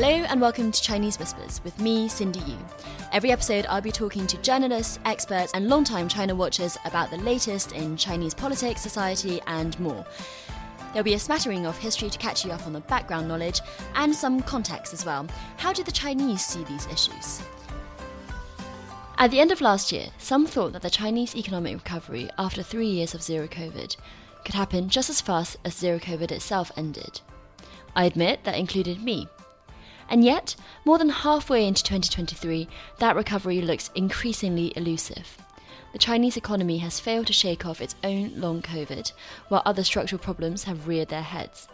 Hello 0.00 0.24
and 0.28 0.40
welcome 0.40 0.70
to 0.70 0.80
Chinese 0.80 1.18
Whispers 1.18 1.60
with 1.64 1.80
me, 1.80 2.06
Cindy 2.06 2.38
Yu. 2.38 2.56
Every 3.10 3.32
episode, 3.32 3.66
I'll 3.66 3.80
be 3.80 3.90
talking 3.90 4.28
to 4.28 4.40
journalists, 4.42 5.00
experts, 5.04 5.50
and 5.54 5.68
long-time 5.68 6.06
China 6.06 6.36
watchers 6.36 6.78
about 6.84 7.10
the 7.10 7.16
latest 7.16 7.72
in 7.72 7.96
Chinese 7.96 8.32
politics, 8.32 8.80
society, 8.80 9.40
and 9.48 9.76
more. 9.80 10.06
There'll 10.92 11.02
be 11.02 11.14
a 11.14 11.18
smattering 11.18 11.66
of 11.66 11.76
history 11.76 12.10
to 12.10 12.18
catch 12.18 12.44
you 12.44 12.52
up 12.52 12.64
on 12.64 12.74
the 12.74 12.80
background 12.82 13.26
knowledge 13.26 13.60
and 13.96 14.14
some 14.14 14.40
context 14.40 14.92
as 14.92 15.04
well. 15.04 15.26
How 15.56 15.72
do 15.72 15.82
the 15.82 15.90
Chinese 15.90 16.46
see 16.46 16.62
these 16.62 16.86
issues? 16.86 17.42
At 19.16 19.32
the 19.32 19.40
end 19.40 19.50
of 19.50 19.60
last 19.60 19.90
year, 19.90 20.10
some 20.18 20.46
thought 20.46 20.74
that 20.74 20.82
the 20.82 20.90
Chinese 20.90 21.34
economic 21.34 21.74
recovery 21.74 22.30
after 22.38 22.62
three 22.62 22.86
years 22.86 23.14
of 23.14 23.22
zero 23.24 23.48
COVID 23.48 23.96
could 24.44 24.54
happen 24.54 24.88
just 24.88 25.10
as 25.10 25.20
fast 25.20 25.56
as 25.64 25.74
zero 25.74 25.98
COVID 25.98 26.30
itself 26.30 26.70
ended. 26.76 27.20
I 27.96 28.04
admit 28.04 28.44
that 28.44 28.56
included 28.56 29.02
me. 29.02 29.26
And 30.08 30.24
yet, 30.24 30.56
more 30.84 30.98
than 30.98 31.10
halfway 31.10 31.66
into 31.66 31.82
2023, 31.82 32.68
that 32.98 33.16
recovery 33.16 33.60
looks 33.60 33.90
increasingly 33.94 34.72
elusive. 34.76 35.36
The 35.92 35.98
Chinese 35.98 36.36
economy 36.36 36.78
has 36.78 37.00
failed 37.00 37.26
to 37.28 37.32
shake 37.32 37.66
off 37.66 37.80
its 37.80 37.94
own 38.04 38.32
long 38.40 38.62
COVID, 38.62 39.12
while 39.48 39.62
other 39.64 39.84
structural 39.84 40.18
problems 40.18 40.64
have 40.64 40.88
reared 40.88 41.08
their 41.08 41.22
heads. 41.22 41.68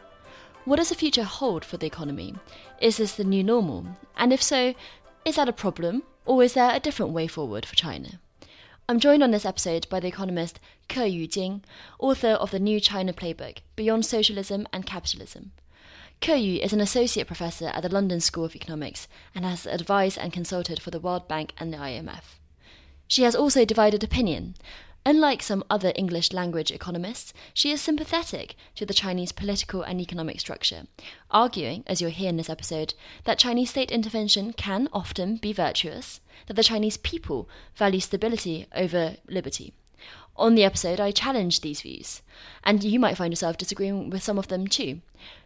What 0.64 0.76
does 0.76 0.88
the 0.88 0.94
future 0.94 1.24
hold 1.24 1.64
for 1.64 1.76
the 1.76 1.86
economy? 1.86 2.34
Is 2.80 2.96
this 2.96 3.14
the 3.14 3.24
new 3.24 3.44
normal? 3.44 3.86
And 4.16 4.32
if 4.32 4.42
so, 4.42 4.74
is 5.24 5.36
that 5.36 5.48
a 5.48 5.52
problem, 5.52 6.04
or 6.26 6.42
is 6.42 6.54
there 6.54 6.74
a 6.74 6.80
different 6.80 7.12
way 7.12 7.26
forward 7.26 7.66
for 7.66 7.76
China? 7.76 8.20
I'm 8.88 9.00
joined 9.00 9.22
on 9.22 9.30
this 9.30 9.46
episode 9.46 9.88
by 9.88 10.00
the 10.00 10.08
economist 10.08 10.60
Keyu 10.88 11.30
Jin, 11.30 11.62
author 11.98 12.32
of 12.32 12.50
the 12.50 12.58
New 12.58 12.80
China 12.80 13.12
Playbook 13.12 13.58
Beyond 13.76 14.04
Socialism 14.06 14.66
and 14.72 14.86
Capitalism. 14.86 15.52
Keyu 16.24 16.58
is 16.58 16.72
an 16.72 16.80
associate 16.80 17.26
professor 17.26 17.66
at 17.66 17.82
the 17.82 17.90
London 17.90 18.18
School 18.18 18.46
of 18.46 18.56
Economics 18.56 19.08
and 19.34 19.44
has 19.44 19.66
advised 19.66 20.16
and 20.16 20.32
consulted 20.32 20.80
for 20.80 20.90
the 20.90 20.98
World 20.98 21.28
Bank 21.28 21.52
and 21.58 21.70
the 21.70 21.76
IMF. 21.76 22.38
She 23.06 23.24
has 23.24 23.36
also 23.36 23.66
divided 23.66 24.02
opinion. 24.02 24.54
Unlike 25.04 25.42
some 25.42 25.62
other 25.68 25.92
English 25.96 26.32
language 26.32 26.70
economists, 26.70 27.34
she 27.52 27.72
is 27.72 27.82
sympathetic 27.82 28.56
to 28.74 28.86
the 28.86 28.94
Chinese 28.94 29.32
political 29.32 29.82
and 29.82 30.00
economic 30.00 30.40
structure, 30.40 30.84
arguing, 31.30 31.84
as 31.86 32.00
you'll 32.00 32.10
hear 32.10 32.30
in 32.30 32.38
this 32.38 32.48
episode, 32.48 32.94
that 33.24 33.38
Chinese 33.38 33.68
state 33.68 33.90
intervention 33.90 34.54
can 34.54 34.88
often 34.94 35.36
be 35.36 35.52
virtuous, 35.52 36.20
that 36.46 36.54
the 36.54 36.64
Chinese 36.64 36.96
people 36.96 37.50
value 37.74 38.00
stability 38.00 38.66
over 38.74 39.18
liberty. 39.28 39.74
On 40.36 40.56
the 40.56 40.64
episode, 40.64 40.98
I 40.98 41.12
challenge 41.12 41.60
these 41.60 41.82
views, 41.82 42.20
and 42.64 42.82
you 42.82 42.98
might 42.98 43.16
find 43.16 43.32
yourself 43.32 43.56
disagreeing 43.56 44.10
with 44.10 44.22
some 44.22 44.36
of 44.36 44.48
them 44.48 44.66
too. 44.66 45.00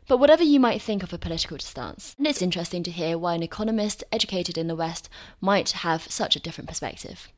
But 0.06 0.17
whatever 0.17 0.42
you 0.42 0.58
might 0.58 0.81
think 0.81 1.03
of 1.03 1.12
a 1.12 1.19
political 1.19 1.58
stance, 1.58 2.17
it's 2.19 2.41
interesting 2.41 2.83
to 2.84 2.91
hear 2.91 3.19
why 3.19 3.34
an 3.34 3.42
economist 3.42 4.03
educated 4.11 4.56
in 4.56 4.66
the 4.66 4.75
West 4.75 5.11
might 5.42 5.70
have 5.72 6.11
such 6.11 6.36
a 6.36 6.41
different 6.41 6.69
perspective. 6.69 7.28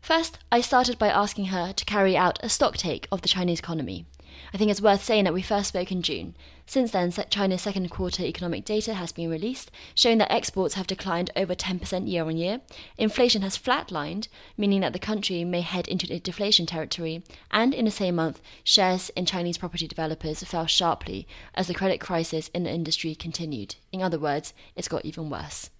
First, 0.00 0.38
I 0.52 0.60
started 0.60 0.98
by 0.98 1.08
asking 1.08 1.46
her 1.46 1.72
to 1.72 1.84
carry 1.84 2.16
out 2.16 2.38
a 2.44 2.48
stock 2.48 2.76
take 2.76 3.08
of 3.10 3.22
the 3.22 3.28
Chinese 3.28 3.58
economy. 3.58 4.06
I 4.52 4.56
think 4.56 4.70
it's 4.70 4.80
worth 4.80 5.04
saying 5.04 5.24
that 5.24 5.34
we 5.34 5.42
first 5.42 5.68
spoke 5.68 5.92
in 5.92 6.02
June. 6.02 6.34
Since 6.66 6.90
then, 6.90 7.10
China's 7.30 7.62
second 7.62 7.88
quarter 7.88 8.22
economic 8.22 8.64
data 8.64 8.94
has 8.94 9.10
been 9.10 9.30
released, 9.30 9.70
showing 9.94 10.18
that 10.18 10.30
exports 10.30 10.74
have 10.74 10.86
declined 10.86 11.30
over 11.34 11.54
10% 11.54 12.08
year 12.08 12.24
on 12.24 12.36
year. 12.36 12.60
Inflation 12.98 13.40
has 13.42 13.56
flatlined, 13.56 14.28
meaning 14.56 14.82
that 14.82 14.92
the 14.92 14.98
country 14.98 15.44
may 15.44 15.62
head 15.62 15.88
into 15.88 16.06
deflation 16.20 16.66
territory. 16.66 17.22
And 17.50 17.72
in 17.72 17.86
the 17.86 17.90
same 17.90 18.16
month, 18.16 18.42
shares 18.64 19.08
in 19.10 19.24
Chinese 19.24 19.56
property 19.56 19.88
developers 19.88 20.42
fell 20.42 20.66
sharply 20.66 21.26
as 21.54 21.68
the 21.68 21.74
credit 21.74 22.00
crisis 22.00 22.48
in 22.48 22.64
the 22.64 22.70
industry 22.70 23.14
continued. 23.14 23.76
In 23.90 24.02
other 24.02 24.18
words, 24.18 24.52
it's 24.76 24.88
got 24.88 25.06
even 25.06 25.30
worse. 25.30 25.70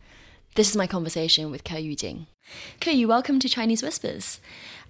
This 0.55 0.71
is 0.71 0.77
my 0.77 0.87
conversation 0.87 1.51
with 1.51 1.63
Keyu 1.63 1.97
Jin. 1.97 2.27
Ke 2.81 2.89
Yu, 2.89 3.07
welcome 3.07 3.39
to 3.39 3.49
Chinese 3.49 3.83
Whispers. 3.83 4.41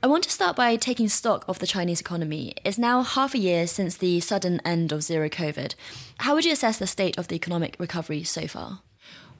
I 0.02 0.06
want 0.06 0.24
to 0.24 0.30
start 0.30 0.56
by 0.56 0.76
taking 0.76 1.08
stock 1.08 1.44
of 1.46 1.58
the 1.58 1.66
Chinese 1.66 2.00
economy. 2.00 2.54
It's 2.64 2.78
now 2.78 3.02
half 3.02 3.34
a 3.34 3.38
year 3.38 3.66
since 3.66 3.96
the 3.96 4.20
sudden 4.20 4.60
end 4.64 4.92
of 4.92 5.02
zero 5.02 5.28
COVID. 5.28 5.74
How 6.20 6.34
would 6.34 6.46
you 6.46 6.52
assess 6.52 6.78
the 6.78 6.86
state 6.86 7.18
of 7.18 7.28
the 7.28 7.34
economic 7.34 7.76
recovery 7.78 8.24
so 8.24 8.46
far? 8.46 8.80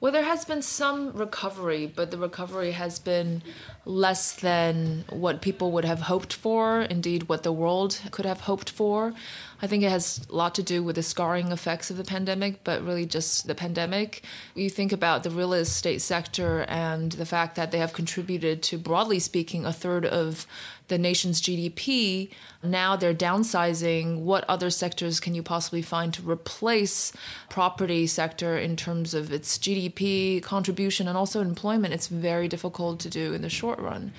Well, 0.01 0.13
there 0.13 0.23
has 0.23 0.45
been 0.45 0.61
some 0.61 1.11
recovery, 1.11 1.85
but 1.85 2.09
the 2.09 2.17
recovery 2.17 2.71
has 2.71 2.99
been 2.99 3.41
less 3.83 4.31
than 4.31 5.03
what 5.09 5.41
people 5.41 5.71
would 5.71 5.83
have 5.83 6.01
hoped 6.01 6.31
for, 6.31 6.81
indeed, 6.83 7.27
what 7.27 7.43
the 7.43 7.51
world 7.51 7.99
could 8.11 8.25
have 8.25 8.41
hoped 8.41 8.69
for. 8.69 9.13
I 9.61 9.67
think 9.67 9.83
it 9.83 9.89
has 9.89 10.25
a 10.29 10.35
lot 10.35 10.55
to 10.55 10.63
do 10.63 10.81
with 10.81 10.95
the 10.95 11.03
scarring 11.03 11.51
effects 11.51 11.91
of 11.91 11.97
the 11.97 12.03
pandemic, 12.05 12.63
but 12.63 12.81
really 12.83 13.05
just 13.05 13.45
the 13.45 13.55
pandemic. 13.55 14.23
You 14.55 14.69
think 14.69 14.93
about 14.93 15.23
the 15.23 15.29
real 15.29 15.53
estate 15.53 16.01
sector 16.01 16.65
and 16.69 17.11
the 17.11 17.25
fact 17.25 17.55
that 17.55 17.71
they 17.71 17.79
have 17.79 17.91
contributed 17.91 18.63
to, 18.63 18.77
broadly 18.77 19.19
speaking, 19.19 19.65
a 19.65 19.73
third 19.73 20.05
of 20.05 20.47
the 20.87 20.97
nation's 20.97 21.41
GDP. 21.41 22.31
Now 22.63 22.95
they're 22.95 23.13
downsizing. 23.13 24.19
What 24.21 24.43
other 24.49 24.69
sectors 24.69 25.19
can 25.19 25.35
you 25.35 25.43
possibly 25.43 25.81
find 25.81 26.13
to 26.15 26.29
replace 26.29 27.13
property 27.49 28.07
sector 28.07 28.57
in 28.57 28.75
terms 28.75 29.13
of 29.13 29.31
its 29.31 29.57
GDP 29.57 30.43
contribution 30.43 31.07
and 31.07 31.17
also 31.17 31.41
employment? 31.41 31.93
It's 31.93 32.07
very 32.07 32.47
difficult 32.47 32.99
to 33.01 33.09
do 33.09 33.33
in 33.33 33.41
the 33.41 33.49
short 33.49 33.79
run. 33.79 34.13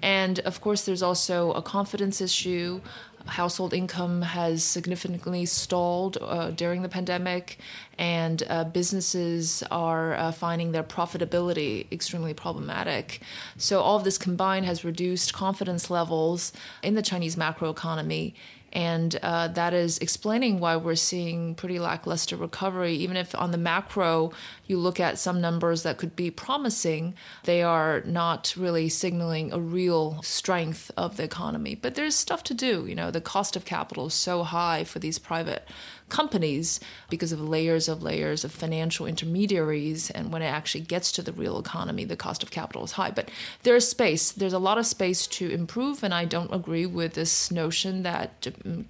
And 0.00 0.38
of 0.40 0.60
course, 0.60 0.84
there's 0.84 1.02
also 1.02 1.52
a 1.52 1.62
confidence 1.62 2.20
issue 2.20 2.80
household 3.26 3.72
income 3.72 4.22
has 4.22 4.64
significantly 4.64 5.44
stalled 5.46 6.18
uh, 6.20 6.50
during 6.50 6.82
the 6.82 6.88
pandemic, 6.88 7.58
and 7.98 8.42
uh, 8.48 8.64
businesses 8.64 9.62
are 9.70 10.14
uh, 10.14 10.32
finding 10.32 10.72
their 10.72 10.82
profitability 10.82 11.90
extremely 11.92 12.34
problematic. 12.34 13.20
So, 13.56 13.80
all 13.80 13.96
of 13.96 14.04
this 14.04 14.18
combined 14.18 14.66
has 14.66 14.84
reduced 14.84 15.32
confidence 15.32 15.90
levels 15.90 16.52
in 16.82 16.94
the 16.94 17.02
Chinese 17.02 17.36
macroeconomy 17.36 18.34
and 18.72 19.18
uh, 19.22 19.48
that 19.48 19.74
is 19.74 19.98
explaining 19.98 20.58
why 20.58 20.76
we're 20.76 20.94
seeing 20.94 21.54
pretty 21.54 21.78
lackluster 21.78 22.36
recovery. 22.36 22.94
Even 22.94 23.16
if 23.16 23.34
on 23.34 23.50
the 23.50 23.58
macro 23.58 24.32
you 24.66 24.78
look 24.78 24.98
at 24.98 25.18
some 25.18 25.40
numbers 25.40 25.82
that 25.82 25.98
could 25.98 26.16
be 26.16 26.30
promising, 26.30 27.14
they 27.44 27.62
are 27.62 28.00
not 28.06 28.54
really 28.56 28.88
signaling 28.88 29.52
a 29.52 29.60
real 29.60 30.22
strength 30.22 30.90
of 30.96 31.18
the 31.18 31.22
economy. 31.24 31.74
But 31.74 31.94
there's 31.94 32.14
stuff 32.14 32.42
to 32.44 32.54
do. 32.54 32.86
You 32.86 32.94
know, 32.94 33.10
the 33.10 33.20
cost 33.20 33.56
of 33.56 33.66
capital 33.66 34.06
is 34.06 34.14
so 34.14 34.42
high 34.42 34.84
for 34.84 34.98
these 34.98 35.18
private 35.18 35.68
companies 36.12 36.78
because 37.08 37.32
of 37.32 37.40
layers 37.40 37.88
of 37.88 38.02
layers 38.02 38.44
of 38.44 38.52
financial 38.52 39.06
intermediaries. 39.06 40.10
And 40.10 40.30
when 40.30 40.42
it 40.42 40.52
actually 40.58 40.82
gets 40.82 41.10
to 41.12 41.22
the 41.22 41.32
real 41.32 41.58
economy, 41.58 42.04
the 42.04 42.16
cost 42.16 42.42
of 42.42 42.50
capital 42.50 42.84
is 42.84 42.92
high. 42.92 43.10
But 43.10 43.30
there's 43.62 43.88
space. 43.88 44.30
There's 44.30 44.52
a 44.52 44.58
lot 44.58 44.76
of 44.76 44.86
space 44.86 45.26
to 45.38 45.48
improve. 45.48 46.04
And 46.04 46.12
I 46.12 46.26
don't 46.26 46.52
agree 46.52 46.84
with 46.84 47.14
this 47.14 47.50
notion 47.50 48.02
that 48.02 48.46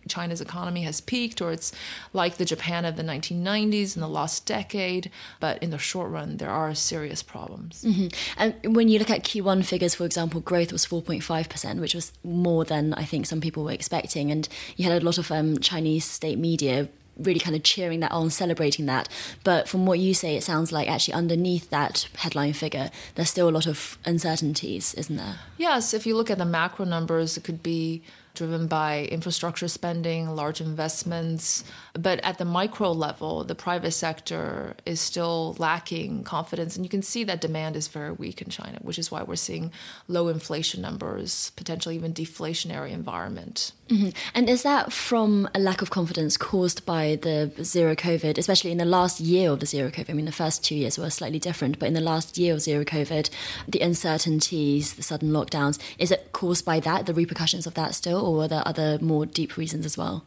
China's 0.09 0.41
economy 0.41 0.83
has 0.83 1.01
peaked 1.01 1.41
or 1.41 1.53
it's 1.53 1.73
like 2.13 2.37
the 2.37 2.45
Japan 2.45 2.85
of 2.85 2.97
the 2.97 3.05
1990s 3.05 3.95
in 3.95 4.01
the 4.01 4.09
last 4.09 4.45
decade. 4.45 5.11
But 5.39 5.63
in 5.63 5.71
the 5.71 5.79
short 5.79 6.11
run, 6.11 6.39
there 6.39 6.51
are 6.51 6.75
serious 6.75 7.23
problems. 7.23 7.85
Mm-hmm. 7.85 8.09
And 8.37 8.77
when 8.77 8.89
you 8.89 8.99
look 8.99 9.11
at 9.11 9.23
Q1 9.23 9.65
figures, 9.65 9.95
for 9.95 10.05
example, 10.05 10.41
growth 10.41 10.73
was 10.73 10.85
4.5%, 10.85 11.81
which 11.81 11.95
was 11.95 12.13
more 12.25 12.65
than 12.65 12.93
I 12.95 13.05
think 13.05 13.27
some 13.27 13.41
people 13.41 13.63
were 13.63 13.71
expecting. 13.71 14.33
And 14.33 14.49
you 14.77 14.85
had 14.91 15.01
a 15.01 15.05
lot 15.05 15.19
of 15.19 15.31
um, 15.31 15.59
Chinese 15.59 16.05
state 16.05 16.39
media 16.39 16.89
really 17.17 17.41
kind 17.41 17.55
of 17.55 17.63
cheering 17.63 18.01
that 18.01 18.13
on, 18.13 18.31
celebrating 18.31 18.87
that. 18.87 19.09
But 19.45 19.69
from 19.69 19.87
what 19.87 19.99
you 19.99 20.15
say, 20.15 20.37
it 20.37 20.43
sounds 20.43 20.73
like 20.73 20.89
actually 20.89 21.15
underneath 21.15 21.71
that 21.71 22.09
headline 22.17 22.53
figure, 22.53 22.91
there's 23.15 23.31
still 23.31 23.49
a 23.49 23.51
lot 23.51 23.67
of 23.67 23.99
uncertainties, 24.05 24.95
isn't 24.95 25.17
there? 25.17 25.41
Yes, 25.59 25.95
if 25.95 26.07
you 26.07 26.17
look 26.17 26.31
at 26.31 26.39
the 26.39 26.45
macro 26.45 26.85
numbers, 26.85 27.37
it 27.37 27.45
could 27.45 27.63
be 27.63 28.03
driven 28.35 28.67
by 28.67 29.05
infrastructure 29.05 29.69
spending, 29.69 30.35
large 30.35 30.61
investments. 30.61 31.65
But 31.95 32.21
at 32.21 32.39
the 32.39 32.45
micro 32.45 32.91
level, 32.93 33.45
the 33.45 33.55
private 33.55 33.93
sector 33.93 34.75
is 34.87 35.01
still 35.01 35.55
lacking 35.59 36.25
confidence. 36.25 36.75
And 36.75 36.85
you 36.85 36.89
can 36.89 37.03
see 37.03 37.23
that 37.25 37.41
demand 37.41 37.77
is 37.77 37.89
very 37.89 38.13
weak 38.13 38.41
in 38.41 38.49
China, 38.49 38.79
which 38.81 38.99
is 38.99 39.11
why 39.11 39.23
we're 39.23 39.37
seeing 39.37 39.73
low 40.09 40.29
inflation 40.29 40.81
numbers, 40.81 41.53
potentially 41.57 41.95
even 41.95 42.15
deflationary 42.15 42.93
environment. 42.93 43.73
Mm-hmm. 43.89 44.09
And 44.35 44.49
is 44.49 44.63
that 44.63 44.91
from 44.91 45.51
a 45.55 45.59
lack 45.59 45.83
of 45.83 45.91
confidence 45.91 46.39
caused 46.39 46.87
by 46.87 47.19
the 47.21 47.53
zero 47.63 47.95
COVID, 47.95 48.39
especially 48.39 48.73
in 48.73 48.79
the 48.79 48.87
last 48.87 49.21
year 49.21 49.51
of 49.51 49.61
the 49.61 49.67
zero 49.67 49.91
COVID? 49.91 50.09
I 50.09 50.15
mean, 50.15 50.25
the 50.25 50.33
first 50.33 50.65
two 50.65 50.75
years 50.75 50.99
were 50.99 51.11
slightly 51.11 51.39
different, 51.39 51.79
but 51.79 51.89
in 51.89 51.95
the 51.95 52.01
last 52.01 52.39
year 52.39 52.55
of 52.55 52.63
zero 52.63 52.85
COVID, 52.85 53.29
the 53.69 53.81
uncertainties, 53.81 54.95
the 54.95 55.03
sudden 55.03 55.31
lockdowns, 55.31 55.79
is 55.99 56.11
it 56.11 56.33
caused 56.33 56.65
by 56.65 56.81
that, 56.81 57.05
the 57.05 57.13
repercussions 57.13 57.67
of 57.67 57.75
that 57.75 57.95
still? 57.95 58.23
or 58.23 58.45
are 58.45 58.49
there 58.49 58.63
other 58.67 58.99
more 59.01 59.27
deep 59.27 59.57
reasons 59.57 59.85
as 59.85 59.99
well? 59.99 60.25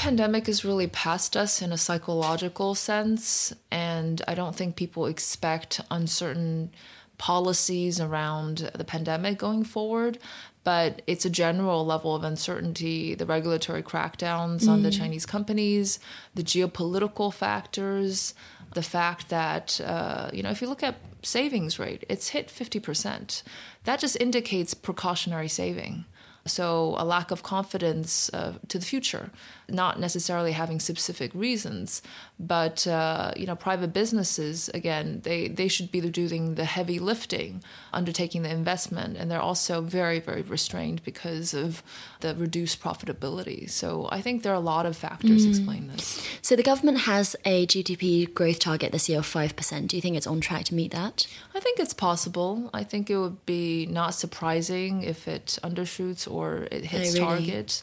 I 0.00 0.04
think 0.04 0.16
the 0.16 0.22
pandemic 0.22 0.48
is 0.48 0.64
really 0.64 0.86
past 0.86 1.36
us 1.36 1.60
in 1.60 1.72
a 1.72 1.76
psychological 1.76 2.74
sense, 2.74 3.52
and 3.70 4.22
I 4.26 4.34
don't 4.34 4.56
think 4.56 4.74
people 4.74 5.04
expect 5.04 5.82
uncertain 5.90 6.70
policies 7.18 8.00
around 8.00 8.70
the 8.74 8.84
pandemic 8.84 9.36
going 9.36 9.62
forward. 9.62 10.18
But 10.64 11.02
it's 11.06 11.26
a 11.26 11.30
general 11.30 11.84
level 11.84 12.14
of 12.14 12.24
uncertainty, 12.24 13.14
the 13.14 13.26
regulatory 13.26 13.82
crackdowns 13.82 14.62
mm. 14.62 14.68
on 14.68 14.82
the 14.82 14.88
mm. 14.88 14.98
Chinese 14.98 15.26
companies, 15.26 15.98
the 16.34 16.42
geopolitical 16.42 17.30
factors, 17.32 18.32
the 18.74 18.82
fact 18.82 19.28
that, 19.28 19.82
uh, 19.84 20.30
you 20.32 20.42
know, 20.42 20.50
if 20.50 20.62
you 20.62 20.68
look 20.68 20.82
at 20.82 20.96
savings 21.22 21.78
rate, 21.78 22.04
it's 22.08 22.28
hit 22.28 22.48
50%. 22.48 23.42
That 23.84 24.00
just 24.00 24.16
indicates 24.18 24.72
precautionary 24.72 25.48
saving. 25.48 26.06
So, 26.46 26.94
a 26.96 27.04
lack 27.04 27.30
of 27.30 27.42
confidence 27.42 28.30
uh, 28.32 28.54
to 28.68 28.78
the 28.78 28.84
future, 28.84 29.30
not 29.72 29.98
necessarily 29.98 30.52
having 30.52 30.80
specific 30.80 31.30
reasons, 31.34 32.02
but 32.38 32.86
uh, 32.86 33.32
you 33.36 33.46
know, 33.46 33.56
private 33.56 33.92
businesses 33.92 34.68
again, 34.70 35.20
they 35.24 35.48
they 35.48 35.68
should 35.68 35.90
be 35.90 36.00
doing 36.00 36.54
the 36.54 36.64
heavy 36.64 36.98
lifting, 36.98 37.62
undertaking 37.92 38.42
the 38.42 38.50
investment, 38.50 39.16
and 39.16 39.30
they're 39.30 39.40
also 39.40 39.80
very 39.80 40.20
very 40.20 40.42
restrained 40.42 41.02
because 41.04 41.54
of 41.54 41.82
the 42.20 42.34
reduced 42.34 42.82
profitability. 42.82 43.68
So, 43.68 44.08
I 44.10 44.20
think 44.20 44.42
there 44.42 44.52
are 44.52 44.56
a 44.56 44.60
lot 44.60 44.86
of 44.86 44.96
factors 44.96 45.46
mm. 45.46 45.50
explain 45.50 45.88
this. 45.88 46.26
So, 46.42 46.56
the 46.56 46.62
government 46.62 47.00
has 47.00 47.36
a 47.44 47.66
GDP 47.66 48.32
growth 48.32 48.58
target 48.58 48.92
this 48.92 49.08
year 49.08 49.18
of 49.18 49.26
five 49.26 49.56
percent. 49.56 49.88
Do 49.88 49.96
you 49.96 50.02
think 50.02 50.16
it's 50.16 50.26
on 50.26 50.40
track 50.40 50.64
to 50.66 50.74
meet 50.74 50.92
that? 50.92 51.26
I 51.54 51.60
think 51.60 51.78
it's 51.78 51.94
possible. 51.94 52.70
I 52.72 52.84
think 52.84 53.10
it 53.10 53.16
would 53.16 53.44
be 53.46 53.86
not 53.86 54.14
surprising 54.14 55.02
if 55.02 55.28
it 55.28 55.58
undershoots 55.62 56.30
or 56.30 56.68
it 56.70 56.84
hits 56.86 57.16
oh, 57.16 57.20
really? 57.20 57.46
target. 57.46 57.82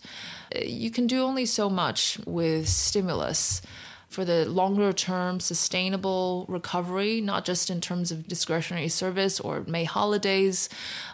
You 0.66 0.92
can 0.92 1.08
do 1.08 1.24
only 1.24 1.46
so 1.46 1.70
much 1.70 2.20
with 2.26 2.68
stimulus 2.68 3.62
for 4.10 4.24
the 4.24 4.46
longer 4.46 4.94
term 4.94 5.40
sustainable 5.40 6.46
recovery, 6.48 7.20
not 7.20 7.46
just 7.46 7.70
in 7.70 7.82
terms 7.82 8.12
of 8.12 8.28
discretionary 8.28 8.88
service 8.88 9.40
or 9.40 9.64
May 9.68 9.84
holidays. 9.84 10.70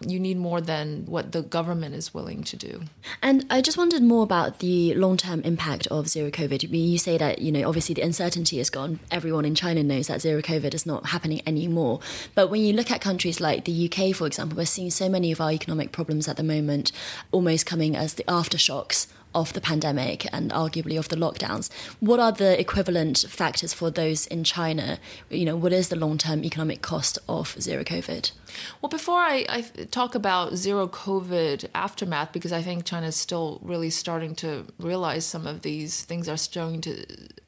You 0.06 0.20
need 0.20 0.38
more 0.38 0.62
than 0.62 1.06
what 1.06 1.32
the 1.32 1.42
government 1.42 1.96
is 1.96 2.14
willing 2.14 2.44
to 2.44 2.56
do. 2.56 2.84
And 3.22 3.46
I 3.50 3.62
just 3.62 3.78
wondered 3.78 4.04
more 4.04 4.24
about 4.24 4.60
the 4.60 4.94
long 4.94 5.18
term 5.18 5.42
impact 5.42 5.88
of 5.88 6.08
zero 6.08 6.30
COVID. 6.30 6.70
You 6.70 6.98
say 6.98 7.18
that, 7.18 7.40
you 7.40 7.52
know, 7.52 7.68
obviously 7.68 7.96
the 7.96 8.04
uncertainty 8.04 8.60
is 8.60 8.70
gone. 8.70 9.00
Everyone 9.12 9.46
in 9.46 9.56
China 9.56 9.84
knows 9.84 10.08
that 10.08 10.22
zero 10.22 10.42
COVID 10.42 10.74
is 10.74 10.86
not 10.86 11.08
happening 11.08 11.42
anymore. 11.48 12.00
But 12.36 12.50
when 12.50 12.62
you 12.62 12.74
look 12.74 12.92
at 12.92 13.02
countries 13.02 13.42
like 13.42 13.66
the 13.66 13.90
UK, 13.90 14.16
for 14.16 14.28
example, 14.28 14.58
we're 14.58 14.66
seeing 14.66 14.92
so 14.92 15.10
many 15.10 15.32
of 15.32 15.42
our 15.42 15.52
economic 15.52 15.92
problems 15.92 16.28
at 16.28 16.38
the 16.38 16.44
moment 16.44 16.92
almost 17.32 17.66
coming 17.66 17.96
as 17.96 18.14
the 18.14 18.24
aftershocks 18.26 19.08
of 19.34 19.54
the 19.54 19.62
pandemic 19.62 20.28
and 20.34 20.52
arguably 20.52 20.98
of 20.98 21.10
the 21.10 21.16
lockdowns. 21.16 21.70
What 22.00 22.20
are 22.20 22.32
the 22.32 22.60
equivalent 22.60 23.26
factors 23.30 23.74
for 23.74 23.90
those 23.90 24.28
in 24.28 24.44
China? 24.44 25.00
You 25.30 25.46
know, 25.46 25.56
what 25.56 25.74
is 25.74 25.90
the 25.90 25.96
long 25.96 26.18
term 26.18 26.44
economic 26.44 26.82
cost 26.82 27.20
of 27.28 27.56
zero 27.60 27.84
COVID? 27.84 28.32
Well, 28.82 28.90
before 28.90 29.20
I, 29.20 29.46
I, 29.50 29.62
talk 29.90 30.16
about 30.16 30.56
zero 30.56 30.88
COVID 30.88 31.66
aftermath, 31.74 32.32
because 32.32 32.52
I 32.52 32.62
think 32.62 32.86
China 32.86 33.08
is 33.08 33.16
still 33.16 33.60
really 33.64 33.90
starting 33.90 34.36
to 34.36 34.66
realize 34.78 35.26
some 35.26 35.48
of 35.48 35.62
these 35.62 36.04
things 36.04 36.30
are 36.30 36.38
starting 36.38 36.82
to 36.82 37.04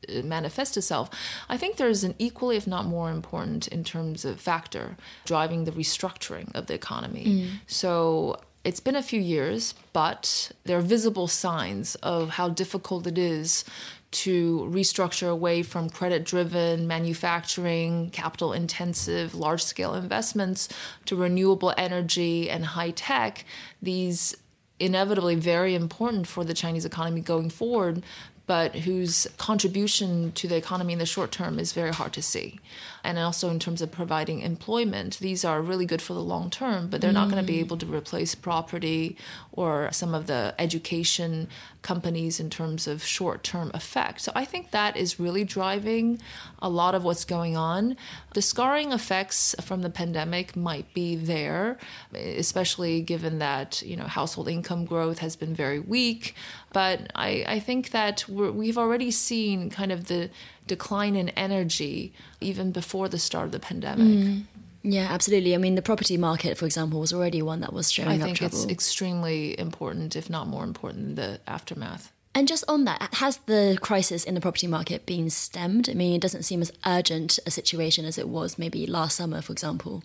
uh, 0.09 0.23
manifest 0.23 0.77
itself. 0.77 1.09
I 1.49 1.57
think 1.57 1.77
there's 1.77 2.03
an 2.03 2.15
equally, 2.17 2.57
if 2.57 2.65
not 2.65 2.85
more 2.85 3.11
important, 3.11 3.67
in 3.67 3.83
terms 3.83 4.25
of 4.25 4.39
factor 4.39 4.97
driving 5.25 5.65
the 5.65 5.71
restructuring 5.71 6.53
of 6.55 6.67
the 6.67 6.73
economy. 6.73 7.25
Mm. 7.25 7.49
So 7.67 8.39
it's 8.65 8.79
been 8.79 8.95
a 8.95 9.03
few 9.03 9.21
years, 9.21 9.75
but 9.93 10.51
there 10.65 10.79
are 10.79 10.81
visible 10.81 11.27
signs 11.27 11.93
of 11.95 12.31
how 12.31 12.49
difficult 12.49 13.05
it 13.05 13.17
is 13.17 13.63
to 14.09 14.67
restructure 14.71 15.29
away 15.29 15.61
from 15.61 15.89
credit 15.89 16.23
driven 16.23 16.87
manufacturing, 16.87 18.09
capital 18.09 18.53
intensive, 18.53 19.35
large 19.35 19.63
scale 19.63 19.93
investments 19.93 20.67
to 21.05 21.15
renewable 21.15 21.75
energy 21.77 22.49
and 22.49 22.65
high 22.65 22.89
tech. 22.89 23.45
These 23.83 24.35
inevitably 24.79 25.35
very 25.35 25.75
important 25.75 26.25
for 26.27 26.43
the 26.43 26.53
Chinese 26.55 26.85
economy 26.85 27.21
going 27.21 27.51
forward, 27.51 28.03
but 28.47 28.75
whose 28.75 29.27
contribution 29.37 30.31
to 30.33 30.47
the 30.47 30.55
economy 30.55 30.93
in 30.93 30.99
the 30.99 31.05
short 31.05 31.31
term 31.31 31.59
is 31.59 31.73
very 31.73 31.93
hard 31.93 32.13
to 32.13 32.21
see. 32.21 32.59
And 33.05 33.19
also, 33.19 33.51
in 33.51 33.59
terms 33.59 33.83
of 33.83 33.91
providing 33.91 34.41
employment, 34.41 35.19
these 35.19 35.45
are 35.45 35.61
really 35.61 35.85
good 35.85 36.01
for 36.01 36.13
the 36.15 36.23
long 36.23 36.49
term, 36.49 36.87
but 36.89 37.01
they're 37.01 37.11
mm. 37.11 37.21
not 37.21 37.29
going 37.29 37.41
to 37.41 37.45
be 37.45 37.59
able 37.59 37.77
to 37.77 37.85
replace 37.85 38.33
property 38.33 39.15
or 39.51 39.89
some 39.91 40.15
of 40.15 40.25
the 40.25 40.55
education 40.57 41.47
companies 41.83 42.39
in 42.39 42.49
terms 42.49 42.87
of 42.87 43.03
short 43.03 43.43
term 43.43 43.69
effect. 43.75 44.21
So, 44.21 44.31
I 44.33 44.43
think 44.43 44.71
that 44.71 44.97
is 44.97 45.19
really 45.19 45.43
driving 45.43 46.19
a 46.59 46.67
lot 46.67 46.95
of 46.95 47.03
what's 47.03 47.25
going 47.25 47.55
on. 47.55 47.95
The 48.33 48.41
scarring 48.41 48.91
effects 48.91 49.53
from 49.61 49.83
the 49.83 49.91
pandemic 49.91 50.55
might 50.55 50.91
be 50.95 51.15
there, 51.15 51.77
especially 52.13 53.01
given 53.01 53.37
that 53.37 53.83
you 53.83 53.95
know 53.95 54.05
household 54.05 54.49
income 54.49 54.83
growth 54.83 55.19
has 55.19 55.35
been 55.35 55.53
very 55.53 55.79
weak. 55.79 56.33
But 56.73 57.11
I, 57.15 57.45
I 57.47 57.59
think 57.59 57.91
that 57.91 58.27
we've 58.27 58.77
already 58.77 59.11
seen 59.11 59.69
kind 59.69 59.91
of 59.91 60.07
the 60.07 60.29
decline 60.67 61.15
in 61.15 61.29
energy 61.29 62.13
even 62.41 62.71
before 62.71 63.07
the 63.07 63.19
start 63.19 63.45
of 63.45 63.51
the 63.51 63.59
pandemic. 63.59 64.05
Mm. 64.05 64.43
Yeah, 64.83 65.07
absolutely. 65.09 65.55
I 65.55 65.57
mean, 65.57 65.73
the 65.73 65.81
property 65.81 66.15
market, 66.15 66.57
for 66.57 66.65
example, 66.65 66.99
was 66.99 67.11
already 67.11 67.41
one 67.41 67.61
that 67.61 67.73
was 67.73 67.91
showing 67.91 68.21
I 68.21 68.23
think 68.23 68.37
trouble. 68.37 68.55
it's 68.55 68.71
extremely 68.71 69.59
important, 69.59 70.15
if 70.15 70.29
not 70.29 70.47
more 70.47 70.63
important, 70.63 71.15
than 71.15 71.33
the 71.33 71.39
aftermath. 71.47 72.11
And 72.35 72.47
just 72.47 72.63
on 72.67 72.83
that, 72.83 73.15
has 73.15 73.37
the 73.45 73.79
crisis 73.81 74.25
in 74.25 74.35
the 74.35 74.41
property 74.41 74.67
market 74.67 75.05
been 75.05 75.29
stemmed? 75.29 75.89
I 75.89 75.93
mean, 75.93 76.13
it 76.13 76.21
doesn't 76.21 76.43
seem 76.43 76.61
as 76.61 76.71
urgent 76.85 77.39
a 77.47 77.51
situation 77.51 78.05
as 78.05 78.17
it 78.17 78.27
was 78.27 78.59
maybe 78.59 78.85
last 78.85 79.15
summer, 79.15 79.41
for 79.41 79.53
example. 79.53 80.03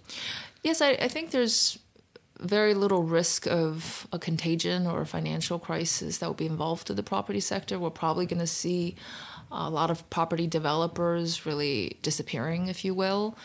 Yes, 0.62 0.80
I, 0.80 0.90
I 0.92 1.08
think 1.08 1.32
there's 1.32 1.78
very 2.38 2.72
little 2.72 3.02
risk 3.02 3.46
of 3.46 4.06
a 4.12 4.18
contagion 4.18 4.86
or 4.86 5.02
a 5.02 5.06
financial 5.06 5.58
crisis 5.58 6.18
that 6.18 6.26
will 6.26 6.34
be 6.34 6.46
involved 6.46 6.88
in 6.88 6.96
the 6.96 7.02
property 7.02 7.40
sector. 7.40 7.78
We're 7.78 7.90
probably 7.90 8.26
going 8.26 8.40
to 8.40 8.46
see 8.46 8.96
a 9.50 9.68
lot 9.68 9.90
of 9.90 10.08
property 10.10 10.46
developers 10.46 11.44
really 11.44 11.98
disappearing, 12.02 12.68
if 12.68 12.84
you 12.84 12.94
will, 12.94 13.36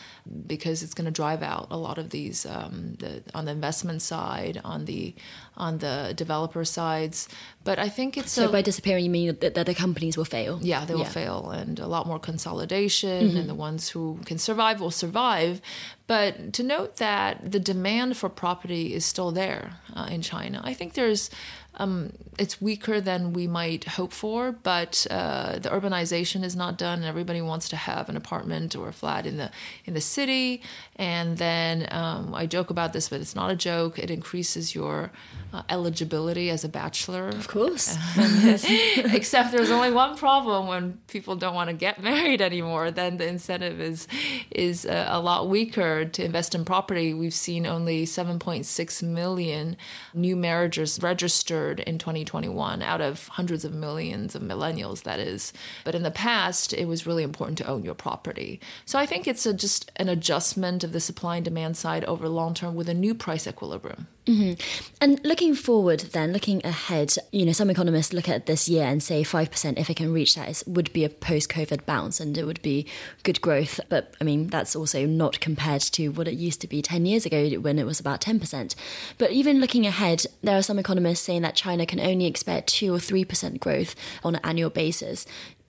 because 0.46 0.82
it's 0.82 0.94
going 0.94 1.04
to 1.04 1.10
drive 1.10 1.42
out 1.42 1.66
a 1.70 1.76
lot 1.76 1.98
of 1.98 2.10
these 2.10 2.46
um, 2.46 2.94
the, 2.98 3.22
on 3.34 3.44
the 3.44 3.50
investment 3.50 4.02
side, 4.02 4.60
on 4.64 4.84
the 4.84 5.14
on 5.56 5.78
the 5.78 6.12
developer 6.16 6.64
sides. 6.64 7.28
But 7.64 7.78
I 7.78 7.88
think 7.88 8.16
it's 8.16 8.32
so 8.32 8.48
a, 8.48 8.52
by 8.52 8.62
disappearing, 8.62 9.04
you 9.04 9.10
mean 9.10 9.36
that, 9.40 9.54
that 9.54 9.66
the 9.66 9.74
companies 9.74 10.16
will 10.16 10.24
fail? 10.24 10.60
Yeah, 10.62 10.84
they 10.84 10.94
will 10.94 11.02
yeah. 11.02 11.08
fail, 11.08 11.50
and 11.50 11.80
a 11.80 11.88
lot 11.88 12.06
more 12.06 12.20
consolidation, 12.20 13.28
mm-hmm. 13.28 13.36
and 13.36 13.48
the 13.48 13.54
ones 13.54 13.88
who 13.88 14.20
can 14.24 14.38
survive 14.38 14.80
will 14.80 14.92
survive. 14.92 15.60
But 16.06 16.52
to 16.52 16.62
note 16.62 16.98
that 16.98 17.50
the 17.50 17.58
demand 17.58 18.16
for 18.16 18.28
property 18.28 18.94
is 18.94 19.04
still 19.04 19.32
there 19.32 19.80
uh, 19.94 20.06
in 20.08 20.22
China, 20.22 20.60
I 20.62 20.72
think 20.72 20.94
there's 20.94 21.30
um, 21.78 22.12
it's 22.38 22.60
weaker 22.60 23.00
than 23.00 23.32
we 23.32 23.46
might 23.46 23.84
hope 23.84 24.12
for, 24.12 24.52
but 24.52 25.06
uh, 25.10 25.58
the 25.58 25.68
urbanization 25.68 26.44
is 26.44 26.54
not 26.54 26.76
done, 26.76 26.98
and 26.98 27.06
everybody 27.06 27.40
wants 27.40 27.68
to 27.70 27.76
have 27.76 28.08
an 28.08 28.16
apartment 28.16 28.76
or 28.76 28.88
a 28.88 28.92
flat 28.92 29.26
in 29.26 29.36
the 29.36 29.50
in 29.84 29.94
the 29.94 30.00
city. 30.00 30.62
And 30.96 31.38
then 31.38 31.88
um, 31.90 32.34
I 32.34 32.46
joke 32.46 32.70
about 32.70 32.92
this, 32.92 33.08
but 33.08 33.20
it's 33.20 33.34
not 33.34 33.50
a 33.50 33.56
joke. 33.56 33.98
It 33.98 34.10
increases 34.10 34.74
your 34.74 35.12
uh, 35.52 35.62
eligibility 35.68 36.50
as 36.50 36.64
a 36.64 36.68
bachelor. 36.68 37.28
Of 37.28 37.48
course. 37.48 37.96
Except 38.16 39.52
there's 39.52 39.70
only 39.70 39.90
one 39.90 40.16
problem 40.16 40.66
when 40.66 40.98
people 41.08 41.36
don't 41.36 41.54
want 41.54 41.70
to 41.70 41.76
get 41.76 42.02
married 42.02 42.42
anymore. 42.42 42.90
Then 42.90 43.16
the 43.16 43.28
incentive 43.28 43.80
is 43.80 44.08
is 44.50 44.84
a, 44.84 45.06
a 45.10 45.20
lot 45.20 45.48
weaker 45.48 46.04
to 46.04 46.24
invest 46.24 46.54
in 46.54 46.64
property. 46.64 47.14
We've 47.14 47.34
seen 47.34 47.66
only 47.66 48.04
7.6 48.04 49.02
million 49.02 49.76
new 50.14 50.36
marriages 50.36 50.98
registered 51.02 51.65
in 51.72 51.98
2021 51.98 52.82
out 52.82 53.00
of 53.00 53.28
hundreds 53.28 53.64
of 53.64 53.74
millions 53.74 54.34
of 54.34 54.42
millennials, 54.42 55.02
that 55.02 55.18
is. 55.18 55.52
But 55.84 55.94
in 55.94 56.02
the 56.02 56.10
past, 56.10 56.72
it 56.72 56.86
was 56.86 57.06
really 57.06 57.22
important 57.22 57.58
to 57.58 57.66
own 57.66 57.84
your 57.84 57.94
property. 57.94 58.60
So 58.84 58.98
I 58.98 59.06
think 59.06 59.26
it's 59.26 59.46
a, 59.46 59.52
just 59.52 59.90
an 59.96 60.08
adjustment 60.08 60.84
of 60.84 60.92
the 60.92 61.00
supply 61.00 61.36
and 61.36 61.44
demand 61.44 61.76
side 61.76 62.04
over 62.04 62.28
long 62.28 62.54
term 62.54 62.74
with 62.74 62.88
a 62.88 62.94
new 62.94 63.14
price 63.14 63.46
equilibrium. 63.46 64.06
Mm-hmm. 64.26 64.60
And 65.00 65.20
looking 65.24 65.54
forward, 65.54 66.00
then 66.00 66.32
looking 66.32 66.60
ahead, 66.66 67.14
you 67.30 67.46
know, 67.46 67.52
some 67.52 67.70
economists 67.70 68.12
look 68.12 68.28
at 68.28 68.46
this 68.46 68.68
year 68.68 68.84
and 68.84 69.00
say 69.00 69.22
five 69.22 69.52
percent, 69.52 69.78
if 69.78 69.88
it 69.88 69.96
can 69.96 70.12
reach 70.12 70.34
that, 70.34 70.64
would 70.66 70.92
be 70.92 71.04
a 71.04 71.08
post-COVID 71.08 71.86
bounce, 71.86 72.18
and 72.18 72.36
it 72.36 72.44
would 72.44 72.60
be 72.60 72.86
good 73.22 73.40
growth. 73.40 73.78
But 73.88 74.14
I 74.20 74.24
mean, 74.24 74.48
that's 74.48 74.74
also 74.74 75.06
not 75.06 75.38
compared 75.38 75.82
to 75.82 76.08
what 76.08 76.26
it 76.26 76.34
used 76.34 76.60
to 76.62 76.66
be 76.66 76.82
ten 76.82 77.06
years 77.06 77.24
ago 77.24 77.48
when 77.60 77.78
it 77.78 77.86
was 77.86 78.00
about 78.00 78.20
ten 78.20 78.40
percent. 78.40 78.74
But 79.16 79.30
even 79.30 79.60
looking 79.60 79.86
ahead, 79.86 80.26
there 80.42 80.58
are 80.58 80.62
some 80.62 80.80
economists 80.80 81.20
saying 81.20 81.42
that 81.42 81.54
China 81.54 81.86
can 81.86 82.00
only 82.00 82.26
expect 82.26 82.68
two 82.68 82.92
or 82.92 82.98
three 82.98 83.24
percent 83.24 83.60
growth 83.60 83.94
on 84.24 84.34
an 84.34 84.40
annual 84.42 84.70
basis. 84.70 85.24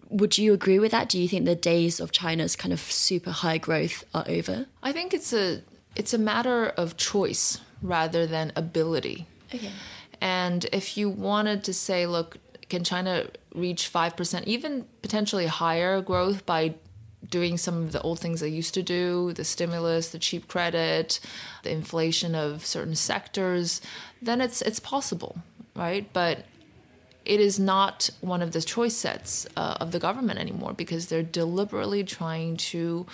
Would 0.10 0.38
you 0.40 0.54
agree 0.54 0.80
with 0.80 0.92
that? 0.94 1.10
Do 1.10 1.22
you 1.22 1.28
think 1.28 1.46
the 1.46 1.54
days 1.54 2.00
of 2.00 2.12
China's 2.12 2.56
kind 2.56 2.74
of 2.74 2.80
super 2.80 3.32
high 3.32 3.60
growth 3.60 4.04
are 4.16 4.26
over? 4.28 4.66
I 4.82 4.94
think 4.94 5.14
it's 5.14 5.32
a 5.34 5.62
it's 5.98 6.14
a 6.14 6.18
matter 6.18 6.68
of 6.68 6.96
choice 6.96 7.60
rather 7.82 8.26
than 8.26 8.54
ability. 8.56 9.26
Okay. 9.54 9.72
And 10.22 10.66
if 10.72 10.96
you 10.98 11.10
wanted 11.10 11.64
to 11.66 11.74
say, 11.74 12.06
look, 12.06 12.38
can 12.70 12.84
China 12.84 13.28
reach 13.54 13.92
5%, 13.92 14.44
even 14.46 14.86
potentially 15.02 15.48
higher 15.48 16.02
growth 16.02 16.46
by 16.46 16.76
doing 17.30 17.58
some 17.58 17.82
of 17.84 17.92
the 17.92 18.02
old 18.02 18.20
things 18.20 18.40
they 18.40 18.48
used 18.48 18.74
to 18.76 18.84
do, 18.84 19.34
the 19.34 19.44
stimulus, 19.44 20.10
the 20.10 20.20
cheap 20.20 20.48
credit, 20.48 21.20
the 21.64 21.72
inflation 21.72 22.36
of 22.36 22.66
certain 22.66 22.96
sectors, 22.96 23.82
then 24.22 24.40
it's 24.40 24.62
it's 24.62 24.80
possible, 24.80 25.38
right? 25.76 26.12
But 26.14 26.46
it 27.26 27.40
is 27.42 27.60
not 27.60 28.10
one 28.22 28.42
of 28.42 28.54
the 28.54 28.62
choice 28.62 28.96
sets 28.96 29.46
uh, 29.58 29.78
of 29.82 29.92
the 29.92 30.00
government 30.00 30.40
anymore 30.40 30.74
because 30.74 31.08
they're 31.08 31.24
deliberately 31.24 32.04
trying 32.04 32.56
to 32.56 33.06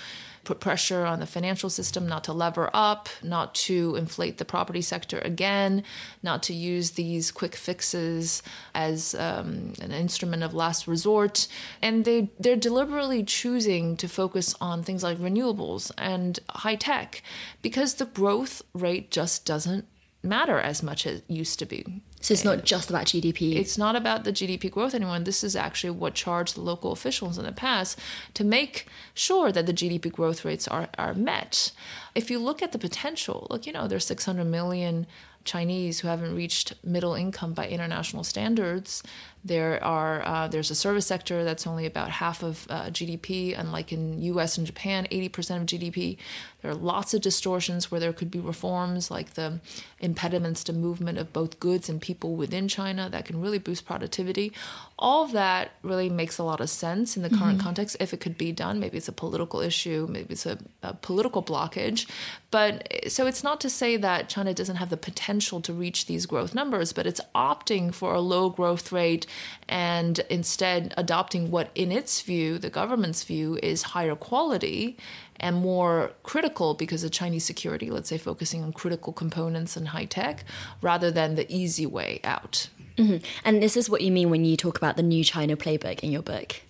put 0.43 0.59
pressure 0.59 1.05
on 1.05 1.19
the 1.19 1.25
financial 1.25 1.69
system 1.69 2.07
not 2.07 2.23
to 2.25 2.33
lever 2.33 2.69
up, 2.73 3.09
not 3.21 3.55
to 3.55 3.95
inflate 3.95 4.37
the 4.37 4.45
property 4.45 4.81
sector 4.81 5.19
again, 5.19 5.83
not 6.21 6.43
to 6.43 6.53
use 6.53 6.91
these 6.91 7.31
quick 7.31 7.55
fixes 7.55 8.43
as 8.73 9.15
um, 9.15 9.73
an 9.81 9.91
instrument 9.91 10.43
of 10.43 10.53
last 10.53 10.87
resort. 10.87 11.47
And 11.81 12.05
they, 12.05 12.29
they're 12.39 12.55
deliberately 12.55 13.23
choosing 13.23 13.97
to 13.97 14.07
focus 14.07 14.55
on 14.59 14.83
things 14.83 15.03
like 15.03 15.17
renewables 15.17 15.91
and 15.97 16.39
high 16.49 16.75
tech 16.75 17.21
because 17.61 17.95
the 17.95 18.05
growth 18.05 18.61
rate 18.73 19.11
just 19.11 19.45
doesn't 19.45 19.87
matter 20.21 20.59
as 20.59 20.81
much 20.81 21.05
as 21.05 21.19
it 21.19 21.25
used 21.27 21.59
to 21.59 21.65
be. 21.65 22.01
So 22.23 22.33
it's 22.33 22.45
not 22.45 22.63
just 22.63 22.89
about 22.89 23.07
GDP. 23.07 23.57
It's 23.57 23.77
not 23.77 23.97
about 23.97 24.23
the 24.23 24.31
GDP 24.31 24.71
growth 24.71 24.95
anymore. 24.95 25.17
And 25.17 25.25
this 25.25 25.43
is 25.43 25.57
actually 25.57 25.89
what 25.89 26.13
charged 26.13 26.55
the 26.55 26.61
local 26.61 26.93
officials 26.93 27.37
in 27.37 27.43
the 27.43 27.51
past 27.51 27.99
to 28.33 28.45
make 28.45 28.87
sure 29.13 29.51
that 29.51 29.65
the 29.65 29.73
GDP 29.73 30.09
growth 30.09 30.45
rates 30.45 30.65
are, 30.69 30.87
are 30.97 31.13
met. 31.13 31.73
If 32.15 32.31
you 32.31 32.39
look 32.39 32.61
at 32.61 32.71
the 32.71 32.79
potential, 32.79 33.45
look, 33.49 33.67
you 33.67 33.73
know, 33.73 33.89
there's 33.89 34.05
600 34.05 34.45
million 34.45 35.05
Chinese 35.43 35.99
who 35.99 36.07
haven't 36.07 36.33
reached 36.33 36.73
middle 36.81 37.13
income 37.13 37.51
by 37.51 37.67
international 37.67 38.23
standards. 38.23 39.03
There 39.45 39.83
are 39.83 40.25
uh, 40.25 40.47
there's 40.47 40.71
a 40.71 40.75
service 40.75 41.05
sector 41.05 41.43
that's 41.43 41.67
only 41.67 41.85
about 41.85 42.09
half 42.09 42.43
of 42.43 42.65
uh, 42.69 42.85
GDP, 42.85 43.57
unlike 43.57 43.91
in 43.91 44.21
U.S. 44.21 44.57
and 44.57 44.65
Japan, 44.65 45.05
80% 45.11 45.27
of 45.57 45.65
GDP. 45.65 46.17
There 46.61 46.71
are 46.71 46.75
lots 46.75 47.13
of 47.13 47.19
distortions 47.19 47.91
where 47.91 47.99
there 47.99 48.13
could 48.13 48.31
be 48.31 48.39
reforms, 48.39 49.11
like 49.11 49.33
the 49.33 49.59
impediments 49.99 50.63
to 50.63 50.73
movement 50.73 51.17
of 51.17 51.33
both 51.33 51.59
goods 51.59 51.89
and 51.89 52.01
people 52.01 52.35
within 52.37 52.69
China, 52.69 53.09
that 53.09 53.25
can 53.25 53.41
really 53.41 53.59
boost 53.59 53.85
productivity. 53.85 54.53
All 54.97 55.25
of 55.25 55.33
that 55.33 55.71
really 55.81 56.09
makes 56.09 56.37
a 56.37 56.43
lot 56.43 56.61
of 56.61 56.69
sense 56.69 57.17
in 57.17 57.23
the 57.23 57.29
current 57.29 57.57
mm-hmm. 57.57 57.65
context 57.67 57.97
if 57.99 58.13
it 58.13 58.21
could 58.21 58.37
be 58.37 58.53
done. 58.53 58.79
Maybe 58.79 58.95
it's 58.95 59.09
a 59.09 59.13
political 59.13 59.59
issue, 59.59 60.07
maybe 60.09 60.31
it's 60.31 60.45
a, 60.45 60.57
a 60.81 60.93
political 60.93 61.43
blockage. 61.43 62.09
But 62.49 62.87
so 63.09 63.27
it's 63.27 63.43
not 63.43 63.59
to 63.61 63.69
say 63.69 63.97
that 63.97 64.29
China 64.29 64.53
doesn't 64.53 64.77
have 64.77 64.89
the 64.89 64.95
potential 64.95 65.59
to 65.61 65.73
reach 65.73 66.05
these 66.05 66.25
growth 66.25 66.55
numbers, 66.55 66.93
but 66.93 67.05
it's 67.05 67.19
opting 67.35 67.93
for 67.93 68.13
a 68.13 68.21
low 68.21 68.49
growth 68.49 68.93
rate 68.93 69.25
and 69.67 70.19
instead 70.29 70.93
adopting 70.97 71.51
what, 71.51 71.69
in 71.75 71.91
its 71.91 72.21
view, 72.21 72.57
the 72.57 72.69
government's 72.69 73.23
view, 73.23 73.57
is 73.63 73.83
higher 73.83 74.15
quality 74.15 74.97
and 75.37 75.55
more 75.55 76.11
critical 76.23 76.73
because 76.73 77.03
of 77.03 77.11
Chinese 77.11 77.43
security, 77.43 77.89
let's 77.89 78.09
say 78.09 78.17
focusing 78.17 78.63
on 78.63 78.71
critical 78.71 79.13
components 79.13 79.75
and 79.75 79.89
high 79.89 80.05
tech, 80.05 80.45
rather 80.81 81.11
than 81.11 81.35
the 81.35 81.51
easy 81.53 81.85
way 81.85 82.19
out. 82.23 82.69
Mm-hmm. 82.97 83.25
And 83.43 83.61
this 83.61 83.75
is 83.75 83.89
what 83.89 84.01
you 84.01 84.11
mean 84.11 84.29
when 84.29 84.45
you 84.45 84.55
talk 84.55 84.77
about 84.77 84.97
the 84.97 85.03
new 85.03 85.23
China 85.23 85.57
playbook 85.57 86.01
in 86.01 86.11
your 86.11 86.21
book. 86.21 86.61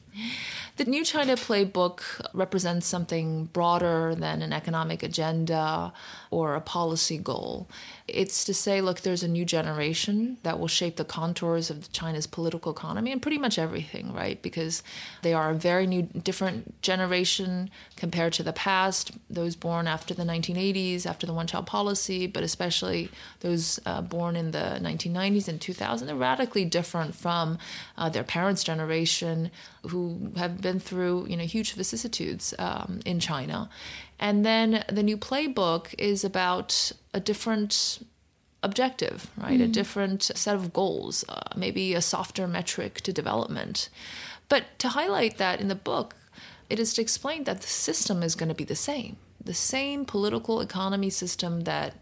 The 0.76 0.86
New 0.86 1.06
China 1.06 1.36
Playbook 1.36 2.02
represents 2.34 2.88
something 2.88 3.46
broader 3.46 4.16
than 4.16 4.42
an 4.42 4.52
economic 4.52 5.04
agenda 5.04 5.94
or 6.32 6.56
a 6.56 6.62
policy 6.62 7.20
goal. 7.20 7.70
It's 8.08 8.44
to 8.46 8.56
say, 8.56 8.82
look, 8.82 9.02
there's 9.02 9.22
a 9.22 9.28
new 9.28 9.46
generation 9.46 10.38
that 10.42 10.60
will 10.60 10.68
shape 10.68 10.96
the 10.96 11.06
contours 11.06 11.70
of 11.70 11.92
China's 11.92 12.26
political 12.26 12.72
economy 12.72 13.12
and 13.12 13.22
pretty 13.22 13.38
much 13.38 13.60
everything, 13.60 14.14
right? 14.14 14.42
Because 14.42 14.82
they 15.22 15.32
are 15.32 15.52
a 15.52 15.56
very 15.56 15.86
new, 15.86 16.02
different 16.02 16.82
generation 16.82 17.70
compared 17.96 18.34
to 18.34 18.44
the 18.44 18.52
past, 18.52 19.12
those 19.30 19.56
born 19.56 19.88
after 19.88 20.16
the 20.16 20.24
1980s, 20.24 21.06
after 21.06 21.28
the 21.28 21.34
one 21.34 21.46
child 21.46 21.68
policy, 21.68 22.26
but 22.26 22.42
especially 22.42 23.12
those 23.42 23.80
uh, 23.86 24.02
born 24.02 24.36
in 24.36 24.52
the 24.52 24.80
1990s 24.82 25.48
and 25.48 25.62
2000. 25.62 26.08
They're 26.08 26.16
radically 26.16 26.66
different 26.66 27.14
from 27.14 27.60
uh, 27.96 28.10
their 28.10 28.24
parents' 28.24 28.64
generation 28.64 29.52
who 29.90 30.32
have 30.38 30.63
been 30.64 30.80
through 30.80 31.28
you 31.30 31.38
know 31.38 31.44
huge 31.44 31.74
vicissitudes 31.74 32.56
um, 32.58 33.02
in 33.06 33.20
China, 33.20 33.70
and 34.20 34.44
then 34.44 34.84
the 34.92 35.04
new 35.04 35.18
playbook 35.18 35.94
is 36.00 36.24
about 36.24 36.92
a 37.14 37.20
different 37.20 38.00
objective, 38.64 39.30
right? 39.38 39.60
Mm. 39.60 39.66
A 39.66 39.68
different 39.68 40.24
set 40.24 40.56
of 40.56 40.74
goals, 40.74 41.24
uh, 41.30 41.42
maybe 41.56 41.94
a 41.94 42.02
softer 42.02 42.48
metric 42.48 43.02
to 43.02 43.14
development. 43.14 43.90
But 44.50 44.80
to 44.80 44.90
highlight 44.90 45.38
that 45.38 45.60
in 45.60 45.68
the 45.68 45.76
book, 45.76 46.16
it 46.70 46.80
is 46.80 46.94
to 46.94 47.02
explain 47.02 47.44
that 47.44 47.62
the 47.62 47.68
system 47.68 48.24
is 48.24 48.36
going 48.36 48.50
to 48.50 48.56
be 48.56 48.64
the 48.64 48.76
same. 48.76 49.18
The 49.44 49.54
same 49.54 50.06
political 50.06 50.62
economy 50.62 51.10
system 51.10 51.62
that 51.62 51.94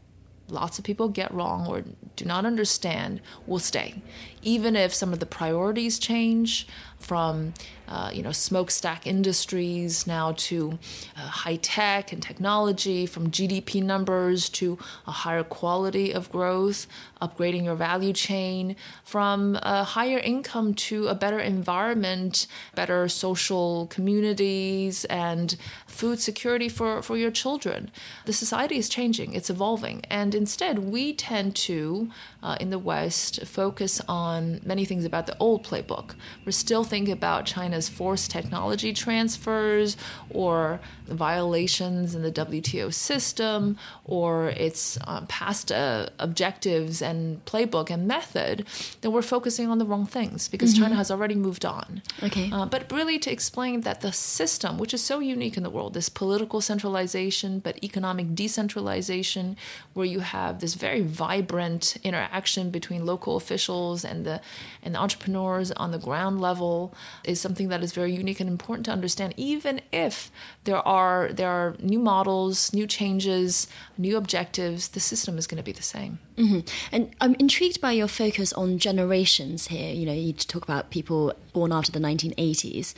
lots 0.51 0.77
of 0.77 0.85
people 0.85 1.09
get 1.09 1.33
wrong 1.33 1.65
or 1.67 1.83
do 2.15 2.25
not 2.25 2.45
understand 2.45 3.21
will 3.47 3.59
stay. 3.59 4.01
Even 4.41 4.75
if 4.75 4.93
some 4.93 5.13
of 5.13 5.19
the 5.19 5.25
priorities 5.25 5.97
change, 5.97 6.67
from 7.01 7.53
uh, 7.87 8.09
you 8.13 8.23
know 8.23 8.31
smokestack 8.31 9.05
industries 9.05 10.07
now 10.07 10.31
to 10.37 10.79
uh, 11.17 11.27
high 11.27 11.57
tech 11.57 12.13
and 12.13 12.23
technology, 12.23 13.05
from 13.05 13.29
GDP 13.29 13.83
numbers 13.83 14.47
to 14.49 14.77
a 15.05 15.11
higher 15.11 15.43
quality 15.43 16.13
of 16.13 16.31
growth, 16.31 16.87
upgrading 17.21 17.65
your 17.65 17.75
value 17.75 18.13
chain, 18.13 18.75
from 19.03 19.57
a 19.61 19.83
higher 19.83 20.19
income 20.19 20.73
to 20.73 21.07
a 21.07 21.15
better 21.15 21.39
environment, 21.39 22.47
better 22.75 23.09
social 23.09 23.87
communities, 23.87 25.03
and 25.05 25.57
food 25.85 26.19
security 26.19 26.69
for, 26.69 27.01
for 27.01 27.17
your 27.17 27.31
children. 27.31 27.91
The 28.25 28.33
society 28.33 28.77
is 28.77 28.87
changing, 28.87 29.33
it's 29.33 29.49
evolving, 29.49 30.03
and 30.09 30.33
instead 30.41 30.79
we 30.79 31.13
tend 31.13 31.55
to, 31.55 32.09
uh, 32.41 32.57
in 32.59 32.71
the 32.71 32.79
West, 32.79 33.45
focus 33.45 34.01
on 34.07 34.59
many 34.65 34.83
things 34.85 35.05
about 35.05 35.27
the 35.27 35.37
old 35.39 35.63
playbook. 35.63 36.15
We're 36.43 36.51
still 36.51 36.83
think 36.83 37.07
about 37.07 37.45
China's 37.45 37.87
forced 37.87 38.31
technology 38.31 38.91
transfers 38.91 39.95
or 40.31 40.79
violations 41.07 42.15
in 42.15 42.21
the 42.23 42.31
WTO 42.31 42.91
system 42.93 43.77
or 44.05 44.49
its 44.49 44.97
uh, 45.05 45.21
past 45.27 45.71
uh, 45.71 46.07
objectives 46.17 47.01
and 47.01 47.43
playbook 47.45 47.89
and 47.89 48.07
method, 48.07 48.65
then 49.01 49.11
we're 49.11 49.21
focusing 49.21 49.69
on 49.69 49.77
the 49.77 49.85
wrong 49.85 50.05
things 50.05 50.47
because 50.47 50.73
mm-hmm. 50.73 50.83
China 50.83 50.95
has 50.95 51.11
already 51.11 51.35
moved 51.35 51.65
on. 51.65 52.01
Okay. 52.23 52.49
Uh, 52.51 52.65
but 52.65 52.91
really 52.91 53.19
to 53.19 53.31
explain 53.31 53.81
that 53.81 54.01
the 54.01 54.11
system, 54.11 54.77
which 54.77 54.93
is 54.93 55.03
so 55.03 55.19
unique 55.19 55.57
in 55.57 55.63
the 55.63 55.69
world, 55.69 55.93
this 55.93 56.09
political 56.09 56.61
centralization 56.61 57.59
but 57.59 57.81
economic 57.83 58.33
decentralization, 58.33 59.57
where 59.93 60.05
you 60.05 60.21
have 60.31 60.59
this 60.59 60.75
very 60.75 61.01
vibrant 61.01 61.97
interaction 62.03 62.71
between 62.71 63.05
local 63.05 63.35
officials 63.35 64.05
and 64.05 64.25
the 64.25 64.39
and 64.83 64.95
the 64.95 64.99
entrepreneurs 64.99 65.71
on 65.71 65.91
the 65.91 65.97
ground 65.97 66.41
level, 66.41 66.93
is 67.23 67.39
something 67.39 67.67
that 67.69 67.83
is 67.83 67.91
very 67.91 68.13
unique 68.13 68.39
and 68.39 68.49
important 68.49 68.85
to 68.85 68.91
understand, 68.91 69.33
even 69.37 69.81
if 69.91 70.31
there 70.63 70.81
are 70.87 71.29
there 71.33 71.49
are 71.49 71.75
new 71.79 71.99
models, 71.99 72.73
new 72.73 72.87
changes, 72.87 73.67
new 73.97 74.15
objectives, 74.17 74.89
the 74.89 74.99
system 74.99 75.37
is 75.37 75.47
going 75.47 75.57
to 75.57 75.63
be 75.63 75.71
the 75.71 75.83
same. 75.83 76.19
Mm-hmm. 76.37 76.59
And 76.91 77.11
I'm 77.21 77.35
intrigued 77.35 77.81
by 77.81 77.91
your 77.91 78.07
focus 78.07 78.53
on 78.53 78.79
generations 78.79 79.67
here. 79.67 79.93
You 79.93 80.05
know, 80.05 80.13
you 80.13 80.33
talk 80.33 80.63
about 80.63 80.89
people 80.89 81.33
born 81.53 81.71
after 81.71 81.91
the 81.91 81.99
1980s, 81.99 82.93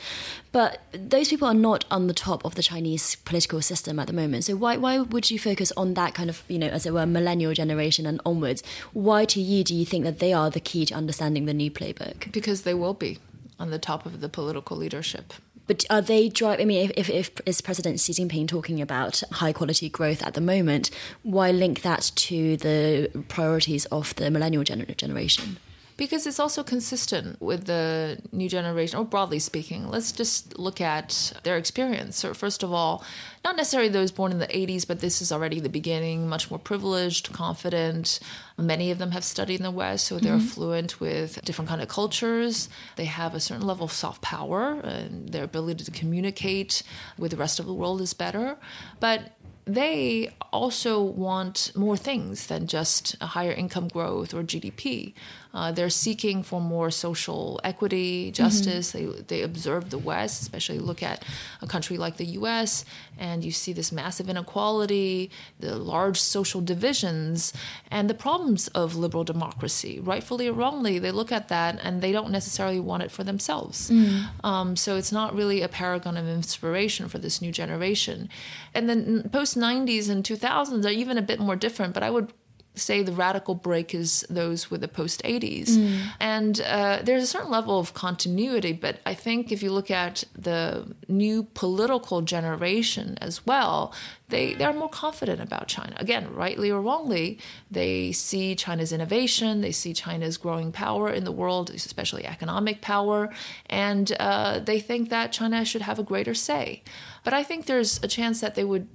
but 0.52 0.80
those 0.92 1.28
people 1.28 1.48
are 1.48 1.60
not 1.70 1.84
on 1.90 2.06
the 2.06 2.14
top 2.14 2.44
of 2.44 2.54
the 2.54 2.62
Chinese 2.62 3.16
political 3.16 3.60
system 3.60 3.98
at 3.98 4.06
the 4.06 4.12
moment. 4.12 4.44
So 4.44 4.56
why 4.56 4.76
why 4.76 4.98
would 5.00 5.30
you 5.30 5.38
focus 5.38 5.72
on 5.76 5.94
that 5.94 6.14
kind 6.14 6.30
of 6.30 6.44
you 6.48 6.58
know, 6.58 6.68
as 6.68 6.86
it 6.86 6.92
were, 6.92 7.06
millennial 7.14 7.54
generation 7.54 8.04
and 8.04 8.20
onwards? 8.26 8.62
Why 8.92 9.24
to 9.24 9.40
you 9.40 9.64
do 9.64 9.74
you 9.74 9.86
think 9.86 10.04
that 10.04 10.18
they 10.18 10.32
are 10.34 10.50
the 10.50 10.60
key 10.60 10.84
to 10.86 10.94
understanding 10.94 11.46
the 11.46 11.54
new 11.54 11.70
playbook? 11.70 12.30
Because 12.32 12.62
they 12.62 12.74
will 12.74 12.94
be 12.94 13.18
on 13.58 13.70
the 13.70 13.78
top 13.78 14.04
of 14.04 14.20
the 14.20 14.28
political 14.28 14.76
leadership 14.76 15.32
But 15.66 15.84
are 15.88 16.02
they 16.02 16.28
driving? 16.28 16.64
I 16.64 16.66
mean, 16.66 16.90
if, 16.90 17.08
if, 17.08 17.10
if 17.10 17.30
is 17.46 17.60
President 17.60 18.00
Xi 18.00 18.12
Jinping 18.12 18.48
talking 18.48 18.80
about 18.80 19.22
high 19.32 19.52
quality 19.52 19.88
growth 19.88 20.22
at 20.22 20.34
the 20.34 20.40
moment, 20.40 20.90
why 21.22 21.50
link 21.50 21.82
that 21.82 22.12
to 22.16 22.56
the 22.58 23.10
priorities 23.28 23.86
of 23.86 24.14
the 24.16 24.30
millennial 24.30 24.64
gener- 24.64 24.96
generation? 24.96 25.56
Because 25.96 26.26
it's 26.26 26.40
also 26.40 26.62
consistent 26.62 27.40
with 27.40 27.66
the 27.66 28.18
new 28.32 28.48
generation, 28.48 28.98
or 28.98 29.04
broadly 29.04 29.38
speaking. 29.38 29.88
Let's 29.88 30.10
just 30.10 30.58
look 30.58 30.80
at 30.80 31.32
their 31.44 31.56
experience. 31.56 32.16
So, 32.16 32.34
first 32.34 32.62
of 32.62 32.72
all, 32.72 33.04
not 33.44 33.56
necessarily 33.56 33.88
those 33.88 34.10
born 34.10 34.32
in 34.32 34.38
the 34.38 34.46
80s, 34.48 34.86
but 34.86 35.00
this 35.00 35.22
is 35.22 35.30
already 35.30 35.60
the 35.60 35.68
beginning, 35.68 36.28
much 36.28 36.50
more 36.50 36.58
privileged, 36.58 37.32
confident. 37.32 38.18
Many 38.58 38.90
of 38.90 38.98
them 38.98 39.12
have 39.12 39.24
studied 39.24 39.56
in 39.56 39.62
the 39.62 39.70
West, 39.70 40.06
so 40.06 40.18
they're 40.18 40.36
mm-hmm. 40.36 40.46
fluent 40.46 41.00
with 41.00 41.40
different 41.44 41.68
kind 41.68 41.80
of 41.80 41.88
cultures. 41.88 42.68
They 42.96 43.04
have 43.04 43.34
a 43.34 43.40
certain 43.40 43.66
level 43.66 43.84
of 43.84 43.92
soft 43.92 44.22
power, 44.22 44.80
and 44.80 45.28
their 45.28 45.44
ability 45.44 45.84
to 45.84 45.90
communicate 45.90 46.82
with 47.16 47.30
the 47.30 47.36
rest 47.36 47.60
of 47.60 47.66
the 47.66 47.74
world 47.74 48.00
is 48.00 48.14
better. 48.14 48.56
But 48.98 49.32
they 49.66 50.30
also 50.52 51.00
want 51.00 51.72
more 51.74 51.96
things 51.96 52.48
than 52.48 52.66
just 52.66 53.16
a 53.20 53.26
higher 53.26 53.52
income 53.52 53.88
growth 53.88 54.34
or 54.34 54.42
GDP. 54.42 55.14
Uh, 55.54 55.70
they're 55.70 55.88
seeking 55.88 56.42
for 56.42 56.60
more 56.60 56.90
social 56.90 57.60
equity, 57.62 58.32
justice. 58.32 58.92
Mm-hmm. 58.92 59.12
They, 59.12 59.22
they 59.22 59.42
observe 59.42 59.90
the 59.90 59.98
West, 59.98 60.42
especially 60.42 60.80
look 60.80 61.02
at 61.02 61.22
a 61.62 61.66
country 61.66 61.96
like 61.96 62.16
the 62.16 62.26
US, 62.38 62.84
and 63.16 63.44
you 63.44 63.52
see 63.52 63.72
this 63.72 63.92
massive 63.92 64.28
inequality, 64.28 65.30
the 65.60 65.76
large 65.76 66.20
social 66.20 66.60
divisions, 66.60 67.52
and 67.90 68.10
the 68.10 68.14
problems 68.14 68.66
of 68.68 68.96
liberal 68.96 69.22
democracy. 69.22 70.00
Rightfully 70.00 70.48
or 70.48 70.52
wrongly, 70.52 70.98
they 70.98 71.12
look 71.12 71.30
at 71.30 71.48
that 71.48 71.78
and 71.82 72.02
they 72.02 72.10
don't 72.10 72.30
necessarily 72.30 72.80
want 72.80 73.04
it 73.04 73.10
for 73.12 73.22
themselves. 73.22 73.90
Mm. 73.90 74.24
Um, 74.42 74.76
so 74.76 74.96
it's 74.96 75.12
not 75.12 75.34
really 75.34 75.62
a 75.62 75.68
paragon 75.68 76.16
of 76.16 76.26
inspiration 76.26 77.08
for 77.08 77.18
this 77.18 77.40
new 77.40 77.52
generation. 77.52 78.28
And 78.74 78.88
then 78.88 79.28
post 79.30 79.56
90s 79.56 80.10
and 80.10 80.24
2000s 80.24 80.84
are 80.84 80.88
even 80.88 81.16
a 81.16 81.22
bit 81.22 81.38
more 81.38 81.54
different, 81.54 81.94
but 81.94 82.02
I 82.02 82.10
would 82.10 82.32
say 82.74 83.02
the 83.02 83.12
radical 83.12 83.54
break 83.54 83.94
is 83.94 84.26
those 84.28 84.70
with 84.70 84.80
the 84.80 84.88
post 84.88 85.22
80s. 85.22 85.70
Mm. 85.70 86.00
And 86.20 86.60
uh, 86.60 87.00
there's 87.02 87.22
a 87.22 87.26
certain 87.26 87.50
level 87.50 87.78
of 87.78 87.94
continuity, 87.94 88.72
but 88.72 89.00
I 89.06 89.14
think 89.14 89.52
if 89.52 89.62
you 89.62 89.70
look 89.70 89.90
at 89.90 90.24
the 90.36 90.94
new 91.08 91.44
political 91.54 92.22
generation 92.22 93.16
as 93.20 93.46
well, 93.46 93.94
they, 94.28 94.54
they're 94.54 94.72
more 94.72 94.88
confident 94.88 95.40
about 95.40 95.68
China. 95.68 95.94
Again, 95.98 96.32
rightly 96.34 96.70
or 96.70 96.80
wrongly, 96.80 97.38
they 97.70 98.10
see 98.10 98.54
China's 98.56 98.92
innovation, 98.92 99.60
they 99.60 99.72
see 99.72 99.92
China's 99.92 100.36
growing 100.36 100.72
power 100.72 101.10
in 101.10 101.24
the 101.24 101.32
world, 101.32 101.70
especially 101.70 102.26
economic 102.26 102.80
power, 102.80 103.32
and 103.66 104.16
uh, 104.18 104.58
they 104.58 104.80
think 104.80 105.10
that 105.10 105.30
China 105.30 105.64
should 105.64 105.82
have 105.82 105.98
a 105.98 106.02
greater 106.02 106.34
say. 106.34 106.82
But 107.22 107.34
I 107.34 107.42
think 107.42 107.66
there's 107.66 108.02
a 108.02 108.08
chance 108.08 108.40
that 108.40 108.54
they 108.54 108.64
would 108.64 108.88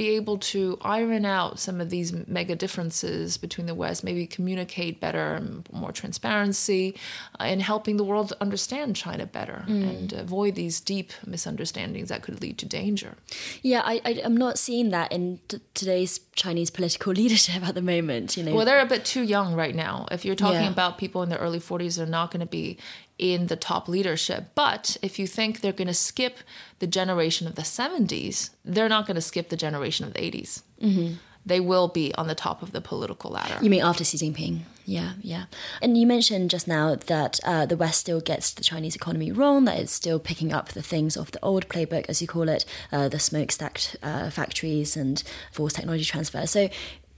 be 0.00 0.16
able 0.16 0.38
to 0.38 0.78
iron 0.80 1.26
out 1.26 1.58
some 1.58 1.78
of 1.78 1.90
these 1.90 2.10
mega 2.26 2.56
differences 2.56 3.36
between 3.36 3.66
the 3.66 3.74
West, 3.74 4.02
maybe 4.02 4.26
communicate 4.26 4.98
better, 4.98 5.34
and 5.34 5.68
more 5.72 5.92
transparency, 5.92 6.96
uh, 7.38 7.44
in 7.44 7.60
helping 7.60 7.98
the 7.98 8.04
world 8.04 8.32
understand 8.40 8.96
China 8.96 9.26
better 9.26 9.62
mm. 9.68 9.86
and 9.90 10.14
avoid 10.14 10.54
these 10.54 10.80
deep 10.80 11.12
misunderstandings 11.26 12.08
that 12.08 12.22
could 12.22 12.40
lead 12.40 12.56
to 12.56 12.64
danger. 12.64 13.16
Yeah, 13.60 13.82
I, 13.84 14.00
I, 14.06 14.10
am 14.24 14.38
not 14.38 14.58
seeing 14.58 14.88
that 14.88 15.12
in 15.12 15.38
t- 15.48 15.60
today's 15.74 16.20
Chinese 16.34 16.70
political 16.70 17.12
leadership 17.20 17.62
at 17.68 17.74
the 17.74 17.82
moment. 17.82 18.38
You 18.38 18.44
know, 18.44 18.54
well, 18.54 18.64
they're 18.64 18.80
a 18.80 18.86
bit 18.86 19.04
too 19.04 19.22
young 19.22 19.52
right 19.52 19.74
now. 19.74 20.06
If 20.10 20.24
you're 20.24 20.34
talking 20.34 20.62
yeah. 20.62 20.70
about 20.70 20.96
people 20.96 21.22
in 21.22 21.28
their 21.28 21.40
early 21.40 21.60
40s, 21.60 21.98
they're 21.98 22.06
not 22.06 22.30
going 22.30 22.40
to 22.40 22.46
be 22.46 22.78
in 23.20 23.48
the 23.48 23.56
top 23.56 23.86
leadership. 23.86 24.46
But 24.54 24.96
if 25.02 25.18
you 25.18 25.26
think 25.26 25.60
they're 25.60 25.72
going 25.72 25.88
to 25.88 25.94
skip 25.94 26.38
the 26.78 26.86
generation 26.86 27.46
of 27.46 27.54
the 27.54 27.62
70s, 27.62 28.50
they're 28.64 28.88
not 28.88 29.06
going 29.06 29.16
to 29.16 29.20
skip 29.20 29.50
the 29.50 29.56
generation 29.56 30.06
of 30.06 30.14
the 30.14 30.20
80s. 30.20 30.62
Mm-hmm. 30.82 31.14
They 31.44 31.60
will 31.60 31.88
be 31.88 32.14
on 32.16 32.26
the 32.28 32.34
top 32.34 32.62
of 32.62 32.72
the 32.72 32.80
political 32.80 33.30
ladder. 33.30 33.58
You 33.62 33.70
mean 33.70 33.82
after 33.82 34.04
Xi 34.04 34.18
Jinping? 34.18 34.60
Yeah, 34.84 35.12
yeah. 35.20 35.44
And 35.80 35.96
you 35.96 36.06
mentioned 36.06 36.50
just 36.50 36.66
now 36.66 36.94
that 36.94 37.40
uh, 37.44 37.66
the 37.66 37.76
West 37.76 38.00
still 38.00 38.20
gets 38.20 38.52
the 38.52 38.62
Chinese 38.62 38.96
economy 38.96 39.32
wrong, 39.32 39.64
that 39.66 39.78
it's 39.78 39.92
still 39.92 40.18
picking 40.18 40.52
up 40.52 40.70
the 40.70 40.82
things 40.82 41.16
of 41.16 41.30
the 41.32 41.38
old 41.42 41.68
playbook, 41.68 42.06
as 42.08 42.20
you 42.20 42.28
call 42.28 42.48
it, 42.48 42.64
uh, 42.90 43.08
the 43.08 43.18
smokestack 43.18 43.80
uh, 44.02 44.30
factories 44.30 44.96
and 44.96 45.22
forced 45.52 45.76
technology 45.76 46.04
transfer. 46.04 46.46
So 46.46 46.68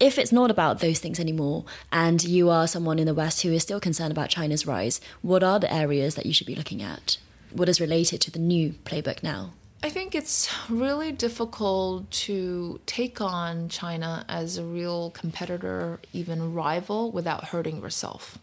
if 0.03 0.19
it's 0.19 0.33
not 0.33 0.51
about 0.51 0.81
those 0.81 0.99
things 0.99 1.21
anymore 1.21 1.65
and 1.93 2.25
you 2.25 2.51
are 2.51 2.67
someone 2.67 2.99
in 2.99 3.07
the 3.07 3.15
West 3.15 3.43
who 3.43 3.53
is 3.53 3.63
still 3.63 3.79
concerned 3.79 4.11
about 4.11 4.29
China's 4.29 4.67
rise, 4.67 5.01
what 5.23 5.45
are 5.45 5.61
the 5.61 5.73
areas 5.73 6.17
that 6.17 6.27
you 6.27 6.33
should 6.33 6.47
be 6.49 6.57
looking 6.57 6.83
at? 6.83 7.19
What 7.53 7.69
is 7.69 7.81
related 7.81 8.21
to 8.23 8.33
the 8.33 8.41
new 8.41 8.73
playbook 8.85 9.23
now? 9.23 9.53
I 9.81 9.91
think 9.91 10.17
it's 10.17 10.53
really 10.69 11.13
difficult 11.13 12.11
to 12.11 12.81
take 12.85 13.21
on 13.21 13.69
China 13.69 14.25
as 14.29 14.59
a 14.59 14.65
real 14.65 15.11
competitor, 15.11 16.01
even 16.13 16.53
rival, 16.53 17.13
without 17.13 17.45
hurting 17.45 17.81
yourself. 17.81 18.39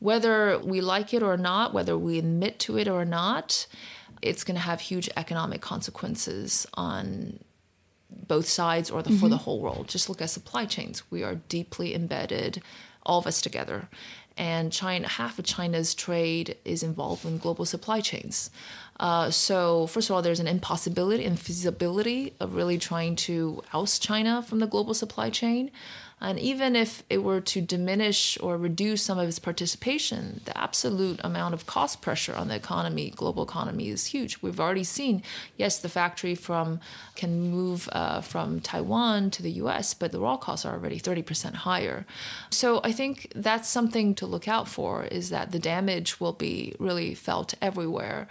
Whether 0.00 0.58
we 0.58 0.82
like 0.82 1.14
it 1.14 1.22
or 1.22 1.38
not, 1.38 1.72
whether 1.72 1.96
we 1.96 2.18
admit 2.18 2.58
to 2.60 2.76
it 2.76 2.88
or 2.88 3.06
not, 3.06 3.66
it's 4.20 4.44
going 4.44 4.56
to 4.56 4.62
have 4.62 4.82
huge 4.82 5.08
economic 5.16 5.62
consequences 5.62 6.66
on 6.74 7.38
both 8.10 8.48
sides 8.48 8.90
or 8.90 9.02
the, 9.02 9.10
mm-hmm. 9.10 9.18
for 9.18 9.28
the 9.28 9.38
whole 9.38 9.60
world. 9.60 9.88
Just 9.88 10.08
look 10.08 10.22
at 10.22 10.30
supply 10.30 10.64
chains. 10.64 11.02
We 11.10 11.22
are 11.22 11.36
deeply 11.48 11.94
embedded, 11.94 12.62
all 13.04 13.18
of 13.18 13.26
us 13.26 13.40
together. 13.40 13.88
And 14.36 14.72
China, 14.72 15.06
half 15.06 15.38
of 15.38 15.44
China's 15.44 15.94
trade 15.94 16.56
is 16.64 16.82
involved 16.82 17.24
in 17.24 17.38
global 17.38 17.64
supply 17.64 18.00
chains. 18.00 18.50
Uh, 18.98 19.30
so, 19.30 19.86
first 19.86 20.08
of 20.08 20.16
all, 20.16 20.22
there's 20.22 20.40
an 20.40 20.46
impossibility 20.46 21.24
and 21.24 21.38
feasibility 21.38 22.34
of 22.40 22.54
really 22.54 22.78
trying 22.78 23.16
to 23.16 23.62
oust 23.72 24.02
China 24.02 24.42
from 24.42 24.60
the 24.60 24.66
global 24.66 24.94
supply 24.94 25.30
chain. 25.30 25.70
And 26.20 26.38
even 26.38 26.76
if 26.76 27.02
it 27.08 27.22
were 27.22 27.40
to 27.40 27.60
diminish 27.62 28.36
or 28.42 28.58
reduce 28.58 29.02
some 29.02 29.18
of 29.18 29.26
its 29.26 29.38
participation, 29.38 30.42
the 30.44 30.56
absolute 30.56 31.18
amount 31.24 31.54
of 31.54 31.66
cost 31.66 32.02
pressure 32.02 32.34
on 32.34 32.48
the 32.48 32.54
economy, 32.54 33.10
global 33.10 33.42
economy, 33.42 33.88
is 33.88 34.06
huge. 34.06 34.42
We've 34.42 34.60
already 34.60 34.84
seen, 34.84 35.22
yes, 35.56 35.78
the 35.78 35.88
factory 35.88 36.34
from 36.34 36.80
can 37.14 37.50
move 37.50 37.88
uh, 37.92 38.20
from 38.20 38.60
Taiwan 38.60 39.30
to 39.30 39.42
the 39.42 39.52
U.S., 39.52 39.94
but 39.94 40.12
the 40.12 40.20
raw 40.20 40.36
costs 40.36 40.66
are 40.66 40.74
already 40.74 41.00
30% 41.00 41.54
higher. 41.54 42.04
So 42.50 42.80
I 42.84 42.92
think 42.92 43.32
that's 43.34 43.68
something 43.68 44.14
to 44.16 44.26
look 44.26 44.46
out 44.46 44.68
for. 44.68 45.04
Is 45.04 45.30
that 45.30 45.52
the 45.52 45.58
damage 45.58 46.20
will 46.20 46.34
be 46.34 46.74
really 46.78 47.14
felt 47.14 47.54
everywhere. 47.62 48.28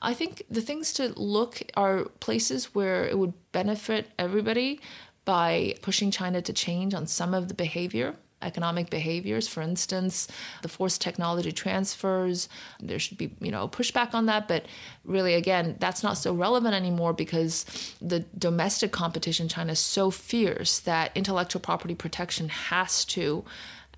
I 0.00 0.14
think 0.14 0.42
the 0.50 0.60
things 0.60 0.92
to 0.94 1.12
look 1.18 1.62
are 1.76 2.04
places 2.20 2.74
where 2.74 3.04
it 3.04 3.18
would 3.18 3.34
benefit 3.52 4.10
everybody 4.18 4.80
by 5.24 5.74
pushing 5.82 6.10
China 6.10 6.42
to 6.42 6.52
change 6.52 6.94
on 6.94 7.06
some 7.06 7.34
of 7.34 7.48
the 7.48 7.54
behavior 7.54 8.16
economic 8.42 8.90
behaviors. 8.90 9.48
For 9.48 9.62
instance 9.62 10.28
the 10.62 10.68
forced 10.68 11.00
technology 11.00 11.52
transfers 11.52 12.48
there 12.80 12.98
should 12.98 13.16
be 13.16 13.34
you 13.40 13.50
know 13.50 13.68
pushback 13.68 14.14
on 14.14 14.26
that. 14.26 14.48
But 14.48 14.66
really 15.04 15.34
again 15.34 15.76
that's 15.78 16.02
not 16.02 16.18
so 16.18 16.34
relevant 16.34 16.74
anymore 16.74 17.12
because 17.12 17.64
the 18.00 18.20
domestic 18.36 18.92
competition 18.92 19.44
in 19.44 19.48
china 19.48 19.72
is 19.72 19.78
so 19.78 20.10
fierce 20.10 20.78
that 20.80 21.10
intellectual 21.14 21.60
property 21.60 21.94
protection 21.94 22.48
has 22.48 23.04
to 23.04 23.44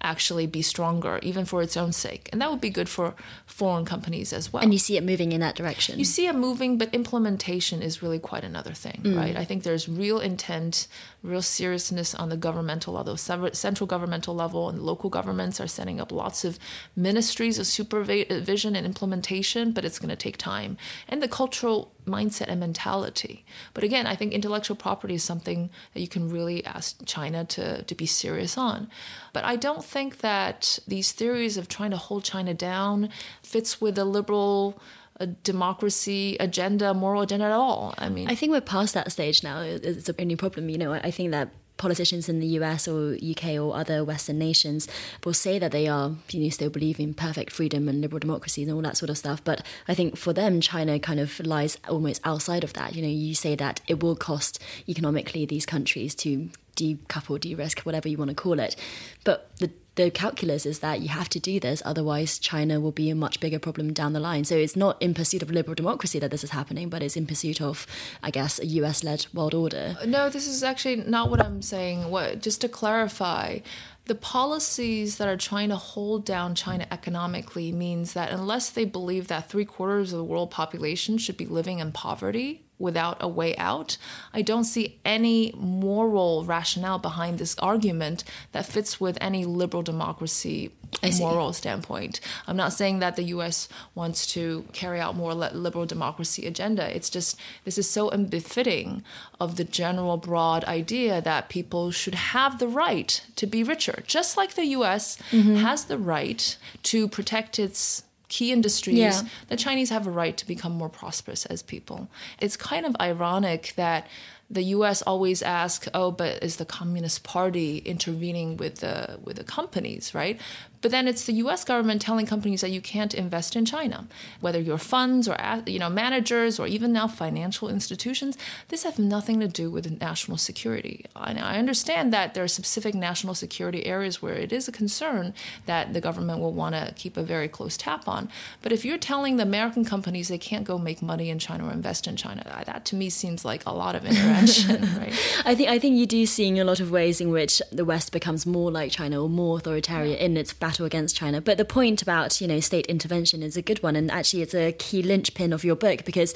actually 0.04 0.46
be 0.46 0.62
stronger, 0.62 1.18
even 1.22 1.44
for 1.44 1.62
its 1.62 1.76
own 1.76 1.92
sake. 1.92 2.28
And 2.30 2.40
that 2.40 2.50
would 2.50 2.60
be 2.60 2.70
good 2.70 2.88
for 2.88 3.14
foreign 3.46 3.84
companies 3.84 4.32
as 4.32 4.52
well. 4.52 4.62
And 4.62 4.72
you 4.72 4.78
see 4.78 4.96
it 4.96 5.02
moving 5.02 5.32
in 5.32 5.40
that 5.40 5.56
direction. 5.56 5.98
You 5.98 6.04
see 6.04 6.26
it 6.26 6.34
moving, 6.34 6.76
but 6.76 6.94
implementation 6.94 7.80
is 7.82 8.02
really 8.02 8.18
quite 8.18 8.44
another 8.44 8.72
thing, 8.72 9.00
mm. 9.02 9.16
right? 9.16 9.36
I 9.36 9.44
think 9.44 9.62
there's 9.62 9.88
real 9.88 10.20
intent, 10.20 10.86
real 11.22 11.42
seriousness 11.42 12.14
on 12.14 12.28
the 12.28 12.36
governmental 12.36 12.92
level, 12.92 13.16
central 13.16 13.86
governmental 13.86 14.34
level, 14.34 14.68
and 14.68 14.82
local 14.82 15.08
governments 15.08 15.60
are 15.60 15.66
setting 15.66 16.00
up 16.00 16.12
lots 16.12 16.44
of 16.44 16.58
ministries 16.94 17.58
of 17.58 17.66
supervision 17.66 18.76
and 18.76 18.84
implementation, 18.84 19.72
but 19.72 19.84
it's 19.84 19.98
going 19.98 20.10
to 20.10 20.16
take 20.16 20.36
time. 20.36 20.76
And 21.08 21.22
the 21.22 21.28
cultural 21.28 21.93
mindset 22.06 22.48
and 22.48 22.60
mentality. 22.60 23.44
But 23.72 23.84
again, 23.84 24.06
I 24.06 24.14
think 24.14 24.32
intellectual 24.32 24.76
property 24.76 25.14
is 25.14 25.22
something 25.22 25.70
that 25.92 26.00
you 26.00 26.08
can 26.08 26.30
really 26.30 26.64
ask 26.64 27.04
China 27.06 27.44
to, 27.44 27.82
to 27.82 27.94
be 27.94 28.06
serious 28.06 28.56
on. 28.58 28.88
But 29.32 29.44
I 29.44 29.56
don't 29.56 29.84
think 29.84 30.18
that 30.18 30.78
these 30.86 31.12
theories 31.12 31.56
of 31.56 31.68
trying 31.68 31.90
to 31.90 31.96
hold 31.96 32.24
China 32.24 32.54
down 32.54 33.10
fits 33.42 33.80
with 33.80 33.94
the 33.94 34.04
liberal 34.04 34.80
a 35.18 35.26
democracy 35.28 36.36
agenda, 36.40 36.92
moral 36.92 37.22
agenda 37.22 37.46
at 37.46 37.52
all. 37.52 37.94
I 37.98 38.08
mean, 38.08 38.28
I 38.28 38.34
think 38.34 38.50
we're 38.50 38.60
past 38.60 38.94
that 38.94 39.12
stage 39.12 39.44
now. 39.44 39.60
It's 39.60 40.08
a 40.08 40.24
new 40.24 40.36
problem. 40.36 40.68
You 40.68 40.78
know, 40.78 40.92
I 40.92 41.12
think 41.12 41.30
that 41.30 41.50
politicians 41.76 42.28
in 42.28 42.40
the 42.40 42.46
US 42.58 42.86
or 42.86 43.16
UK 43.16 43.54
or 43.54 43.76
other 43.76 44.04
Western 44.04 44.38
nations 44.38 44.88
will 45.24 45.34
say 45.34 45.58
that 45.58 45.72
they 45.72 45.88
are, 45.88 46.12
you 46.30 46.40
know, 46.40 46.48
still 46.48 46.70
believe 46.70 47.00
in 47.00 47.14
perfect 47.14 47.52
freedom 47.52 47.88
and 47.88 48.00
liberal 48.00 48.20
democracies 48.20 48.68
and 48.68 48.76
all 48.76 48.82
that 48.82 48.96
sort 48.96 49.10
of 49.10 49.18
stuff. 49.18 49.42
But 49.42 49.64
I 49.88 49.94
think 49.94 50.16
for 50.16 50.32
them, 50.32 50.60
China 50.60 50.98
kind 50.98 51.20
of 51.20 51.40
lies 51.40 51.78
almost 51.88 52.20
outside 52.24 52.64
of 52.64 52.72
that. 52.74 52.94
You 52.94 53.02
know, 53.02 53.08
you 53.08 53.34
say 53.34 53.56
that 53.56 53.80
it 53.88 54.02
will 54.02 54.16
cost 54.16 54.62
economically 54.88 55.46
these 55.46 55.66
countries 55.66 56.14
to 56.16 56.50
decouple, 56.76 57.40
de-risk, 57.40 57.80
whatever 57.80 58.08
you 58.08 58.18
want 58.18 58.30
to 58.30 58.34
call 58.34 58.58
it. 58.58 58.76
But 59.24 59.50
the 59.58 59.70
the 59.96 60.10
calculus 60.10 60.66
is 60.66 60.80
that 60.80 61.00
you 61.00 61.08
have 61.08 61.28
to 61.30 61.38
do 61.38 61.60
this, 61.60 61.82
otherwise 61.84 62.38
China 62.38 62.80
will 62.80 62.92
be 62.92 63.10
a 63.10 63.14
much 63.14 63.38
bigger 63.38 63.58
problem 63.58 63.92
down 63.92 64.12
the 64.12 64.20
line. 64.20 64.44
So 64.44 64.56
it's 64.56 64.76
not 64.76 65.00
in 65.00 65.14
pursuit 65.14 65.42
of 65.42 65.50
liberal 65.50 65.74
democracy 65.74 66.18
that 66.18 66.30
this 66.30 66.42
is 66.42 66.50
happening, 66.50 66.88
but 66.88 67.02
it's 67.02 67.16
in 67.16 67.26
pursuit 67.26 67.60
of, 67.60 67.86
I 68.22 68.30
guess, 68.30 68.58
a 68.58 68.66
US-led 68.66 69.26
world 69.32 69.54
order. 69.54 69.96
No, 70.04 70.28
this 70.28 70.48
is 70.48 70.62
actually 70.62 70.96
not 70.96 71.30
what 71.30 71.40
I'm 71.40 71.62
saying. 71.62 72.10
What 72.10 72.42
just 72.42 72.60
to 72.62 72.68
clarify, 72.68 73.60
the 74.06 74.14
policies 74.14 75.16
that 75.18 75.28
are 75.28 75.36
trying 75.36 75.68
to 75.68 75.76
hold 75.76 76.26
down 76.26 76.54
China 76.54 76.86
economically 76.90 77.70
means 77.72 78.12
that 78.14 78.30
unless 78.30 78.70
they 78.70 78.84
believe 78.84 79.28
that 79.28 79.48
three 79.48 79.64
quarters 79.64 80.12
of 80.12 80.18
the 80.18 80.24
world 80.24 80.50
population 80.50 81.18
should 81.18 81.36
be 81.36 81.46
living 81.46 81.78
in 81.78 81.92
poverty, 81.92 82.63
without 82.78 83.16
a 83.20 83.28
way 83.28 83.56
out. 83.56 83.96
I 84.32 84.42
don't 84.42 84.64
see 84.64 84.98
any 85.04 85.52
moral 85.56 86.44
rationale 86.44 86.98
behind 86.98 87.38
this 87.38 87.56
argument 87.58 88.24
that 88.52 88.66
fits 88.66 89.00
with 89.00 89.16
any 89.20 89.44
liberal 89.44 89.82
democracy 89.82 90.72
moral 91.18 91.52
standpoint. 91.52 92.20
I'm 92.46 92.56
not 92.56 92.72
saying 92.72 92.98
that 93.00 93.16
the 93.16 93.24
US 93.24 93.68
wants 93.94 94.26
to 94.34 94.64
carry 94.72 95.00
out 95.00 95.16
more 95.16 95.34
liberal 95.34 95.86
democracy 95.86 96.46
agenda. 96.46 96.94
It's 96.94 97.10
just 97.10 97.38
this 97.64 97.78
is 97.78 97.88
so 97.88 98.10
unbefitting 98.10 99.02
of 99.40 99.56
the 99.56 99.64
general 99.64 100.16
broad 100.16 100.64
idea 100.64 101.20
that 101.20 101.48
people 101.48 101.90
should 101.90 102.14
have 102.14 102.58
the 102.58 102.68
right 102.68 103.20
to 103.36 103.46
be 103.46 103.62
richer, 103.62 104.02
just 104.06 104.36
like 104.36 104.54
the 104.54 104.66
US 104.66 105.16
mm-hmm. 105.30 105.56
has 105.56 105.84
the 105.84 105.98
right 105.98 106.56
to 106.84 107.08
protect 107.08 107.58
its 107.58 108.04
key 108.34 108.50
industries, 108.50 108.98
yeah. 108.98 109.22
the 109.46 109.56
Chinese 109.56 109.90
have 109.90 110.08
a 110.08 110.10
right 110.10 110.36
to 110.36 110.44
become 110.44 110.72
more 110.72 110.88
prosperous 110.88 111.46
as 111.46 111.62
people. 111.62 112.08
It's 112.40 112.56
kind 112.56 112.84
of 112.84 112.96
ironic 113.00 113.74
that 113.76 114.08
the 114.50 114.62
U.S. 114.76 115.02
always 115.02 115.40
asks, 115.40 115.88
"Oh, 115.94 116.10
but 116.10 116.42
is 116.42 116.56
the 116.56 116.64
Communist 116.64 117.22
Party 117.22 117.78
intervening 117.78 118.56
with 118.56 118.76
the 118.80 119.20
with 119.22 119.36
the 119.36 119.44
companies?" 119.44 120.14
Right? 120.14 120.40
But 120.84 120.90
then 120.90 121.08
it's 121.08 121.24
the 121.24 121.32
U.S. 121.44 121.64
government 121.64 122.02
telling 122.02 122.26
companies 122.26 122.60
that 122.60 122.70
you 122.70 122.82
can't 122.82 123.14
invest 123.14 123.56
in 123.56 123.64
China, 123.64 124.06
whether 124.42 124.60
you're 124.60 124.76
funds 124.76 125.26
or 125.26 125.34
you 125.64 125.78
know 125.78 125.88
managers 125.88 126.60
or 126.60 126.66
even 126.66 126.92
now 126.92 127.08
financial 127.08 127.70
institutions. 127.70 128.36
This 128.68 128.82
has 128.82 128.98
nothing 128.98 129.40
to 129.40 129.48
do 129.48 129.70
with 129.70 129.98
national 129.98 130.36
security. 130.36 131.06
I 131.16 131.56
understand 131.56 132.12
that 132.12 132.34
there 132.34 132.44
are 132.44 132.48
specific 132.48 132.94
national 132.94 133.34
security 133.34 133.86
areas 133.86 134.20
where 134.20 134.34
it 134.34 134.52
is 134.52 134.68
a 134.68 134.72
concern 134.72 135.32
that 135.64 135.94
the 135.94 136.02
government 136.02 136.40
will 136.40 136.52
want 136.52 136.74
to 136.74 136.92
keep 136.94 137.16
a 137.16 137.22
very 137.22 137.48
close 137.48 137.78
tap 137.78 138.06
on. 138.06 138.28
But 138.60 138.70
if 138.70 138.84
you're 138.84 138.98
telling 138.98 139.38
the 139.38 139.42
American 139.44 139.86
companies 139.86 140.28
they 140.28 140.36
can't 140.36 140.64
go 140.64 140.76
make 140.76 141.00
money 141.00 141.30
in 141.30 141.38
China 141.38 141.68
or 141.68 141.72
invest 141.72 142.06
in 142.06 142.16
China, 142.16 142.42
that 142.66 142.84
to 142.84 142.94
me 142.94 143.08
seems 143.08 143.42
like 143.42 143.62
a 143.64 143.72
lot 143.72 143.94
of 143.94 144.04
intervention. 144.10 144.82
right? 144.98 145.14
I 145.46 145.54
think 145.54 145.70
I 145.70 145.78
think 145.78 145.96
you 145.96 146.04
do 146.04 146.26
see 146.26 146.48
in 146.48 146.58
a 146.58 146.64
lot 146.64 146.80
of 146.80 146.90
ways 146.90 147.22
in 147.22 147.30
which 147.30 147.62
the 147.72 147.86
West 147.86 148.12
becomes 148.12 148.44
more 148.44 148.70
like 148.70 148.92
China 148.92 149.22
or 149.22 149.30
more 149.30 149.56
authoritarian 149.56 150.18
in 150.18 150.36
its 150.36 150.52
battle 150.74 150.86
against 150.86 151.14
China. 151.14 151.40
But 151.40 151.56
the 151.56 151.64
point 151.64 152.02
about, 152.02 152.40
you 152.40 152.48
know, 152.48 152.58
state 152.58 152.86
intervention 152.86 153.44
is 153.44 153.56
a 153.56 153.62
good 153.62 153.80
one. 153.80 153.94
And 153.94 154.10
actually, 154.10 154.42
it's 154.42 154.54
a 154.54 154.72
key 154.72 155.02
linchpin 155.02 155.52
of 155.52 155.62
your 155.62 155.76
book 155.76 156.04
because 156.04 156.34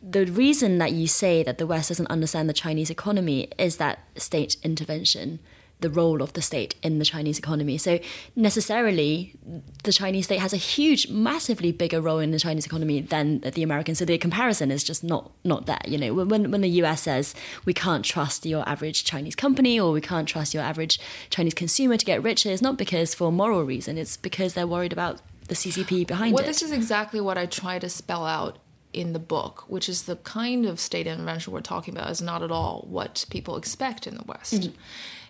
the 0.00 0.24
reason 0.24 0.78
that 0.78 0.92
you 0.92 1.06
say 1.06 1.42
that 1.42 1.58
the 1.58 1.66
West 1.66 1.90
doesn't 1.90 2.06
understand 2.06 2.48
the 2.48 2.54
Chinese 2.54 2.88
economy 2.88 3.48
is 3.58 3.76
that 3.76 3.98
state 4.16 4.56
intervention 4.62 5.38
the 5.84 5.90
role 5.90 6.22
of 6.22 6.32
the 6.32 6.40
state 6.40 6.74
in 6.82 6.98
the 6.98 7.04
Chinese 7.04 7.38
economy. 7.38 7.76
So 7.76 8.00
necessarily, 8.34 9.34
the 9.82 9.92
Chinese 9.92 10.24
state 10.24 10.40
has 10.40 10.54
a 10.54 10.62
huge, 10.74 11.10
massively 11.10 11.72
bigger 11.72 12.00
role 12.00 12.20
in 12.20 12.30
the 12.30 12.38
Chinese 12.38 12.64
economy 12.64 13.02
than 13.02 13.40
the 13.40 13.62
American. 13.62 13.94
So 13.94 14.06
the 14.06 14.16
comparison 14.16 14.70
is 14.70 14.82
just 14.82 15.04
not 15.04 15.30
not 15.44 15.66
there. 15.66 15.84
You 15.86 15.98
know, 15.98 16.14
when 16.14 16.50
when 16.50 16.62
the 16.62 16.70
U.S. 16.80 17.02
says 17.02 17.34
we 17.66 17.74
can't 17.74 18.02
trust 18.02 18.46
your 18.46 18.66
average 18.66 19.04
Chinese 19.04 19.36
company 19.36 19.78
or 19.78 19.92
we 19.92 20.00
can't 20.00 20.26
trust 20.26 20.54
your 20.54 20.62
average 20.62 20.98
Chinese 21.28 21.52
consumer 21.52 21.98
to 21.98 22.06
get 22.06 22.22
richer, 22.22 22.50
it's 22.50 22.62
not 22.62 22.78
because 22.78 23.14
for 23.14 23.30
moral 23.30 23.62
reason. 23.64 23.98
It's 23.98 24.16
because 24.16 24.54
they're 24.54 24.66
worried 24.66 24.94
about 24.94 25.20
the 25.48 25.54
CCP 25.54 26.06
behind 26.06 26.32
well, 26.32 26.40
it. 26.40 26.46
Well, 26.46 26.50
this 26.50 26.62
is 26.62 26.72
exactly 26.72 27.20
what 27.20 27.36
I 27.36 27.44
try 27.44 27.78
to 27.78 27.90
spell 27.90 28.24
out 28.24 28.56
in 28.94 29.12
the 29.12 29.18
book, 29.18 29.64
which 29.68 29.88
is 29.88 30.04
the 30.04 30.16
kind 30.16 30.64
of 30.64 30.80
state 30.80 31.06
intervention 31.06 31.52
we're 31.52 31.60
talking 31.60 31.94
about, 31.94 32.10
is 32.10 32.22
not 32.22 32.42
at 32.42 32.50
all 32.50 32.86
what 32.88 33.26
people 33.28 33.58
expect 33.58 34.06
in 34.06 34.14
the 34.14 34.24
West. 34.24 34.54
Mm-hmm. 34.54 34.76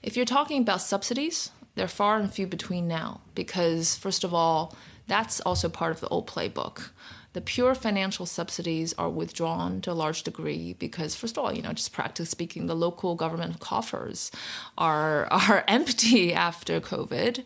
If 0.05 0.19
you're 0.19 0.27
talking 0.27 0.61
about 0.61 0.83
subsidies, 0.83 1.51
they're 1.77 1.89
far 1.89 2.19
and 2.19 2.31
few 2.31 2.47
between 2.47 2.87
now 2.87 3.23
because, 3.35 3.97
first 3.97 4.23
of 4.23 4.35
all, 4.35 4.77
that's 5.07 5.41
also 5.41 5.71
part 5.71 5.93
of 5.93 6.01
the 6.01 6.09
old 6.09 6.27
playbook. 6.27 6.91
The 7.33 7.41
pure 7.41 7.75
financial 7.75 8.27
subsidies 8.27 8.93
are 8.99 9.09
withdrawn 9.09 9.81
to 9.81 9.93
a 9.93 9.95
large 9.95 10.23
degree 10.23 10.75
because, 10.75 11.15
first 11.15 11.39
of 11.39 11.45
all, 11.45 11.55
you 11.55 11.63
know, 11.63 11.73
just 11.73 11.95
practically 11.95 12.27
speaking, 12.27 12.67
the 12.67 12.77
local 12.77 13.15
government 13.15 13.61
coffers 13.61 14.31
are 14.77 15.27
are 15.31 15.65
empty 15.67 16.35
after 16.35 16.83
COVID. 16.83 17.43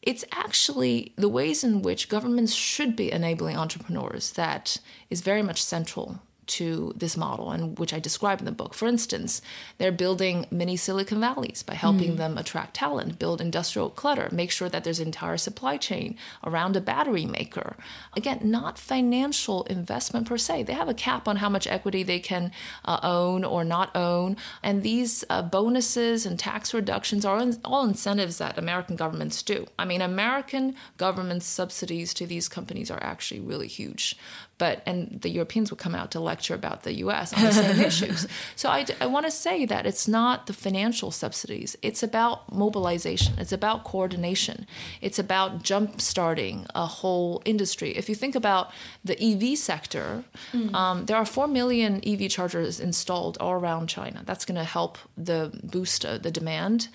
It's 0.00 0.24
actually 0.32 1.12
the 1.16 1.28
ways 1.28 1.62
in 1.62 1.82
which 1.82 2.08
governments 2.08 2.54
should 2.54 2.96
be 2.96 3.12
enabling 3.12 3.58
entrepreneurs 3.58 4.32
that 4.32 4.78
is 5.10 5.20
very 5.20 5.42
much 5.42 5.62
central 5.62 6.22
to 6.48 6.92
this 6.96 7.16
model 7.16 7.50
and 7.50 7.78
which 7.78 7.92
I 7.92 7.98
describe 7.98 8.40
in 8.40 8.44
the 8.44 8.52
book. 8.52 8.74
For 8.74 8.88
instance, 8.88 9.40
they're 9.78 9.92
building 9.92 10.46
mini 10.50 10.76
Silicon 10.76 11.20
Valleys 11.20 11.62
by 11.62 11.74
helping 11.74 12.14
mm. 12.14 12.16
them 12.16 12.38
attract 12.38 12.74
talent, 12.74 13.18
build 13.18 13.40
industrial 13.40 13.90
clutter, 13.90 14.28
make 14.32 14.50
sure 14.50 14.68
that 14.68 14.84
there's 14.84 15.00
an 15.00 15.06
entire 15.06 15.36
supply 15.36 15.76
chain 15.76 16.16
around 16.44 16.76
a 16.76 16.80
battery 16.80 17.26
maker. 17.26 17.76
Again, 18.16 18.40
not 18.42 18.78
financial 18.78 19.64
investment 19.64 20.26
per 20.26 20.38
se. 20.38 20.64
They 20.64 20.72
have 20.72 20.88
a 20.88 20.94
cap 20.94 21.28
on 21.28 21.36
how 21.36 21.48
much 21.48 21.66
equity 21.66 22.02
they 22.02 22.18
can 22.18 22.50
uh, 22.84 23.00
own 23.02 23.44
or 23.44 23.64
not 23.64 23.94
own. 23.94 24.36
And 24.62 24.82
these 24.82 25.24
uh, 25.30 25.42
bonuses 25.42 26.26
and 26.26 26.38
tax 26.38 26.72
reductions 26.74 27.24
are 27.24 27.44
all 27.64 27.84
incentives 27.84 28.38
that 28.38 28.58
American 28.58 28.96
governments 28.96 29.42
do. 29.42 29.66
I 29.78 29.84
mean, 29.84 30.00
American 30.00 30.74
government 30.96 31.42
subsidies 31.42 32.14
to 32.14 32.26
these 32.26 32.48
companies 32.48 32.90
are 32.90 33.02
actually 33.02 33.40
really 33.40 33.68
huge 33.68 34.16
but 34.58 34.82
and 34.84 35.20
the 35.22 35.30
Europeans 35.30 35.70
would 35.70 35.78
come 35.78 35.94
out 35.94 36.10
to 36.10 36.20
lecture 36.20 36.54
about 36.54 36.82
the 36.82 36.94
U.S. 36.98 37.32
on 37.32 37.42
the 37.44 37.52
same 37.52 37.80
issues. 37.90 38.26
So 38.56 38.68
I, 38.68 38.84
I 39.00 39.06
want 39.06 39.24
to 39.26 39.30
say 39.30 39.64
that 39.64 39.86
it's 39.86 40.06
not 40.08 40.46
the 40.46 40.52
financial 40.52 41.10
subsidies; 41.10 41.76
it's 41.80 42.02
about 42.02 42.52
mobilization, 42.52 43.34
it's 43.38 43.52
about 43.52 43.84
coordination, 43.84 44.66
it's 45.00 45.18
about 45.18 45.62
jump 45.62 46.00
starting 46.00 46.66
a 46.74 46.86
whole 46.86 47.42
industry. 47.44 47.96
If 47.96 48.08
you 48.08 48.14
think 48.14 48.34
about 48.34 48.70
the 49.04 49.16
EV 49.22 49.56
sector, 49.56 50.24
mm. 50.52 50.74
um, 50.74 51.06
there 51.06 51.16
are 51.16 51.24
four 51.24 51.46
million 51.46 52.02
EV 52.06 52.28
chargers 52.28 52.80
installed 52.80 53.38
all 53.40 53.52
around 53.52 53.88
China. 53.88 54.22
That's 54.26 54.44
going 54.44 54.56
to 54.56 54.64
help 54.64 54.98
the 55.16 55.50
boost 55.62 56.04
uh, 56.04 56.18
the 56.18 56.30
demand 56.30 56.88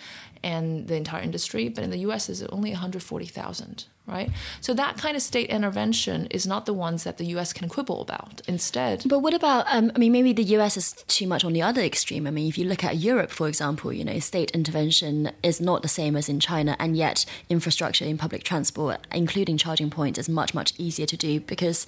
and 0.43 0.88
the 0.88 0.95
entire 0.95 1.21
industry. 1.21 1.69
But 1.69 1.84
in 1.84 1.89
the 1.89 1.99
U.S., 1.99 2.30
is 2.30 2.43
only 2.43 2.71
140,000 2.71 3.86
right? 4.06 4.30
So 4.60 4.74
that 4.74 4.98
kind 4.98 5.16
of 5.16 5.22
state 5.22 5.50
intervention 5.50 6.28
is 6.28 6.46
not 6.46 6.66
the 6.66 6.74
ones 6.74 7.04
that 7.06 7.18
the 7.18 7.26
US 7.38 7.54
can 7.54 7.70
quibble 7.70 8.02
about. 8.02 8.42
Instead. 8.48 9.04
But 9.06 9.20
what 9.20 9.34
about, 9.34 9.66
um, 9.70 9.92
I 9.96 10.00
mean, 10.00 10.12
maybe 10.12 10.34
the 10.34 10.44
US 10.58 10.76
is 10.76 10.94
too 11.08 11.28
much 11.28 11.44
on 11.44 11.54
the 11.54 11.62
other 11.62 11.82
extreme. 11.82 12.28
I 12.28 12.32
mean, 12.32 12.48
if 12.48 12.58
you 12.58 12.66
look 12.66 12.84
at 12.84 12.98
Europe, 12.98 13.32
for 13.32 13.48
example, 13.48 13.94
you 13.94 14.04
know, 14.04 14.20
state 14.20 14.52
intervention 14.52 15.32
is 15.42 15.62
not 15.62 15.82
the 15.82 15.88
same 15.88 16.16
as 16.16 16.28
in 16.28 16.39
China, 16.39 16.76
and 16.80 16.98
yet 16.98 17.26
infrastructure 17.50 18.06
in 18.06 18.18
public 18.18 18.44
transport, 18.44 19.00
including 19.12 19.58
charging 19.58 19.89
points, 19.89 20.20
is 20.20 20.28
much, 20.28 20.54
much 20.54 20.74
easier 20.78 21.06
to 21.06 21.18
do 21.18 21.39
because 21.39 21.88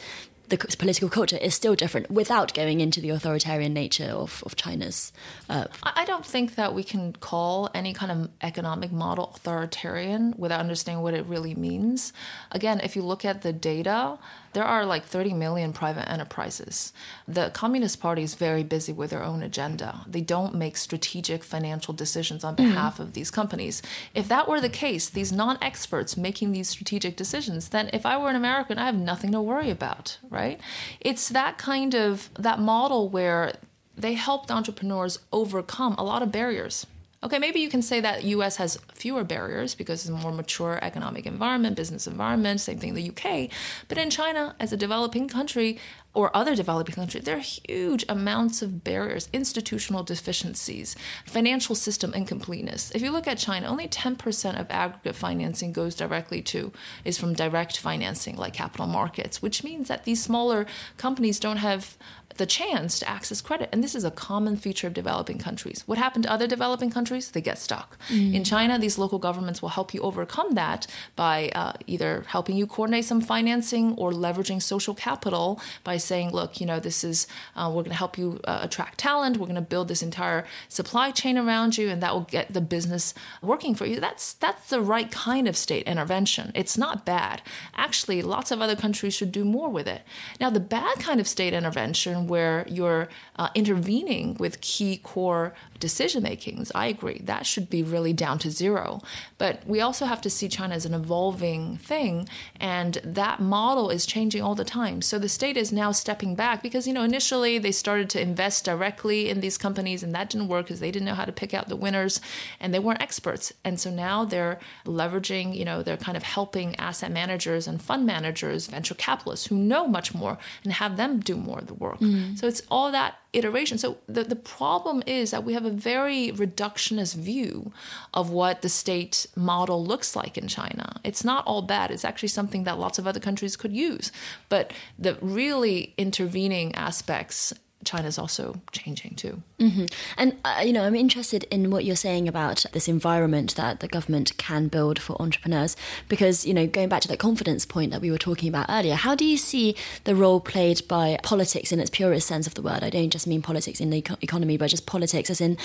the 0.49 0.57
political 0.57 1.09
culture 1.09 1.37
is 1.37 1.53
still 1.53 1.75
different 1.75 2.11
without 2.11 2.53
going 2.53 2.81
into 2.81 3.01
the 3.01 3.09
authoritarian 3.09 3.73
nature 3.73 4.11
of, 4.11 4.43
of 4.45 4.55
China's. 4.55 5.11
Uh, 5.49 5.65
I 5.83 6.05
don't 6.05 6.25
think 6.25 6.55
that 6.55 6.73
we 6.73 6.83
can 6.83 7.13
call 7.13 7.69
any 7.73 7.93
kind 7.93 8.11
of 8.11 8.29
economic 8.41 8.91
model 8.91 9.33
authoritarian 9.35 10.33
without 10.37 10.59
understanding 10.59 11.03
what 11.03 11.13
it 11.13 11.25
really 11.25 11.55
means. 11.55 12.13
Again, 12.51 12.79
if 12.83 12.95
you 12.95 13.01
look 13.01 13.25
at 13.25 13.41
the 13.41 13.53
data, 13.53 14.17
there 14.55 14.63
are 14.63 14.85
like 14.85 15.03
30 15.03 15.33
million 15.33 15.73
private 15.73 16.09
enterprises. 16.09 16.93
The 17.27 17.49
Communist 17.49 17.99
Party 17.99 18.23
is 18.23 18.35
very 18.35 18.63
busy 18.63 18.93
with 18.93 19.09
their 19.09 19.21
own 19.21 19.43
agenda. 19.43 20.05
They 20.07 20.21
don't 20.21 20.55
make 20.55 20.77
strategic 20.77 21.43
financial 21.43 21.93
decisions 21.93 22.45
on 22.45 22.55
mm-hmm. 22.55 22.69
behalf 22.69 22.97
mm. 22.97 23.01
of 23.01 23.13
these 23.13 23.29
companies. 23.29 23.81
If 24.13 24.29
that 24.29 24.47
were 24.47 24.61
the 24.61 24.69
case, 24.69 25.09
these 25.09 25.33
non 25.33 25.57
experts 25.61 26.15
making 26.15 26.53
these 26.53 26.69
strategic 26.69 27.17
decisions, 27.17 27.69
then 27.69 27.89
if 27.91 28.05
I 28.05 28.15
were 28.17 28.29
an 28.29 28.37
American, 28.37 28.79
I 28.79 28.85
have 28.85 28.97
nothing 28.97 29.33
to 29.33 29.41
worry 29.41 29.69
about, 29.69 30.19
right? 30.29 30.61
It's 31.01 31.27
that 31.29 31.57
kind 31.57 31.93
of 31.93 32.29
that 32.39 32.59
model 32.59 33.09
where 33.09 33.57
they 33.97 34.13
helped 34.13 34.51
entrepreneurs 34.51 35.19
overcome 35.33 35.95
a 35.97 36.03
lot 36.03 36.21
of 36.21 36.31
barriers 36.31 36.87
Okay, 37.25 37.39
maybe 37.39 37.59
you 37.59 37.69
can 37.69 37.81
say 37.81 37.99
that 38.01 38.23
US 38.23 38.57
has 38.57 38.77
fewer 38.93 39.23
barriers 39.23 39.73
because 39.73 40.01
it's 40.01 40.09
a 40.09 40.21
more 40.21 40.31
mature 40.31 40.77
economic 40.83 41.25
environment, 41.25 41.75
business 41.75 42.05
environment, 42.05 42.61
same 42.61 42.77
thing 42.77 42.89
in 42.89 42.95
the 42.95 43.09
UK. 43.09 43.49
But 43.87 43.97
in 43.97 44.11
China, 44.11 44.55
as 44.59 44.71
a 44.71 44.77
developing 44.77 45.27
country, 45.27 45.79
or 46.15 46.35
other 46.35 46.55
developing 46.55 46.95
countries, 46.95 47.25
there 47.25 47.35
are 47.35 47.39
huge 47.39 48.05
amounts 48.07 48.61
of 48.61 48.83
barriers, 48.83 49.27
institutional 49.33 50.01
deficiencies, 50.01 50.95
financial 51.25 51.75
system 51.75 52.13
incompleteness. 52.13 52.91
If 52.91 53.01
you 53.01 53.11
look 53.11 53.27
at 53.27 53.37
China, 53.37 53.67
only 53.67 53.87
10% 53.87 54.59
of 54.59 54.67
aggregate 54.69 55.15
financing 55.15 55.73
goes 55.73 55.93
directly 55.93 56.41
to 56.43 56.71
is 57.03 57.17
from 57.17 57.33
direct 57.33 57.77
financing 57.77 58.37
like 58.37 58.53
capital 58.53 58.87
markets, 58.87 59.41
which 59.41 59.63
means 59.63 59.89
that 59.89 60.05
these 60.05 60.23
smaller 60.23 60.65
companies 60.97 61.39
don't 61.39 61.57
have 61.57 61.97
the 62.37 62.45
chance 62.45 62.99
to 62.99 63.09
access 63.09 63.41
credit. 63.41 63.69
And 63.71 63.83
this 63.83 63.95
is 63.95 64.03
a 64.03 64.11
common 64.11 64.57
feature 64.57 64.87
of 64.87 64.93
developing 64.93 65.37
countries. 65.37 65.83
What 65.85 65.97
happened 65.97 66.23
to 66.23 66.31
other 66.31 66.47
developing 66.47 66.89
countries? 66.89 67.31
They 67.31 67.41
get 67.41 67.57
stuck. 67.57 67.97
Mm. 68.09 68.33
In 68.33 68.43
China, 68.43 68.77
these 68.77 68.97
local 68.97 69.19
governments 69.19 69.61
will 69.61 69.69
help 69.69 69.93
you 69.93 70.01
overcome 70.01 70.55
that 70.55 70.87
by 71.15 71.49
uh, 71.55 71.73
either 71.87 72.25
helping 72.27 72.57
you 72.57 72.67
coordinate 72.67 73.05
some 73.05 73.21
financing 73.21 73.93
or 73.95 74.11
leveraging 74.11 74.61
social 74.61 74.93
capital 74.93 75.59
by 75.83 75.97
saying, 75.97 76.31
look, 76.31 76.59
you 76.59 76.65
know, 76.65 76.79
this 76.79 77.03
is, 77.03 77.27
uh, 77.55 77.67
we're 77.67 77.83
going 77.83 77.91
to 77.91 77.97
help 77.97 78.17
you 78.17 78.39
uh, 78.43 78.59
attract 78.63 78.97
talent. 78.97 79.37
We're 79.37 79.47
going 79.47 79.55
to 79.55 79.61
build 79.61 79.87
this 79.87 80.03
entire 80.03 80.45
supply 80.67 81.11
chain 81.11 81.37
around 81.37 81.77
you, 81.77 81.89
and 81.89 82.01
that 82.03 82.13
will 82.13 82.21
get 82.21 82.53
the 82.53 82.61
business 82.61 83.13
working 83.41 83.75
for 83.75 83.85
you. 83.85 83.99
That's, 83.99 84.33
that's 84.33 84.69
the 84.69 84.81
right 84.81 85.09
kind 85.11 85.47
of 85.47 85.55
state 85.55 85.85
intervention. 85.87 86.51
It's 86.53 86.77
not 86.77 87.05
bad. 87.05 87.41
Actually, 87.75 88.21
lots 88.21 88.51
of 88.51 88.61
other 88.61 88.75
countries 88.75 89.13
should 89.13 89.31
do 89.31 89.45
more 89.45 89.69
with 89.69 89.87
it. 89.87 90.01
Now, 90.39 90.49
the 90.49 90.59
bad 90.59 90.99
kind 90.99 91.19
of 91.19 91.27
state 91.27 91.53
intervention 91.53 92.24
where 92.27 92.65
you're 92.67 93.07
uh, 93.37 93.49
intervening 93.55 94.35
with 94.39 94.61
key 94.61 94.97
core 94.97 95.53
decision 95.79 96.23
makings, 96.23 96.71
I 96.73 96.87
agree. 96.87 97.21
That 97.23 97.45
should 97.45 97.69
be 97.69 97.83
really 97.83 98.13
down 98.13 98.39
to 98.39 98.49
zero. 98.49 99.01
But 99.37 99.65
we 99.67 99.81
also 99.81 100.05
have 100.05 100.21
to 100.21 100.29
see 100.29 100.47
China 100.47 100.73
as 100.73 100.85
an 100.85 100.93
evolving 100.93 101.77
thing, 101.77 102.27
and 102.59 102.95
that 103.03 103.39
model 103.39 103.89
is 103.89 104.05
changing 104.05 104.41
all 104.41 104.55
the 104.55 104.63
time. 104.63 105.01
So 105.01 105.19
the 105.19 105.29
state 105.29 105.57
is 105.57 105.71
now 105.71 105.91
stepping 105.91 106.35
back 106.35 106.63
because, 106.63 106.87
you 106.87 106.93
know, 106.93 107.03
initially 107.03 107.57
they 107.57 107.71
started 107.71 108.09
to 108.11 108.21
invest 108.21 108.65
directly 108.65 109.29
in 109.29 109.41
these 109.41 109.57
companies, 109.57 110.03
and 110.03 110.13
that 110.15 110.29
didn't 110.29 110.47
work 110.47 110.65
because 110.65 110.79
they 110.79 110.91
didn't 110.91 111.05
know 111.05 111.13
how 111.13 111.25
to 111.25 111.31
pick 111.31 111.53
out 111.53 111.67
the 111.67 111.75
winners 111.75 112.21
and 112.59 112.73
they 112.73 112.79
weren't 112.79 113.01
experts. 113.01 113.53
And 113.63 113.79
so 113.79 113.89
now 113.89 114.25
they're 114.25 114.59
leveraging, 114.85 115.55
you 115.55 115.65
know, 115.65 115.83
they're 115.83 115.97
kind 115.97 116.17
of 116.17 116.23
helping 116.23 116.75
asset 116.77 117.11
managers 117.11 117.67
and 117.67 117.81
fund 117.81 118.05
managers, 118.05 118.67
venture 118.67 118.95
capitalists 118.95 119.47
who 119.47 119.57
know 119.57 119.87
much 119.87 120.13
more 120.13 120.37
and 120.63 120.73
have 120.73 120.97
them 120.97 121.19
do 121.19 121.35
more 121.35 121.59
of 121.59 121.67
the 121.67 121.73
work. 121.73 121.99
Mm. 121.99 122.14
Mm. 122.15 122.37
So 122.39 122.47
it's 122.47 122.61
all 122.69 122.91
that 122.91 123.15
iteration. 123.33 123.77
So 123.77 123.97
the, 124.07 124.23
the 124.23 124.35
problem 124.35 125.03
is 125.05 125.31
that 125.31 125.43
we 125.43 125.53
have 125.53 125.65
a 125.65 125.69
very 125.69 126.31
reductionist 126.31 127.15
view 127.15 127.71
of 128.13 128.29
what 128.29 128.61
the 128.61 128.69
state 128.69 129.27
model 129.35 129.83
looks 129.85 130.15
like 130.15 130.37
in 130.37 130.47
China. 130.47 130.99
It's 131.03 131.23
not 131.23 131.45
all 131.45 131.61
bad. 131.61 131.91
It's 131.91 132.05
actually 132.05 132.29
something 132.29 132.63
that 132.63 132.79
lots 132.79 132.97
of 132.97 133.07
other 133.07 133.19
countries 133.19 133.55
could 133.55 133.73
use. 133.73 134.11
But 134.49 134.71
the 134.97 135.17
really 135.21 135.93
intervening 135.97 136.73
aspects 136.75 137.53
China's 137.83 138.17
also 138.17 138.61
changing 138.71 139.15
too. 139.15 139.41
Mm-hmm. 139.59 139.85
And, 140.17 140.37
uh, 140.43 140.63
you 140.65 140.73
know, 140.73 140.83
I'm 140.83 140.95
interested 140.95 141.43
in 141.51 141.69
what 141.69 141.85
you're 141.85 141.95
saying 141.95 142.27
about 142.27 142.65
this 142.71 142.87
environment 142.87 143.55
that 143.55 143.79
the 143.79 143.87
government 143.87 144.35
can 144.37 144.67
build 144.67 144.99
for 144.99 145.21
entrepreneurs. 145.21 145.75
Because, 146.07 146.45
you 146.45 146.53
know, 146.53 146.67
going 146.67 146.89
back 146.89 147.01
to 147.01 147.07
that 147.09 147.19
confidence 147.19 147.65
point 147.65 147.91
that 147.91 148.01
we 148.01 148.11
were 148.11 148.17
talking 148.17 148.49
about 148.49 148.67
earlier, 148.69 148.95
how 148.95 149.15
do 149.15 149.25
you 149.25 149.37
see 149.37 149.75
the 150.03 150.15
role 150.15 150.39
played 150.39 150.87
by 150.87 151.17
politics 151.21 151.71
in 151.71 151.79
its 151.79 151.89
purest 151.89 152.27
sense 152.27 152.47
of 152.47 152.55
the 152.55 152.61
word? 152.61 152.83
I 152.83 152.89
don't 152.89 153.09
just 153.09 153.27
mean 153.27 153.41
politics 153.41 153.79
in 153.79 153.89
the 153.89 154.03
economy, 154.21 154.57
but 154.57 154.69
just 154.69 154.85
politics 154.85 155.29
as 155.29 155.41
in, 155.41 155.57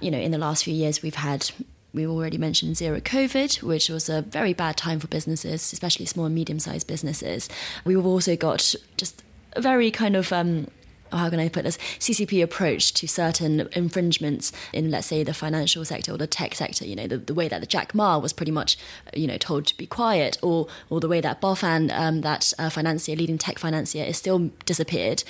you 0.00 0.10
know, 0.10 0.18
in 0.18 0.30
the 0.30 0.38
last 0.38 0.64
few 0.64 0.74
years 0.74 1.02
we've 1.02 1.16
had 1.16 1.50
we've 1.92 2.10
already 2.10 2.36
mentioned 2.36 2.76
zero 2.76 3.00
COVID, 3.00 3.62
which 3.62 3.88
was 3.88 4.08
a 4.08 4.22
very 4.22 4.52
bad 4.52 4.76
time 4.76 5.00
for 5.00 5.06
businesses, 5.06 5.72
especially 5.72 6.04
small 6.04 6.26
and 6.26 6.34
medium 6.34 6.58
sized 6.58 6.86
businesses. 6.86 7.48
We've 7.84 8.04
also 8.04 8.36
got 8.36 8.74
just 8.96 9.22
a 9.54 9.60
very 9.62 9.90
kind 9.90 10.14
of 10.14 10.32
um, 10.32 10.68
how 11.16 11.30
can 11.30 11.40
I 11.40 11.48
put 11.48 11.64
this, 11.64 11.78
CCP 11.98 12.42
approach 12.42 12.92
to 12.94 13.06
certain 13.06 13.68
infringements 13.72 14.52
in, 14.72 14.90
let's 14.90 15.06
say, 15.06 15.22
the 15.22 15.34
financial 15.34 15.84
sector 15.84 16.12
or 16.12 16.18
the 16.18 16.26
tech 16.26 16.54
sector. 16.54 16.84
You 16.84 16.96
know, 16.96 17.06
the, 17.06 17.18
the 17.18 17.34
way 17.34 17.48
that 17.48 17.60
the 17.60 17.66
Jack 17.66 17.94
Ma 17.94 18.18
was 18.18 18.32
pretty 18.32 18.52
much, 18.52 18.76
you 19.14 19.26
know, 19.26 19.38
told 19.38 19.66
to 19.66 19.76
be 19.76 19.86
quiet, 19.86 20.38
or 20.42 20.68
or 20.90 21.00
the 21.00 21.08
way 21.08 21.20
that 21.20 21.40
Bao 21.40 21.56
Fan, 21.56 21.90
um, 21.90 22.20
that 22.22 22.52
uh, 22.58 22.70
financier, 22.70 23.16
leading 23.16 23.38
tech 23.38 23.58
financier, 23.58 24.04
is 24.04 24.16
still 24.16 24.50
disappeared. 24.64 25.24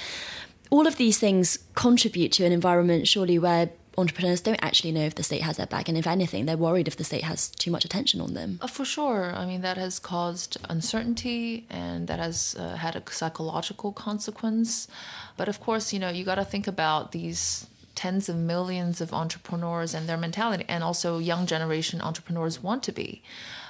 All 0.71 0.87
of 0.87 0.97
these 0.97 1.19
things 1.19 1.61
contribute 1.75 2.33
to 2.33 2.45
an 2.45 2.53
environment, 2.53 3.07
surely, 3.07 3.39
where 3.39 3.71
entrepreneurs 3.99 4.41
don't 4.41 4.63
actually 4.63 4.93
know 4.93 5.01
if 5.01 5.15
the 5.15 5.23
state 5.23 5.43
has 5.43 5.57
their 5.57 5.67
back, 5.67 5.89
and 5.89 5.97
if 5.97 6.07
anything, 6.07 6.47
they're 6.47 6.57
worried 6.57 6.89
if 6.89 6.97
the 6.97 7.05
state 7.05 7.25
has 7.25 7.49
too 7.49 7.71
much 7.71 7.85
attention 7.85 8.21
on 8.21 8.35
them. 8.35 8.59
Uh, 8.61 8.67
for 8.67 8.85
sure. 8.85 9.33
I 9.35 9.47
mean, 9.47 9.63
that 9.63 9.77
has 9.77 9.99
caused 9.99 10.57
uncertainty 10.69 11.67
and 11.71 12.07
that 12.09 12.19
has 12.19 12.57
uh, 12.59 12.77
had 12.77 12.97
a 12.97 13.03
psychological 13.11 13.93
consequence. 13.93 14.89
But 15.37 15.49
of 15.49 15.61
course, 15.61 15.93
you 15.93 15.99
know, 15.99 16.11
you 16.11 16.25
got 16.25 16.37
to 16.37 16.45
think 16.45 16.67
about 16.67 17.13
these 17.13 17.67
tens 17.95 18.29
of 18.29 18.37
millions 18.37 19.01
of 19.01 19.13
entrepreneurs 19.13 19.95
and 19.95 20.07
their 20.07 20.19
mentality, 20.19 20.65
and 20.69 20.85
also 20.85 21.19
young 21.19 21.47
generation 21.47 22.01
entrepreneurs 22.01 22.63
want 22.63 22.83
to 22.85 22.93
be. 22.93 23.23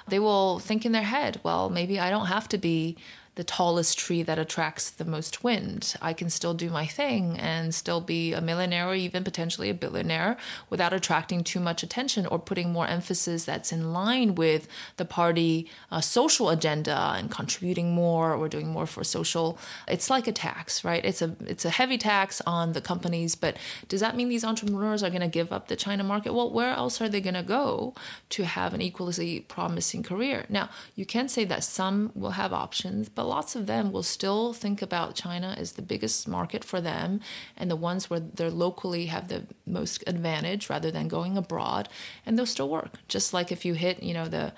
They 0.08 0.18
will 0.18 0.58
think 0.58 0.84
in 0.84 0.92
their 0.92 1.02
head, 1.02 1.40
well, 1.42 1.70
maybe 1.70 1.98
I 1.98 2.10
don't 2.10 2.26
have 2.26 2.48
to 2.48 2.58
be 2.58 2.96
the 3.36 3.44
tallest 3.44 3.98
tree 3.98 4.22
that 4.22 4.38
attracts 4.38 4.90
the 4.90 5.04
most 5.04 5.44
wind. 5.44 5.94
I 6.00 6.14
can 6.14 6.30
still 6.30 6.54
do 6.54 6.70
my 6.70 6.86
thing 6.86 7.38
and 7.38 7.74
still 7.74 8.00
be 8.00 8.32
a 8.32 8.40
millionaire 8.40 8.88
or 8.88 8.94
even 8.94 9.24
potentially 9.24 9.68
a 9.68 9.74
billionaire 9.74 10.38
without 10.70 10.94
attracting 10.94 11.44
too 11.44 11.60
much 11.60 11.82
attention 11.82 12.26
or 12.26 12.38
putting 12.38 12.72
more 12.72 12.86
emphasis 12.86 13.44
that's 13.44 13.72
in 13.72 13.92
line 13.92 14.34
with 14.34 14.66
the 14.96 15.04
party 15.04 15.70
uh, 15.90 16.00
social 16.00 16.48
agenda 16.48 17.12
and 17.16 17.30
contributing 17.30 17.94
more 17.94 18.34
or 18.34 18.48
doing 18.48 18.68
more 18.68 18.86
for 18.86 19.04
social. 19.04 19.58
It's 19.86 20.08
like 20.08 20.26
a 20.26 20.32
tax, 20.32 20.82
right? 20.82 21.04
It's 21.04 21.20
a 21.20 21.36
it's 21.44 21.66
a 21.66 21.70
heavy 21.70 21.98
tax 21.98 22.40
on 22.46 22.72
the 22.72 22.80
companies, 22.80 23.34
but 23.34 23.58
does 23.88 24.00
that 24.00 24.16
mean 24.16 24.30
these 24.30 24.44
entrepreneurs 24.44 25.02
are 25.02 25.10
going 25.10 25.20
to 25.20 25.28
give 25.28 25.52
up 25.52 25.68
the 25.68 25.76
China 25.76 26.02
market? 26.02 26.32
Well, 26.32 26.50
where 26.50 26.70
else 26.70 27.02
are 27.02 27.08
they 27.08 27.20
going 27.20 27.34
to 27.34 27.42
go 27.42 27.94
to 28.30 28.44
have 28.44 28.72
an 28.72 28.80
equally 28.80 29.40
promising 29.40 30.02
career? 30.02 30.46
Now, 30.48 30.70
you 30.94 31.04
can 31.04 31.28
say 31.28 31.44
that 31.44 31.64
some 31.64 32.12
will 32.14 32.30
have 32.30 32.54
options, 32.54 33.10
but 33.10 33.25
lots 33.26 33.56
of 33.56 33.66
them 33.66 33.92
will 33.92 34.02
still 34.02 34.52
think 34.52 34.82
about 34.82 35.14
China 35.14 35.54
as 35.58 35.72
the 35.72 35.82
biggest 35.82 36.26
market 36.26 36.64
for 36.64 36.80
them 36.80 37.20
and 37.56 37.70
the 37.70 37.76
ones 37.76 38.08
where 38.08 38.20
they're 38.20 38.50
locally 38.50 39.06
have 39.06 39.28
the 39.28 39.44
most 39.66 40.04
advantage 40.06 40.70
rather 40.70 40.90
than 40.90 41.08
going 41.08 41.36
abroad, 41.36 41.88
and 42.24 42.36
they'll 42.36 42.46
still 42.46 42.68
work. 42.68 42.92
Just 43.08 43.32
like 43.32 43.52
if 43.52 43.64
you 43.64 43.74
hit, 43.74 44.02
you 44.02 44.14
know, 44.14 44.28
the 44.28 44.52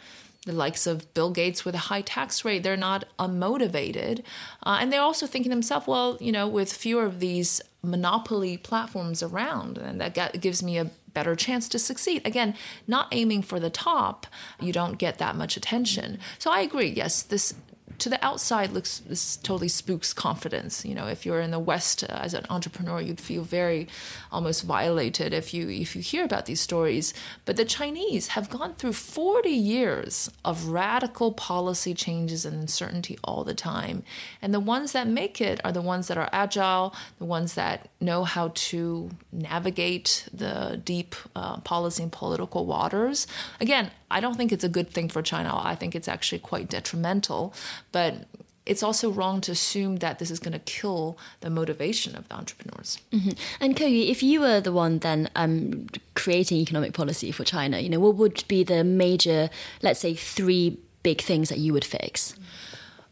the 0.46 0.52
likes 0.54 0.86
of 0.86 1.12
Bill 1.12 1.30
Gates 1.30 1.64
with 1.64 1.74
a 1.74 1.78
high 1.90 2.00
tax 2.00 2.42
rate, 2.42 2.62
they're 2.62 2.76
not 2.76 3.04
unmotivated. 3.18 4.22
Uh, 4.62 4.78
and 4.80 4.90
they're 4.90 5.02
also 5.02 5.26
thinking 5.26 5.50
to 5.50 5.54
themselves, 5.54 5.86
well, 5.86 6.16
you 6.20 6.32
know, 6.32 6.48
with 6.48 6.72
fewer 6.72 7.04
of 7.04 7.20
these 7.20 7.60
monopoly 7.82 8.56
platforms 8.56 9.22
around, 9.22 9.76
and 9.76 10.00
that 10.00 10.40
gives 10.40 10.62
me 10.62 10.78
a 10.78 10.90
better 11.12 11.36
chance 11.36 11.68
to 11.68 11.78
succeed. 11.78 12.22
Again, 12.24 12.54
not 12.86 13.08
aiming 13.12 13.42
for 13.42 13.60
the 13.60 13.70
top, 13.70 14.26
you 14.60 14.72
don't 14.72 14.98
get 14.98 15.18
that 15.18 15.36
much 15.36 15.56
attention. 15.56 16.18
So 16.38 16.50
I 16.50 16.60
agree, 16.60 16.88
yes, 16.88 17.22
this 17.22 17.54
to 17.98 18.08
the 18.08 18.24
outside 18.24 18.70
looks 18.72 18.98
this 19.00 19.36
totally 19.36 19.68
spooks 19.68 20.12
confidence. 20.12 20.84
You 20.84 20.94
know, 20.94 21.06
if 21.06 21.26
you're 21.26 21.40
in 21.40 21.50
the 21.50 21.58
West 21.58 22.04
uh, 22.04 22.06
as 22.12 22.34
an 22.34 22.46
entrepreneur, 22.48 23.00
you'd 23.00 23.20
feel 23.20 23.42
very 23.42 23.88
almost 24.30 24.64
violated 24.64 25.32
if 25.32 25.52
you 25.52 25.68
if 25.68 25.96
you 25.96 26.02
hear 26.02 26.24
about 26.24 26.46
these 26.46 26.60
stories. 26.60 27.12
But 27.44 27.56
the 27.56 27.64
Chinese 27.64 28.28
have 28.28 28.48
gone 28.48 28.74
through 28.74 28.92
40 28.92 29.50
years 29.50 30.30
of 30.44 30.68
radical 30.68 31.32
policy 31.32 31.94
changes 31.94 32.44
and 32.44 32.60
uncertainty 32.60 33.18
all 33.24 33.44
the 33.44 33.54
time, 33.54 34.04
and 34.40 34.54
the 34.54 34.60
ones 34.60 34.92
that 34.92 35.06
make 35.08 35.40
it 35.40 35.60
are 35.64 35.72
the 35.72 35.82
ones 35.82 36.08
that 36.08 36.18
are 36.18 36.28
agile, 36.32 36.94
the 37.18 37.24
ones 37.24 37.54
that 37.54 37.88
know 38.00 38.24
how 38.24 38.52
to 38.54 39.10
navigate 39.32 40.28
the 40.32 40.80
deep 40.84 41.14
uh, 41.34 41.58
policy 41.58 42.02
and 42.02 42.12
political 42.12 42.64
waters. 42.64 43.26
Again, 43.60 43.90
I 44.10 44.20
don't 44.20 44.36
think 44.36 44.52
it's 44.52 44.64
a 44.64 44.68
good 44.68 44.90
thing 44.90 45.08
for 45.08 45.22
China. 45.22 45.58
I 45.62 45.74
think 45.74 45.94
it's 45.94 46.08
actually 46.08 46.38
quite 46.38 46.68
detrimental. 46.68 47.54
But 47.92 48.26
it's 48.68 48.82
also 48.82 49.10
wrong 49.10 49.40
to 49.40 49.52
assume 49.52 49.96
that 49.96 50.18
this 50.18 50.30
is 50.30 50.38
going 50.38 50.52
to 50.52 50.58
kill 50.58 51.18
the 51.40 51.48
motivation 51.50 52.14
of 52.14 52.28
the 52.28 52.34
entrepreneurs. 52.34 52.98
Mm-hmm. 53.12 53.30
And 53.60 53.74
Keyu, 53.74 54.10
if 54.10 54.22
you 54.22 54.40
were 54.40 54.60
the 54.60 54.72
one 54.72 54.98
then 54.98 55.30
um, 55.34 55.86
creating 56.14 56.58
economic 56.58 56.92
policy 56.92 57.32
for 57.32 57.44
China, 57.44 57.80
you 57.80 57.88
know, 57.88 57.98
what 57.98 58.16
would 58.16 58.44
be 58.46 58.62
the 58.62 58.84
major, 58.84 59.48
let's 59.82 60.00
say, 60.00 60.14
three 60.14 60.78
big 61.02 61.22
things 61.22 61.48
that 61.48 61.58
you 61.58 61.72
would 61.72 61.84
fix? 61.84 62.34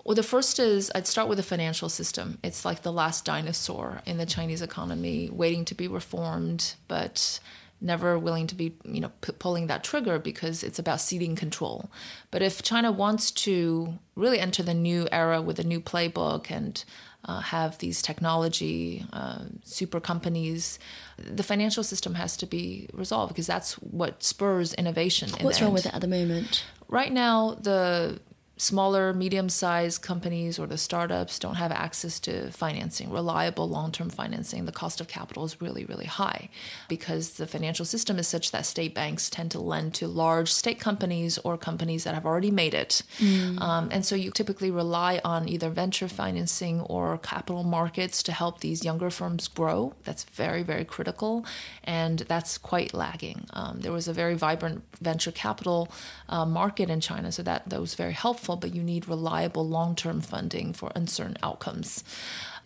Well, 0.04 0.14
the 0.14 0.22
first 0.22 0.58
is 0.58 0.92
I'd 0.94 1.06
start 1.06 1.26
with 1.26 1.38
the 1.38 1.42
financial 1.42 1.88
system. 1.88 2.38
It's 2.44 2.64
like 2.64 2.82
the 2.82 2.92
last 2.92 3.24
dinosaur 3.24 4.02
in 4.06 4.18
the 4.18 4.26
Chinese 4.26 4.62
economy, 4.62 5.30
waiting 5.32 5.64
to 5.64 5.74
be 5.74 5.88
reformed, 5.88 6.74
but 6.86 7.40
never 7.80 8.18
willing 8.18 8.46
to 8.46 8.54
be, 8.54 8.74
you 8.84 9.00
know, 9.00 9.10
p- 9.20 9.32
pulling 9.32 9.66
that 9.66 9.84
trigger 9.84 10.18
because 10.18 10.62
it's 10.62 10.78
about 10.78 11.00
ceding 11.00 11.36
control. 11.36 11.90
But 12.30 12.42
if 12.42 12.62
China 12.62 12.90
wants 12.90 13.30
to 13.32 13.98
really 14.14 14.40
enter 14.40 14.62
the 14.62 14.74
new 14.74 15.06
era 15.12 15.42
with 15.42 15.58
a 15.58 15.64
new 15.64 15.80
playbook 15.80 16.50
and 16.50 16.82
uh, 17.24 17.40
have 17.40 17.78
these 17.78 18.00
technology 18.02 19.04
uh, 19.12 19.44
super 19.64 20.00
companies, 20.00 20.78
the 21.18 21.42
financial 21.42 21.82
system 21.82 22.14
has 22.14 22.36
to 22.38 22.46
be 22.46 22.88
resolved 22.92 23.32
because 23.32 23.46
that's 23.46 23.74
what 23.74 24.22
spurs 24.22 24.72
innovation. 24.74 25.30
What's 25.40 25.60
wrong 25.60 25.72
with 25.72 25.86
it 25.86 25.94
at 25.94 26.00
the 26.00 26.08
moment? 26.08 26.64
Right 26.88 27.12
now, 27.12 27.56
the 27.60 28.20
smaller, 28.56 29.12
medium 29.12 29.48
sized 29.48 30.00
companies 30.00 30.58
or 30.58 30.66
the 30.66 30.78
startups 30.78 31.38
don't 31.38 31.56
have 31.56 31.70
access 31.70 32.18
to 32.20 32.50
financing, 32.52 33.10
reliable 33.10 33.68
long 33.68 33.92
term 33.92 34.08
financing. 34.08 34.64
The 34.64 34.72
cost 34.72 35.00
of 35.00 35.08
capital 35.08 35.44
is 35.44 35.60
really, 35.60 35.84
really 35.84 36.06
high 36.06 36.48
because 36.88 37.34
the 37.34 37.46
financial 37.46 37.84
system 37.84 38.18
is 38.18 38.26
such 38.26 38.52
that 38.52 38.64
state 38.64 38.94
banks 38.94 39.28
tend 39.28 39.50
to 39.50 39.60
lend 39.60 39.94
to 39.94 40.08
large 40.08 40.50
state 40.50 40.80
companies 40.80 41.38
or 41.38 41.58
companies 41.58 42.04
that 42.04 42.14
have 42.14 42.24
already 42.24 42.50
made 42.50 42.72
it. 42.72 43.02
Mm. 43.18 43.60
Um, 43.60 43.88
and 43.92 44.06
so 44.06 44.16
you 44.16 44.30
typically 44.30 44.70
rely 44.70 45.20
on 45.24 45.48
either 45.48 45.68
venture 45.68 46.08
financing 46.08 46.80
or 46.80 47.18
capital 47.18 47.62
markets 47.62 48.22
to 48.22 48.32
help 48.32 48.60
these 48.60 48.84
younger 48.84 49.10
firms 49.10 49.48
grow. 49.48 49.92
That's 50.04 50.24
very, 50.24 50.62
very 50.62 50.84
critical. 50.84 51.44
And 51.84 52.20
that's 52.20 52.56
quite 52.56 52.94
lagging. 52.94 53.46
Um, 53.52 53.80
there 53.80 53.92
was 53.92 54.08
a 54.08 54.14
very 54.14 54.34
vibrant 54.34 54.82
venture 55.00 55.32
capital 55.32 55.88
uh, 56.28 56.46
market 56.46 56.88
in 56.88 57.00
China, 57.00 57.30
so 57.30 57.42
that, 57.42 57.68
that 57.68 57.80
was 57.80 57.94
very 57.94 58.12
helpful 58.12 58.45
helpful, 58.46 58.56
but 58.56 58.74
you 58.74 58.82
need 58.82 59.08
reliable 59.08 59.66
long 59.66 59.96
term 59.96 60.20
funding 60.20 60.72
for 60.72 60.92
uncertain 60.94 61.36
outcomes. 61.42 62.04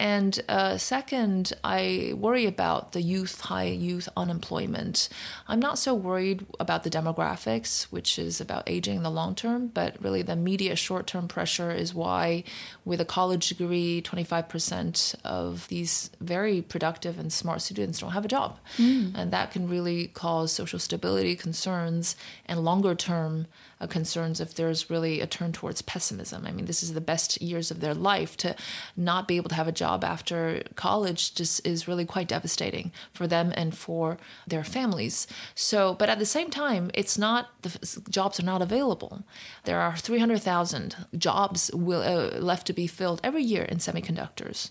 And 0.00 0.40
uh, 0.48 0.78
second, 0.78 1.52
I 1.62 2.14
worry 2.16 2.46
about 2.46 2.92
the 2.92 3.02
youth, 3.02 3.42
high 3.42 3.64
youth 3.64 4.08
unemployment. 4.16 5.10
I'm 5.46 5.60
not 5.60 5.78
so 5.78 5.94
worried 5.94 6.46
about 6.58 6.84
the 6.84 6.90
demographics, 6.90 7.82
which 7.90 8.18
is 8.18 8.40
about 8.40 8.62
aging 8.66 8.96
in 8.96 9.02
the 9.02 9.10
long 9.10 9.34
term, 9.34 9.66
but 9.66 10.02
really 10.02 10.22
the 10.22 10.32
immediate 10.32 10.78
short 10.78 11.06
term 11.06 11.28
pressure 11.28 11.70
is 11.70 11.94
why, 11.94 12.44
with 12.86 13.02
a 13.02 13.04
college 13.04 13.50
degree, 13.50 14.00
25% 14.00 15.16
of 15.22 15.68
these 15.68 16.08
very 16.18 16.62
productive 16.62 17.18
and 17.18 17.30
smart 17.30 17.60
students 17.60 17.98
don't 17.98 18.12
have 18.12 18.24
a 18.24 18.28
job. 18.28 18.58
Mm. 18.78 19.12
And 19.14 19.30
that 19.32 19.50
can 19.50 19.68
really 19.68 20.06
cause 20.06 20.50
social 20.50 20.78
stability 20.78 21.36
concerns 21.36 22.16
and 22.46 22.64
longer 22.64 22.94
term 22.94 23.48
uh, 23.82 23.86
concerns 23.86 24.40
if 24.40 24.54
there's 24.54 24.88
really 24.88 25.20
a 25.20 25.26
turn 25.26 25.52
towards 25.52 25.82
pessimism. 25.82 26.46
I 26.46 26.52
mean, 26.52 26.64
this 26.64 26.82
is 26.82 26.94
the 26.94 27.00
best 27.02 27.40
years 27.42 27.70
of 27.70 27.80
their 27.80 27.94
life 27.94 28.36
to 28.38 28.56
not 28.96 29.28
be 29.28 29.36
able 29.36 29.50
to 29.50 29.54
have 29.54 29.68
a 29.68 29.72
job 29.72 29.89
job 29.90 30.04
after 30.04 30.62
college 30.76 31.34
just 31.34 31.66
is 31.66 31.88
really 31.88 32.04
quite 32.04 32.28
devastating 32.28 32.92
for 33.12 33.26
them 33.26 33.52
and 33.56 33.76
for 33.76 34.18
their 34.46 34.64
families. 34.64 35.26
So, 35.54 35.94
but 35.94 36.08
at 36.08 36.18
the 36.18 36.26
same 36.26 36.50
time, 36.50 36.90
it's 36.94 37.18
not 37.18 37.48
the 37.62 38.02
jobs 38.08 38.38
are 38.40 38.46
not 38.52 38.62
available. 38.62 39.24
There 39.64 39.80
are 39.80 39.96
300,000 39.96 41.06
jobs 41.18 41.70
will, 41.74 42.02
uh, 42.02 42.38
left 42.40 42.66
to 42.66 42.72
be 42.72 42.86
filled 42.86 43.20
every 43.24 43.42
year 43.42 43.64
in 43.64 43.78
semiconductors. 43.78 44.70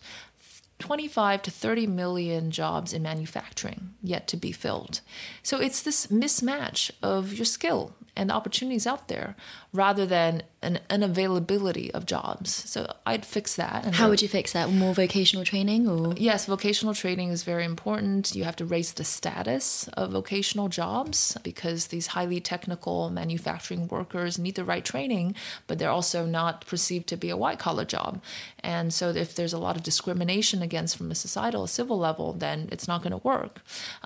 25 0.79 1.41
to 1.43 1.51
30 1.51 1.87
million 1.87 2.51
jobs 2.51 2.93
in 2.93 3.03
manufacturing 3.03 3.93
yet 4.01 4.27
to 4.27 4.37
be 4.37 4.51
filled. 4.51 5.01
So 5.43 5.59
it's 5.59 5.81
this 5.81 6.07
mismatch 6.07 6.89
of 7.03 7.33
your 7.33 7.45
skill 7.45 7.93
and 8.15 8.29
the 8.29 8.33
opportunities 8.33 8.85
out 8.85 9.07
there 9.07 9.35
rather 9.71 10.05
than 10.05 10.43
an 10.61 10.79
unavailability 10.89 11.89
of 11.91 12.05
jobs. 12.05 12.53
So 12.53 12.91
I'd 13.05 13.25
fix 13.25 13.55
that. 13.55 13.95
How 13.95 14.09
would 14.09 14.21
you 14.21 14.27
fix 14.27 14.51
that? 14.51 14.69
More 14.69 14.93
vocational 14.93 15.45
training 15.45 15.87
or? 15.87 16.15
Yes, 16.17 16.45
vocational 16.45 16.93
training 16.93 17.29
is 17.29 17.43
very 17.43 17.63
important. 17.63 18.35
You 18.35 18.43
have 18.43 18.57
to 18.57 18.65
raise 18.65 18.93
the 18.93 19.05
status 19.05 19.87
of 19.89 20.11
vocational 20.11 20.67
jobs 20.67 21.37
because 21.43 21.87
these 21.87 22.07
highly 22.07 22.41
technical 22.41 23.09
manufacturing 23.09 23.87
workers 23.87 24.37
need 24.37 24.55
the 24.55 24.65
right 24.65 24.83
training, 24.83 25.35
but 25.67 25.79
they're 25.79 25.89
also 25.89 26.25
not 26.25 26.65
perceived 26.65 27.07
to 27.07 27.15
be 27.15 27.29
a 27.29 27.37
white 27.37 27.59
collar 27.59 27.85
job. 27.85 28.21
And 28.61 28.93
so 28.93 29.09
if 29.09 29.35
there's 29.35 29.53
a 29.53 29.59
lot 29.59 29.77
of 29.77 29.83
discrimination 29.83 30.61
against 30.69 30.97
from 30.97 31.09
a 31.11 31.15
societal, 31.27 31.65
civil 31.79 31.97
level, 31.97 32.27
then 32.45 32.69
it's 32.73 32.87
not 32.91 33.01
going 33.03 33.17
to 33.17 33.27
work. 33.33 33.53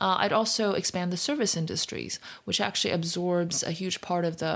Uh, 0.03 0.15
I'd 0.21 0.37
also 0.41 0.65
expand 0.81 1.11
the 1.11 1.25
service 1.29 1.53
industries, 1.63 2.13
which 2.47 2.61
actually 2.67 2.93
absorbs 2.99 3.57
a 3.63 3.71
huge 3.81 3.97
part 4.09 4.23
of 4.29 4.37
the 4.43 4.53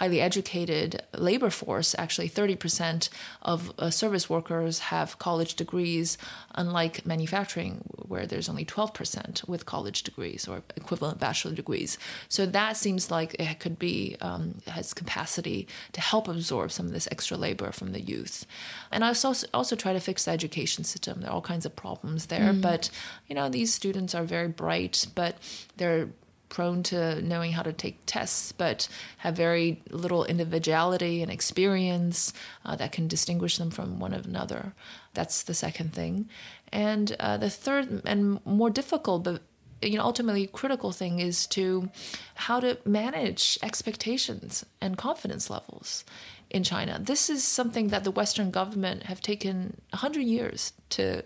highly 0.00 0.20
educated 0.28 0.90
labor 1.28 1.50
force. 1.50 1.94
Actually, 2.04 2.30
30% 2.30 3.10
of 3.42 3.58
uh, 3.78 3.90
service 3.90 4.26
workers 4.36 4.74
have 4.92 5.18
college 5.18 5.52
degrees, 5.62 6.16
unlike 6.62 7.04
manufacturing, 7.04 7.72
where 8.10 8.26
there's 8.26 8.48
only 8.48 8.64
12% 8.64 9.46
with 9.46 9.66
college 9.74 10.02
degrees 10.08 10.48
or 10.48 10.62
equivalent 10.76 11.18
bachelor 11.18 11.54
degrees. 11.54 11.98
So 12.28 12.46
that 12.46 12.76
seems 12.76 13.10
like 13.10 13.30
it 13.38 13.58
could 13.60 13.78
be, 13.78 14.16
um, 14.20 14.44
has 14.66 14.94
capacity 14.94 15.68
to 15.92 16.00
help 16.00 16.28
absorb 16.28 16.70
some 16.72 16.86
of 16.86 16.92
this 16.92 17.08
extra 17.10 17.36
labor 17.36 17.70
from 17.72 17.92
the 17.92 18.00
youth. 18.00 18.46
And 18.90 19.04
I 19.04 19.08
also, 19.08 19.34
also 19.52 19.76
try 19.76 19.92
to 19.92 20.00
fix 20.00 20.24
the 20.24 20.30
education 20.30 20.84
system. 20.84 21.20
There 21.20 21.30
are 21.30 21.34
all 21.34 21.41
kinds 21.42 21.66
of 21.66 21.76
problems 21.76 22.26
there, 22.26 22.52
mm. 22.52 22.60
but 22.60 22.90
you 23.28 23.34
know, 23.34 23.48
these 23.48 23.72
students 23.72 24.14
are 24.14 24.24
very 24.24 24.48
bright, 24.48 25.06
but 25.14 25.36
they're 25.76 26.08
prone 26.52 26.82
to 26.82 27.20
knowing 27.22 27.52
how 27.52 27.62
to 27.62 27.72
take 27.72 27.98
tests, 28.04 28.52
but 28.52 28.86
have 29.18 29.34
very 29.34 29.82
little 29.90 30.24
individuality 30.24 31.22
and 31.22 31.32
experience 31.32 32.34
uh, 32.66 32.76
that 32.76 32.92
can 32.92 33.08
distinguish 33.08 33.56
them 33.56 33.70
from 33.70 33.98
one 33.98 34.12
another. 34.12 34.74
That's 35.14 35.42
the 35.42 35.54
second 35.54 35.94
thing. 35.94 36.28
And 36.70 37.16
uh, 37.18 37.38
the 37.38 37.48
third 37.48 38.02
and 38.04 38.44
more 38.44 38.68
difficult, 38.68 39.24
but 39.24 39.40
you 39.80 39.96
know 39.96 40.04
ultimately 40.04 40.46
critical 40.46 40.92
thing 40.92 41.18
is 41.18 41.46
to 41.48 41.90
how 42.34 42.60
to 42.60 42.78
manage 42.84 43.58
expectations 43.62 44.64
and 44.80 44.96
confidence 44.96 45.50
levels 45.50 46.04
in 46.50 46.62
China. 46.62 46.98
This 47.00 47.30
is 47.30 47.42
something 47.42 47.88
that 47.88 48.04
the 48.04 48.10
Western 48.10 48.50
government 48.50 49.04
have 49.04 49.20
taken 49.20 49.80
100 49.90 50.20
years 50.20 50.74
to 50.90 51.24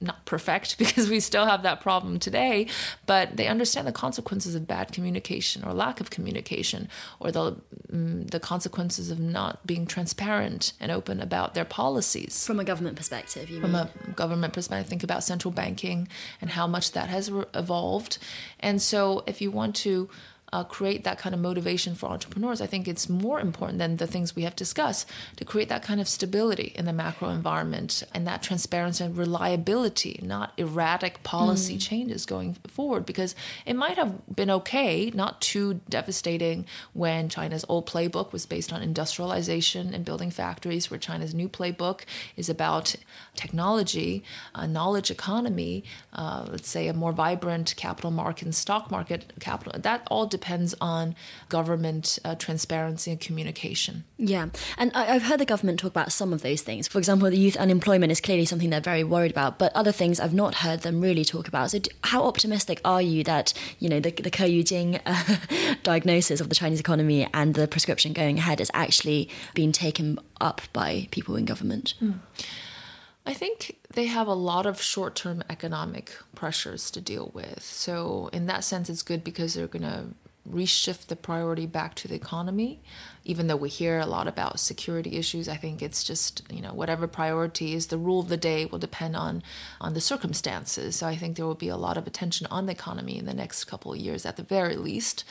not 0.00 0.24
perfect 0.24 0.78
because 0.82 1.08
we 1.08 1.20
still 1.20 1.46
have 1.46 1.62
that 1.62 1.80
problem 1.80 2.18
today, 2.18 2.66
but 3.06 3.36
they 3.36 3.46
understand 3.46 3.86
the 3.86 3.92
consequences 3.92 4.54
of 4.54 4.66
bad 4.66 4.92
communication 4.92 5.64
or 5.64 5.72
lack 5.72 6.00
of 6.00 6.10
communication 6.10 6.88
or 7.20 7.30
the 7.30 7.56
um, 7.92 8.26
the 8.26 8.40
consequences 8.40 9.10
of 9.10 9.18
not 9.18 9.66
being 9.66 9.86
transparent 9.86 10.72
and 10.80 10.92
open 10.92 11.20
about 11.20 11.54
their 11.54 11.64
policies. 11.64 12.46
From 12.46 12.60
a 12.60 12.64
government 12.64 12.96
perspective, 12.96 13.48
From 13.48 13.72
mean? 13.72 13.74
a 13.74 14.10
government 14.14 14.52
perspective, 14.52 14.88
think 14.88 15.02
about 15.02 15.24
central 15.24 15.52
banking 15.52 16.08
and 16.40 16.50
how 16.50 16.66
much 16.66 16.92
that 16.92 17.08
has 17.08 17.30
evolved. 17.54 18.18
And 18.60 18.80
so 18.80 19.24
if 19.26 19.40
you 19.40 19.50
want 19.50 19.74
to 19.76 20.08
uh, 20.52 20.64
create 20.64 21.04
that 21.04 21.18
kind 21.18 21.34
of 21.34 21.40
motivation 21.40 21.94
for 21.94 22.06
entrepreneurs, 22.06 22.60
I 22.60 22.66
think 22.66 22.88
it's 22.88 23.08
more 23.08 23.40
important 23.40 23.78
than 23.78 23.96
the 23.96 24.06
things 24.06 24.34
we 24.34 24.42
have 24.42 24.56
discussed 24.56 25.08
to 25.36 25.44
create 25.44 25.68
that 25.68 25.82
kind 25.82 26.00
of 26.00 26.08
stability 26.08 26.72
in 26.74 26.86
the 26.86 26.92
macro 26.92 27.28
environment 27.28 28.02
and 28.14 28.26
that 28.26 28.42
transparency 28.42 29.04
and 29.04 29.16
reliability, 29.16 30.20
not 30.22 30.52
erratic 30.56 31.22
policy 31.22 31.76
mm. 31.76 31.80
changes 31.80 32.24
going 32.24 32.54
forward. 32.66 33.04
Because 33.04 33.34
it 33.66 33.74
might 33.74 33.96
have 33.96 34.34
been 34.34 34.50
okay, 34.50 35.10
not 35.10 35.40
too 35.40 35.80
devastating, 35.88 36.64
when 36.92 37.28
China's 37.28 37.64
old 37.68 37.86
playbook 37.86 38.32
was 38.32 38.46
based 38.46 38.72
on 38.72 38.82
industrialization 38.82 39.92
and 39.92 40.04
building 40.04 40.30
factories, 40.30 40.90
where 40.90 40.98
China's 40.98 41.34
new 41.34 41.48
playbook 41.48 42.02
is 42.36 42.48
about 42.48 42.94
technology, 43.34 44.24
a 44.54 44.66
knowledge 44.66 45.10
economy, 45.10 45.84
uh, 46.12 46.46
let's 46.48 46.68
say 46.68 46.88
a 46.88 46.94
more 46.94 47.12
vibrant 47.12 47.74
capital 47.76 48.10
market 48.10 48.44
and 48.44 48.54
stock 48.54 48.90
market 48.90 49.32
capital. 49.40 49.78
That 49.78 50.06
all 50.10 50.26
depends 50.38 50.74
on 50.80 51.14
government 51.48 52.18
uh, 52.24 52.34
transparency 52.36 53.10
and 53.10 53.20
communication. 53.20 54.04
Yeah, 54.16 54.48
and 54.76 54.92
I, 54.94 55.04
have 55.06 55.24
heard 55.24 55.40
the 55.40 55.44
government 55.44 55.80
talk 55.80 55.90
about 55.90 56.12
some 56.12 56.32
of 56.32 56.42
those 56.42 56.62
things. 56.62 56.86
For 56.86 56.98
example, 56.98 57.28
the 57.28 57.36
youth 57.36 57.56
unemployment 57.56 58.12
is 58.12 58.20
clearly 58.20 58.44
something 58.44 58.70
they're 58.70 58.80
very 58.80 59.04
worried 59.04 59.32
about, 59.32 59.58
but 59.58 59.72
other 59.74 59.92
things 59.92 60.20
I've 60.20 60.34
not 60.34 60.56
heard 60.56 60.80
them 60.82 61.00
really 61.00 61.24
talk 61.24 61.48
about. 61.48 61.72
So, 61.72 61.80
how 62.04 62.24
optimistic 62.24 62.80
are 62.84 63.02
you 63.02 63.24
that 63.24 63.52
you 63.78 63.88
know 63.88 64.00
the 64.00 64.12
the 64.12 64.30
Keyu 64.30 64.64
Jin 64.64 65.00
uh, 65.04 65.36
diagnosis 65.82 66.40
of 66.40 66.48
the 66.48 66.54
Chinese 66.54 66.80
economy 66.80 67.28
and 67.34 67.54
the 67.54 67.66
prescription 67.66 68.12
going 68.12 68.38
ahead 68.38 68.60
is 68.60 68.70
actually 68.74 69.28
being 69.54 69.72
taken 69.72 70.18
up 70.40 70.62
by 70.72 71.08
people 71.10 71.34
in 71.36 71.44
government? 71.44 71.94
Mm. 72.00 72.20
I 73.28 73.34
think 73.34 73.76
they 73.92 74.06
have 74.06 74.26
a 74.26 74.32
lot 74.32 74.64
of 74.64 74.80
short 74.80 75.14
term 75.14 75.42
economic 75.50 76.16
pressures 76.34 76.90
to 76.92 77.00
deal 77.02 77.30
with. 77.34 77.62
So, 77.62 78.30
in 78.32 78.46
that 78.46 78.64
sense, 78.64 78.88
it's 78.88 79.02
good 79.02 79.22
because 79.22 79.52
they're 79.52 79.66
going 79.66 79.82
to 79.82 80.04
reshift 80.50 81.06
the 81.06 81.16
priority 81.16 81.66
back 81.66 81.94
to 81.96 82.08
the 82.08 82.14
economy. 82.14 82.82
Even 83.32 83.46
though 83.46 83.62
we 83.64 83.68
hear 83.80 83.96
a 84.00 84.06
lot 84.16 84.26
about 84.34 84.58
security 84.58 85.12
issues, 85.22 85.46
I 85.48 85.58
think 85.62 85.76
it's 85.82 86.02
just 86.10 86.32
you 86.56 86.62
know 86.64 86.74
whatever 86.80 87.06
priority 87.20 87.68
is 87.78 87.84
the 87.86 88.02
rule 88.06 88.20
of 88.24 88.28
the 88.28 88.42
day 88.50 88.60
will 88.70 88.82
depend 88.88 89.14
on 89.26 89.42
on 89.84 89.90
the 89.94 90.00
circumstances. 90.12 90.90
So 90.98 91.04
I 91.12 91.16
think 91.20 91.36
there 91.36 91.48
will 91.50 91.64
be 91.66 91.72
a 91.76 91.82
lot 91.86 91.96
of 92.00 92.06
attention 92.06 92.46
on 92.56 92.66
the 92.66 92.76
economy 92.80 93.16
in 93.20 93.26
the 93.26 93.38
next 93.42 93.58
couple 93.70 93.90
of 93.92 93.98
years 94.06 94.26
at 94.26 94.36
the 94.36 94.46
very 94.56 94.76
least. 94.88 95.24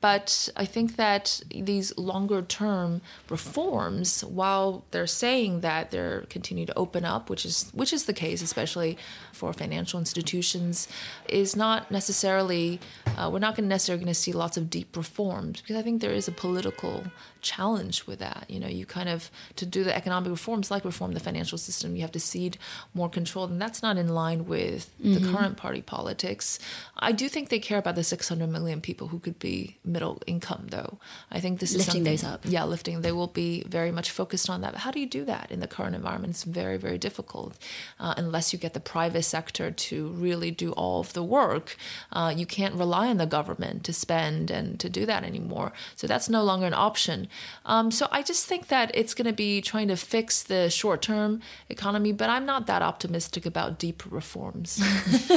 But 0.00 0.48
I 0.64 0.66
think 0.74 0.88
that 0.96 1.24
these 1.72 1.88
longer 2.12 2.42
term 2.42 2.90
reforms, 3.36 4.08
while 4.40 4.70
they're 4.90 5.14
saying 5.24 5.60
that 5.60 5.90
they're 5.92 6.22
continue 6.36 6.66
to 6.66 6.78
open 6.84 7.04
up, 7.14 7.30
which 7.30 7.44
is 7.50 7.70
which 7.80 7.92
is 7.92 8.04
the 8.04 8.18
case, 8.24 8.42
especially 8.42 8.92
for 9.32 9.52
financial 9.52 9.98
institutions, 10.04 10.88
is 11.28 11.50
not 11.64 11.80
necessarily 11.90 12.80
Uh, 13.16 13.28
we're 13.30 13.44
not 13.46 13.54
going 13.56 13.66
to 13.68 13.74
necessarily 13.74 14.02
going 14.04 14.16
to 14.18 14.22
see 14.26 14.32
lots 14.44 14.56
of 14.56 14.64
deep 14.76 14.90
reforms 14.96 15.60
because 15.60 15.76
I 15.80 15.82
think 15.82 16.00
there 16.00 16.16
is 16.20 16.26
a 16.28 16.32
political 16.44 17.04
challenge 17.44 18.06
with 18.06 18.18
that. 18.18 18.46
You 18.48 18.58
know, 18.58 18.66
you 18.66 18.86
kind 18.86 19.08
of 19.08 19.30
to 19.56 19.66
do 19.66 19.84
the 19.84 19.94
economic 19.94 20.30
reforms, 20.30 20.70
like 20.70 20.84
reform 20.84 21.12
the 21.12 21.20
financial 21.20 21.58
system, 21.58 21.94
you 21.94 22.02
have 22.02 22.12
to 22.12 22.20
cede 22.20 22.58
more 22.94 23.08
control, 23.08 23.44
and 23.44 23.60
that's 23.62 23.82
not 23.82 23.96
in 23.96 24.08
line 24.08 24.46
with 24.46 24.90
mm-hmm. 25.00 25.14
the 25.14 25.32
current 25.32 25.56
party 25.56 25.82
politics. 25.82 26.58
I 26.96 27.12
do 27.12 27.28
think 27.28 27.50
they 27.50 27.60
care 27.60 27.78
about 27.78 27.94
the 27.94 28.02
600 28.02 28.48
million 28.48 28.80
people 28.80 29.08
who 29.08 29.18
could 29.18 29.38
be 29.38 29.76
middle 29.84 30.20
income, 30.26 30.66
though. 30.70 30.98
I 31.30 31.38
think 31.38 31.60
this 31.60 31.76
lifting 31.76 32.06
is 32.06 32.22
those 32.22 32.30
up. 32.32 32.40
Yeah, 32.44 32.64
lifting. 32.64 33.02
They 33.02 33.12
will 33.12 33.28
be 33.28 33.62
very 33.68 33.92
much 33.92 34.10
focused 34.10 34.48
on 34.50 34.62
that. 34.62 34.72
But 34.72 34.80
how 34.80 34.90
do 34.90 34.98
you 34.98 35.06
do 35.06 35.24
that 35.26 35.50
in 35.50 35.60
the 35.60 35.68
current 35.68 35.94
environment? 35.94 36.32
It's 36.32 36.44
very, 36.44 36.78
very 36.78 36.98
difficult 36.98 37.56
uh, 38.00 38.14
unless 38.16 38.52
you 38.52 38.58
get 38.58 38.72
the 38.72 38.80
private 38.80 39.22
sector 39.22 39.70
to 39.70 40.08
really 40.08 40.50
do 40.50 40.72
all 40.72 41.00
of 41.00 41.12
the 41.12 41.22
work. 41.22 41.76
Uh, 42.10 42.32
you 42.34 42.46
can't 42.46 42.74
rely 42.74 43.08
on 43.08 43.18
the 43.18 43.26
government 43.26 43.84
to 43.84 43.92
spend 43.92 44.50
and 44.50 44.80
to 44.80 44.88
do 44.88 45.04
that 45.06 45.24
anymore. 45.24 45.72
So 45.96 46.06
that's 46.06 46.28
no 46.28 46.42
longer 46.42 46.66
an 46.66 46.74
option. 46.74 47.28
Um, 47.66 47.90
so 47.90 48.08
I 48.10 48.22
just 48.22 48.46
think 48.46 48.68
that 48.68 48.90
it's 48.94 49.14
going 49.14 49.26
to 49.26 49.32
be 49.32 49.60
trying 49.60 49.88
to 49.88 49.96
fix 49.96 50.42
the 50.42 50.68
short 50.70 51.02
term 51.02 51.40
economy, 51.68 52.12
but 52.12 52.28
I'm 52.30 52.44
not 52.44 52.66
that 52.66 52.82
optimistic 52.82 53.46
about 53.46 53.78
deep 53.78 54.02
reforms. 54.10 54.82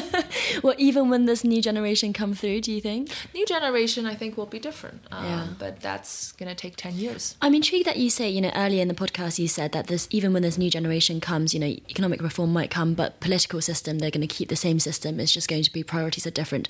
well, 0.63 0.75
even 0.77 1.09
when 1.09 1.25
this 1.25 1.43
new 1.43 1.61
generation 1.61 2.13
come 2.13 2.33
through, 2.33 2.61
do 2.61 2.71
you 2.71 2.81
think? 2.81 3.09
New 3.33 3.45
generation, 3.45 4.05
I 4.05 4.15
think, 4.15 4.37
will 4.37 4.45
be 4.45 4.59
different. 4.59 5.01
Um, 5.11 5.25
yeah. 5.25 5.47
But 5.57 5.79
that's 5.79 6.33
going 6.33 6.49
to 6.49 6.55
take 6.55 6.75
10 6.75 6.95
years. 6.95 7.35
I'm 7.41 7.53
intrigued 7.53 7.87
that 7.87 7.97
you 7.97 8.09
say, 8.09 8.29
you 8.29 8.41
know, 8.41 8.51
earlier 8.55 8.81
in 8.81 8.87
the 8.87 8.93
podcast, 8.93 9.39
you 9.39 9.47
said 9.47 9.71
that 9.71 9.87
this, 9.87 10.07
even 10.11 10.33
when 10.33 10.43
this 10.43 10.57
new 10.57 10.69
generation 10.69 11.21
comes, 11.21 11.53
you 11.53 11.59
know, 11.59 11.67
economic 11.67 12.21
reform 12.21 12.51
might 12.51 12.69
come, 12.69 12.93
but 12.93 13.19
political 13.19 13.61
system, 13.61 13.99
they're 13.99 14.11
going 14.11 14.27
to 14.27 14.33
keep 14.33 14.49
the 14.49 14.55
same 14.55 14.79
system. 14.79 15.19
It's 15.19 15.31
just 15.31 15.47
going 15.47 15.63
to 15.63 15.71
be 15.71 15.83
priorities 15.83 16.27
are 16.27 16.31
different. 16.31 16.67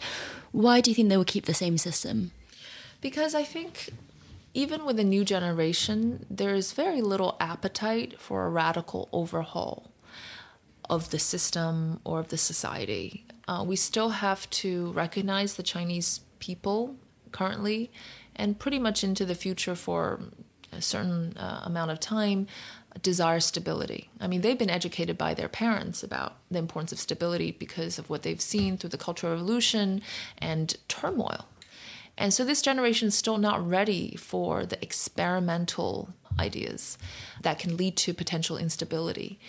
Why 0.51 0.81
do 0.81 0.91
you 0.91 0.95
think 0.95 1.09
they 1.09 1.17
will 1.17 1.25
keep 1.25 1.45
the 1.45 1.53
same 1.53 1.77
system? 1.77 2.31
Because 3.01 3.35
I 3.35 3.43
think 3.43 3.89
even 4.57 4.85
with 4.85 4.97
the 4.97 5.03
new 5.03 5.23
generation, 5.23 6.25
there 6.31 6.55
is 6.55 6.73
very 6.73 6.99
little 6.99 7.37
appetite 7.39 8.19
for 8.19 8.47
a 8.47 8.49
radical 8.49 9.07
overhaul 9.11 9.91
of 10.89 11.11
the 11.11 11.19
system 11.19 11.99
or 12.03 12.19
of 12.19 12.29
the 12.29 12.39
society. 12.39 13.23
Uh, 13.47 13.63
we 13.63 13.75
still 13.75 14.09
have 14.09 14.49
to 14.49 14.91
recognize 14.93 15.53
the 15.53 15.61
Chinese 15.61 16.21
people 16.39 16.95
currently 17.31 17.91
and 18.35 18.57
pretty 18.57 18.79
much 18.79 19.03
into 19.03 19.25
the 19.25 19.35
future 19.35 19.75
for 19.75 20.21
a 20.71 20.81
certain 20.81 21.37
uh, 21.37 21.61
amount 21.63 21.91
of 21.91 21.99
time 21.99 22.47
desire 23.03 23.39
stability. 23.39 24.09
I 24.19 24.25
mean, 24.25 24.41
they've 24.41 24.57
been 24.57 24.71
educated 24.71 25.19
by 25.19 25.35
their 25.35 25.49
parents 25.49 26.01
about 26.01 26.37
the 26.49 26.57
importance 26.57 26.91
of 26.91 26.99
stability 26.99 27.51
because 27.51 27.99
of 27.99 28.09
what 28.09 28.23
they've 28.23 28.41
seen 28.41 28.75
through 28.75 28.89
the 28.89 28.97
Cultural 28.97 29.33
Revolution 29.33 30.01
and 30.39 30.75
turmoil. 30.87 31.45
And 32.17 32.33
so 32.33 32.43
this 32.43 32.61
generation 32.61 33.09
is 33.09 33.15
still 33.15 33.37
not 33.37 33.67
ready 33.67 34.15
for 34.15 34.65
the 34.65 34.81
experimental 34.83 36.13
ideas 36.39 36.97
that 37.41 37.59
can 37.59 37.77
lead 37.77 37.95
to 37.97 38.13
potential 38.13 38.57
instability. 38.57 39.39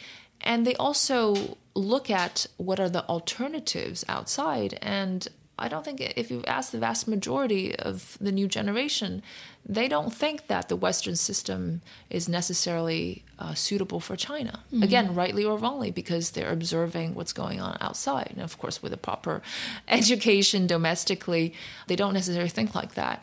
And 0.40 0.66
they 0.66 0.74
also 0.76 1.56
look 1.74 2.10
at 2.10 2.46
what 2.56 2.78
are 2.78 2.88
the 2.88 3.06
alternatives 3.08 4.04
outside 4.08 4.78
and 4.82 5.26
I 5.58 5.68
don't 5.68 5.84
think 5.84 6.00
if 6.00 6.30
you 6.30 6.42
ask 6.46 6.70
the 6.70 6.78
vast 6.78 7.08
majority 7.08 7.76
of 7.76 8.16
the 8.20 8.32
new 8.32 8.48
generation, 8.48 9.22
they 9.66 9.88
don't 9.88 10.14
think 10.14 10.46
that 10.46 10.68
the 10.68 10.76
Western 10.76 11.16
system 11.16 11.82
is 12.10 12.28
necessarily 12.28 13.24
uh, 13.38 13.54
suitable 13.54 14.00
for 14.00 14.16
China. 14.16 14.62
Mm-hmm. 14.72 14.82
Again, 14.82 15.14
rightly 15.14 15.44
or 15.44 15.58
wrongly, 15.58 15.90
because 15.90 16.30
they're 16.30 16.52
observing 16.52 17.14
what's 17.14 17.32
going 17.32 17.60
on 17.60 17.76
outside. 17.80 18.28
And 18.30 18.42
of 18.42 18.58
course, 18.58 18.82
with 18.82 18.92
a 18.92 18.96
proper 18.96 19.42
education 19.88 20.66
domestically, 20.66 21.54
they 21.86 21.96
don't 21.96 22.14
necessarily 22.14 22.50
think 22.50 22.74
like 22.74 22.94
that. 22.94 23.22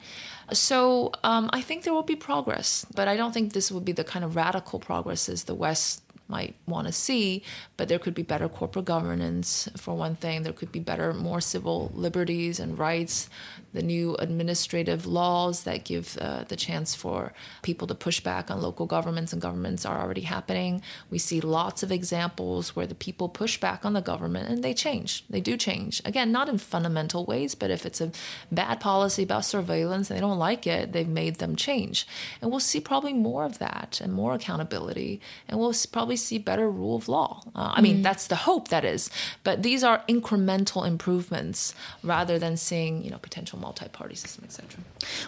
So 0.53 1.11
um, 1.23 1.49
I 1.53 1.61
think 1.61 1.83
there 1.83 1.93
will 1.93 2.03
be 2.03 2.15
progress, 2.15 2.85
but 2.93 3.07
I 3.07 3.17
don't 3.17 3.33
think 3.33 3.53
this 3.53 3.71
will 3.71 3.81
be 3.81 3.93
the 3.93 4.03
kind 4.03 4.23
of 4.23 4.35
radical 4.35 4.79
progress 4.79 5.27
as 5.27 5.45
the 5.45 5.55
West 5.55 6.04
might 6.27 6.55
want 6.65 6.87
to 6.87 6.93
see, 6.93 7.43
but 7.77 7.87
there 7.87 7.99
could 7.99 8.15
be 8.15 8.23
better 8.23 8.49
corporate 8.49 8.85
governance, 8.85 9.69
for 9.77 9.95
one 9.95 10.15
thing. 10.15 10.43
There 10.43 10.53
could 10.53 10.71
be 10.71 10.79
better, 10.79 11.13
more 11.13 11.41
civil 11.41 11.91
liberties 11.93 12.59
and 12.59 12.77
rights 12.77 13.29
the 13.75 13.83
new 13.83 14.15
administrative 14.15 15.05
laws 15.05 15.63
that 15.63 15.83
give 15.83 16.17
uh, 16.19 16.43
the 16.45 16.55
chance 16.55 16.95
for 16.95 17.33
people 17.61 17.87
to 17.87 17.95
push 17.95 18.19
back 18.19 18.49
on 18.49 18.61
local 18.61 18.85
governments 18.85 19.33
and 19.33 19.41
governments 19.41 19.85
are 19.85 20.01
already 20.01 20.21
happening. 20.21 20.81
We 21.11 21.19
see 21.19 21.41
lots 21.41 21.83
of 21.83 21.91
examples 21.91 22.75
where 22.75 22.87
the 22.87 22.95
people 22.95 23.29
push 23.29 23.59
back 23.59 23.85
on 23.85 23.93
the 23.93 24.01
government 24.01 24.49
and 24.49 24.63
they 24.63 24.73
change. 24.73 25.25
They 25.29 25.41
do 25.41 25.57
change. 25.57 26.01
Again, 26.05 26.31
not 26.31 26.49
in 26.49 26.57
fundamental 26.57 27.25
ways, 27.25 27.53
but 27.53 27.69
if 27.69 27.85
it's 27.85 28.01
a 28.01 28.11
bad 28.51 28.79
policy 28.79 29.23
about 29.23 29.45
surveillance 29.45 30.09
and 30.09 30.17
they 30.17 30.21
don't 30.21 30.39
like 30.39 30.65
it, 30.65 30.93
they've 30.93 31.07
made 31.07 31.35
them 31.35 31.55
change. 31.55 32.07
And 32.41 32.49
we'll 32.49 32.59
see 32.59 32.79
probably 32.79 33.13
more 33.13 33.43
of 33.45 33.59
that 33.59 33.99
and 34.01 34.13
more 34.13 34.33
accountability. 34.33 35.21
And 35.47 35.59
we'll 35.59 35.75
probably 35.91 36.15
see 36.15 36.37
better 36.37 36.69
rule 36.69 36.95
of 36.95 37.09
law. 37.09 37.43
Uh, 37.53 37.73
I 37.75 37.81
mean, 37.81 37.99
mm. 37.99 38.03
that's 38.03 38.27
the 38.27 38.35
hope, 38.35 38.69
that 38.69 38.85
is. 38.85 39.09
But 39.43 39.63
these 39.63 39.83
are 39.83 40.03
incremental 40.07 40.87
improvements 40.87 41.75
rather 42.03 42.39
than 42.39 42.55
seeing, 42.57 43.03
you 43.03 43.11
know, 43.11 43.17
potential 43.17 43.59
multi-party 43.65 44.15
system, 44.15 44.43
etc. 44.45 44.79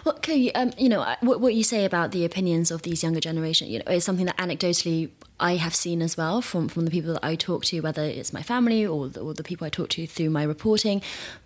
Well, 0.04 0.14
okay, 0.16 0.50
um, 0.52 0.72
you 0.78 0.88
know 0.88 1.00
what, 1.20 1.40
what 1.40 1.54
you 1.54 1.64
say 1.64 1.84
about 1.84 2.12
the 2.12 2.24
opinions 2.24 2.70
of 2.70 2.82
these 2.82 3.02
younger 3.02 3.20
generation, 3.20 3.68
you 3.68 3.80
know, 3.80 3.90
is 3.92 4.04
something 4.04 4.26
that 4.26 4.36
anecdotally 4.36 5.10
I 5.40 5.56
have 5.56 5.74
seen 5.74 6.00
as 6.02 6.16
well 6.16 6.40
from 6.40 6.68
from 6.68 6.84
the 6.84 6.90
people 6.90 7.12
that 7.14 7.24
I 7.24 7.34
talk 7.34 7.64
to, 7.66 7.80
whether 7.80 8.02
it's 8.02 8.32
my 8.32 8.42
family 8.42 8.86
or 8.86 9.08
the, 9.08 9.20
or 9.20 9.34
the 9.34 9.42
people 9.42 9.66
I 9.66 9.70
talk 9.70 9.88
to 9.90 10.06
through 10.06 10.30
my 10.30 10.44
reporting. 10.44 11.02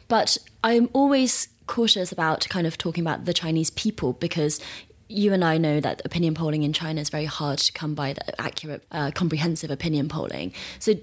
But 0.08 0.36
I'm 0.62 0.90
always 0.92 1.48
cautious 1.66 2.12
about 2.12 2.46
kind 2.50 2.66
of 2.66 2.76
talking 2.76 3.02
about 3.02 3.24
the 3.24 3.32
Chinese 3.32 3.70
people 3.70 4.12
because 4.14 4.60
you 5.08 5.32
and 5.32 5.44
I 5.44 5.58
know 5.58 5.80
that 5.80 6.02
opinion 6.04 6.34
polling 6.34 6.62
in 6.62 6.72
China 6.72 7.00
is 7.00 7.10
very 7.10 7.26
hard 7.26 7.58
to 7.58 7.72
come 7.72 7.94
by 7.94 8.14
the 8.14 8.40
accurate, 8.40 8.82
uh, 8.90 9.10
comprehensive 9.14 9.70
opinion 9.70 10.08
polling. 10.08 10.52
So, 10.78 10.94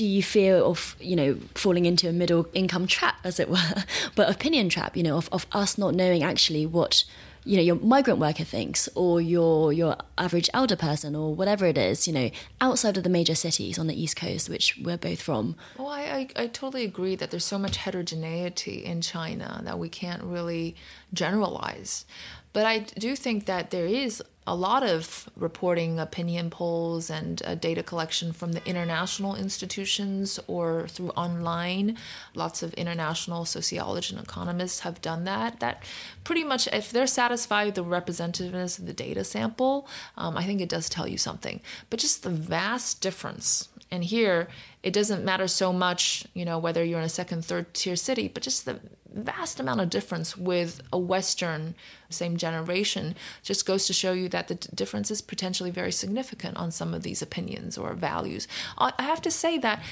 do 0.00 0.06
you 0.06 0.22
fear 0.22 0.56
of 0.56 0.96
you 0.98 1.14
know 1.14 1.36
falling 1.54 1.84
into 1.84 2.08
a 2.08 2.12
middle 2.12 2.48
income 2.54 2.86
trap 2.86 3.16
as 3.22 3.38
it 3.38 3.50
were 3.50 3.84
but 4.14 4.30
opinion 4.30 4.66
trap 4.70 4.96
you 4.96 5.02
know 5.02 5.18
of, 5.18 5.28
of 5.30 5.46
us 5.52 5.76
not 5.76 5.94
knowing 5.94 6.22
actually 6.22 6.64
what 6.64 7.04
you 7.44 7.54
know 7.54 7.62
your 7.62 7.76
migrant 7.76 8.18
worker 8.18 8.42
thinks 8.42 8.88
or 8.94 9.20
your 9.20 9.74
your 9.74 9.98
average 10.16 10.48
elder 10.54 10.74
person 10.74 11.14
or 11.14 11.34
whatever 11.34 11.66
it 11.66 11.76
is 11.76 12.08
you 12.08 12.14
know 12.14 12.30
outside 12.62 12.96
of 12.96 13.02
the 13.02 13.10
major 13.10 13.34
cities 13.34 13.78
on 13.78 13.88
the 13.88 14.02
east 14.02 14.16
coast 14.16 14.48
which 14.48 14.78
we're 14.82 14.96
both 14.96 15.20
from. 15.20 15.54
Well 15.76 15.88
I, 15.88 16.00
I, 16.00 16.28
I 16.44 16.46
totally 16.46 16.84
agree 16.84 17.14
that 17.16 17.30
there's 17.30 17.44
so 17.44 17.58
much 17.58 17.76
heterogeneity 17.76 18.82
in 18.82 19.02
china 19.02 19.60
that 19.64 19.78
we 19.78 19.90
can't 19.90 20.22
really 20.22 20.76
generalize 21.12 22.06
but 22.52 22.66
I 22.66 22.80
do 22.80 23.16
think 23.16 23.46
that 23.46 23.70
there 23.70 23.86
is 23.86 24.22
a 24.46 24.54
lot 24.54 24.82
of 24.82 25.28
reporting 25.36 26.00
opinion 26.00 26.50
polls 26.50 27.08
and 27.10 27.40
uh, 27.44 27.54
data 27.54 27.82
collection 27.82 28.32
from 28.32 28.52
the 28.52 28.66
international 28.66 29.36
institutions 29.36 30.40
or 30.48 30.88
through 30.88 31.10
online. 31.10 31.96
Lots 32.34 32.62
of 32.62 32.74
international 32.74 33.44
sociologists 33.44 34.10
and 34.10 34.20
economists 34.20 34.80
have 34.80 35.00
done 35.00 35.24
that. 35.24 35.60
That 35.60 35.82
pretty 36.24 36.42
much, 36.42 36.66
if 36.72 36.90
they're 36.90 37.06
satisfied 37.06 37.66
with 37.66 37.74
the 37.76 37.84
representativeness 37.84 38.78
of 38.78 38.86
the 38.86 38.92
data 38.92 39.22
sample, 39.22 39.86
um, 40.16 40.36
I 40.36 40.44
think 40.44 40.60
it 40.60 40.68
does 40.68 40.88
tell 40.88 41.06
you 41.06 41.18
something. 41.18 41.60
But 41.88 42.00
just 42.00 42.22
the 42.22 42.30
vast 42.30 43.00
difference 43.00 43.68
and 43.90 44.04
here, 44.04 44.48
it 44.82 44.92
doesn't 44.92 45.24
matter 45.24 45.48
so 45.48 45.72
much, 45.72 46.26
you 46.32 46.44
know, 46.44 46.58
whether 46.58 46.82
you're 46.82 47.00
in 47.00 47.04
a 47.04 47.08
second, 47.08 47.44
third 47.44 47.74
tier 47.74 47.96
city, 47.96 48.28
but 48.28 48.42
just 48.42 48.64
the 48.64 48.80
vast 49.12 49.60
amount 49.60 49.80
of 49.80 49.90
difference 49.90 50.36
with 50.36 50.80
a 50.92 50.98
Western 50.98 51.74
same 52.08 52.36
generation 52.36 53.14
just 53.42 53.66
goes 53.66 53.86
to 53.86 53.92
show 53.92 54.12
you 54.12 54.28
that 54.28 54.48
the 54.48 54.54
difference 54.54 55.10
is 55.10 55.20
potentially 55.20 55.70
very 55.70 55.92
significant 55.92 56.56
on 56.56 56.70
some 56.70 56.94
of 56.94 57.02
these 57.02 57.22
opinions 57.22 57.78
or 57.78 57.94
values. 57.94 58.48
I 58.78 58.92
have 58.98 59.22
to 59.22 59.30
say 59.30 59.58
that 59.58 59.82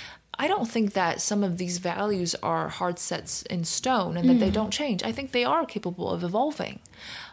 I 0.41 0.47
don't 0.47 0.69
think 0.69 0.93
that 0.93 1.21
some 1.21 1.43
of 1.43 1.59
these 1.59 1.79
values 1.79 2.37
are 2.43 2.69
hard 2.69 2.99
sets 2.99 3.43
in 3.43 3.65
stone 3.65 4.17
and 4.17 4.29
that 4.29 4.37
mm. 4.37 4.41
they 4.41 4.51
don't 4.51 4.71
change. 4.71 5.03
I 5.03 5.11
think 5.11 5.33
they 5.33 5.45
are 5.45 5.67
capable 5.67 6.09
of 6.11 6.23
evolving. 6.23 6.79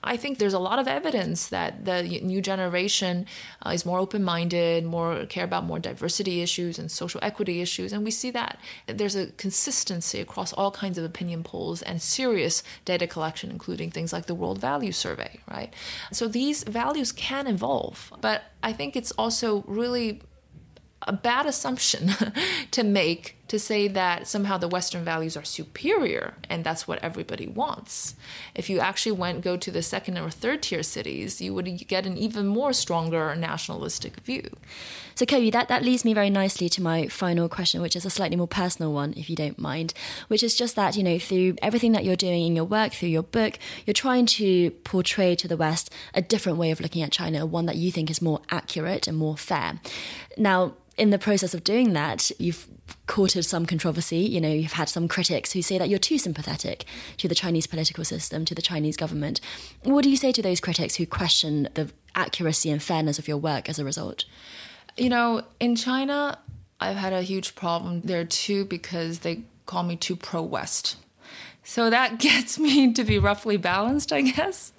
I 0.04 0.18
think 0.18 0.40
there's 0.40 0.54
a 0.54 0.60
lot 0.60 0.80
of 0.80 0.88
evidence 0.88 1.48
that 1.50 1.86
the 1.86 2.02
new 2.04 2.42
generation 2.42 3.28
uh, 3.64 3.70
is 3.70 3.86
more 3.86 4.00
open 4.00 4.24
minded, 4.24 4.86
more 4.86 5.26
care 5.28 5.44
about 5.44 5.66
more 5.66 5.78
diversity 5.78 6.42
issues 6.42 6.80
and 6.80 6.92
social 6.92 7.20
equity 7.24 7.62
issues. 7.62 7.94
And 7.94 8.04
we 8.04 8.12
see 8.12 8.32
that 8.32 8.60
there's 8.88 9.16
a 9.16 9.28
consistency 9.34 10.20
across 10.20 10.52
all 10.54 10.72
kinds 10.72 10.98
of 10.98 11.04
opinion 11.04 11.44
polls 11.44 11.84
and 11.84 12.02
serious 12.02 12.64
data 12.86 13.06
collection, 13.06 13.52
including 13.52 13.92
things 13.92 14.14
like 14.14 14.26
the 14.26 14.36
World 14.36 14.60
Value 14.60 14.92
Survey, 14.92 15.40
right? 15.50 15.72
So 16.12 16.28
these 16.28 16.64
values 16.64 17.12
can 17.12 17.46
evolve. 17.46 18.12
But 18.20 18.44
I 18.64 18.74
think 18.74 18.96
it's 18.96 19.12
also 19.12 19.64
really 19.68 20.22
a 21.04 21.14
bad 21.14 21.46
assumption 21.46 22.12
to 22.72 22.84
make 22.84 23.35
to 23.48 23.60
say 23.60 23.88
that 23.88 24.28
somehow 24.28 24.58
the 24.58 24.68
Western 24.68 25.04
values 25.04 25.38
are 25.38 25.44
superior 25.44 26.34
and 26.50 26.64
that's 26.64 26.88
what 26.88 27.00
everybody 27.04 27.48
wants. 27.48 28.16
If 28.56 28.70
you 28.70 28.80
actually 28.80 29.12
went 29.14 29.42
go 29.42 29.56
to 29.58 29.72
the 29.72 29.82
second 29.82 30.18
or 30.18 30.30
third 30.30 30.64
tier 30.64 30.84
cities, 30.84 31.42
you 31.42 31.54
would 31.54 31.88
get 31.88 32.06
an 32.06 32.18
even 32.18 32.48
more 32.48 32.74
stronger 32.74 33.36
nationalistic 33.36 34.20
view. 34.22 34.50
So, 35.14 35.26
Keyu 35.26 35.52
that, 35.54 35.68
that 35.70 35.84
leads 35.84 36.04
me 36.04 36.14
very 36.14 36.30
nicely 36.30 36.68
to 36.70 36.82
my 36.82 37.08
final 37.08 37.48
question, 37.48 37.82
which 37.82 37.96
is 37.96 38.06
a 38.06 38.10
slightly 38.10 38.36
more 38.36 38.48
personal 38.48 38.92
one, 38.92 39.14
if 39.16 39.30
you 39.30 39.36
don't 39.36 39.60
mind, 39.60 39.94
which 40.28 40.44
is 40.44 40.56
just 40.56 40.76
that, 40.76 40.98
you 40.98 41.04
know, 41.04 41.20
through 41.20 41.56
everything 41.62 41.94
that 41.94 42.04
you're 42.04 42.16
doing 42.16 42.46
in 42.46 42.56
your 42.56 42.66
work, 42.66 42.94
through 42.94 43.10
your 43.10 43.24
book, 43.24 43.58
you're 43.86 43.94
trying 43.94 44.26
to 44.26 44.72
portray 44.84 45.36
to 45.36 45.48
the 45.48 45.56
West 45.56 45.90
a 46.14 46.22
different 46.22 46.58
way 46.58 46.72
of 46.72 46.82
looking 46.82 47.02
at 47.02 47.12
China, 47.12 47.46
one 47.46 47.66
that 47.66 47.78
you 47.78 47.92
think 47.92 48.10
is 48.10 48.22
more 48.22 48.42
accurate 48.50 49.08
and 49.08 49.18
more 49.18 49.38
fair. 49.38 49.80
Now, 50.38 50.74
in 50.98 51.10
the 51.10 51.20
process 51.20 51.54
of 51.54 51.64
doing 51.64 51.94
that, 51.94 52.32
you've 52.40 52.68
courted 53.08 53.44
some 53.44 53.66
controversy. 53.66 54.18
You 54.18 54.42
know, 54.42 54.50
you've 54.50 54.74
had 54.74 54.90
some 54.90 55.08
critics 55.08 55.54
who 55.54 55.62
say 55.62 55.78
that 55.78 55.90
you're 55.90 56.00
too 56.00 56.18
sympathetic 56.18 56.86
to 57.18 57.28
the 57.28 57.36
Chinese 57.36 57.68
political 57.68 58.04
system, 58.04 58.46
to 58.46 58.56
the 58.56 58.62
Chinese 58.62 58.98
government. 58.98 59.42
What 59.84 60.04
do 60.04 60.10
you 60.10 60.18
say 60.18 60.32
to 60.32 60.42
those 60.42 60.60
critics 60.60 60.96
who 60.96 61.06
question 61.06 61.70
the 61.74 61.92
accuracy 62.16 62.70
and 62.70 62.82
fairness 62.82 63.20
of 63.20 63.28
your 63.28 63.38
work 63.38 63.70
as 63.70 63.80
a 63.80 63.86
result? 63.86 64.26
You 64.98 65.10
know, 65.10 65.44
in 65.60 65.76
China, 65.76 66.40
I've 66.80 66.98
had 66.98 67.14
a 67.14 67.22
huge 67.22 67.56
problem 67.56 68.02
there 68.02 68.26
too 68.26 68.66
because 68.66 69.20
they 69.20 69.44
call 69.66 69.84
me 69.84 69.96
too 69.96 70.16
pro 70.16 70.42
West. 70.42 70.98
So 71.64 71.90
that 71.90 72.20
gets 72.20 72.60
me 72.60 72.94
to 72.94 73.04
be 73.04 73.20
roughly 73.20 73.58
balanced, 73.58 74.14
I 74.14 74.22
guess 74.22 74.72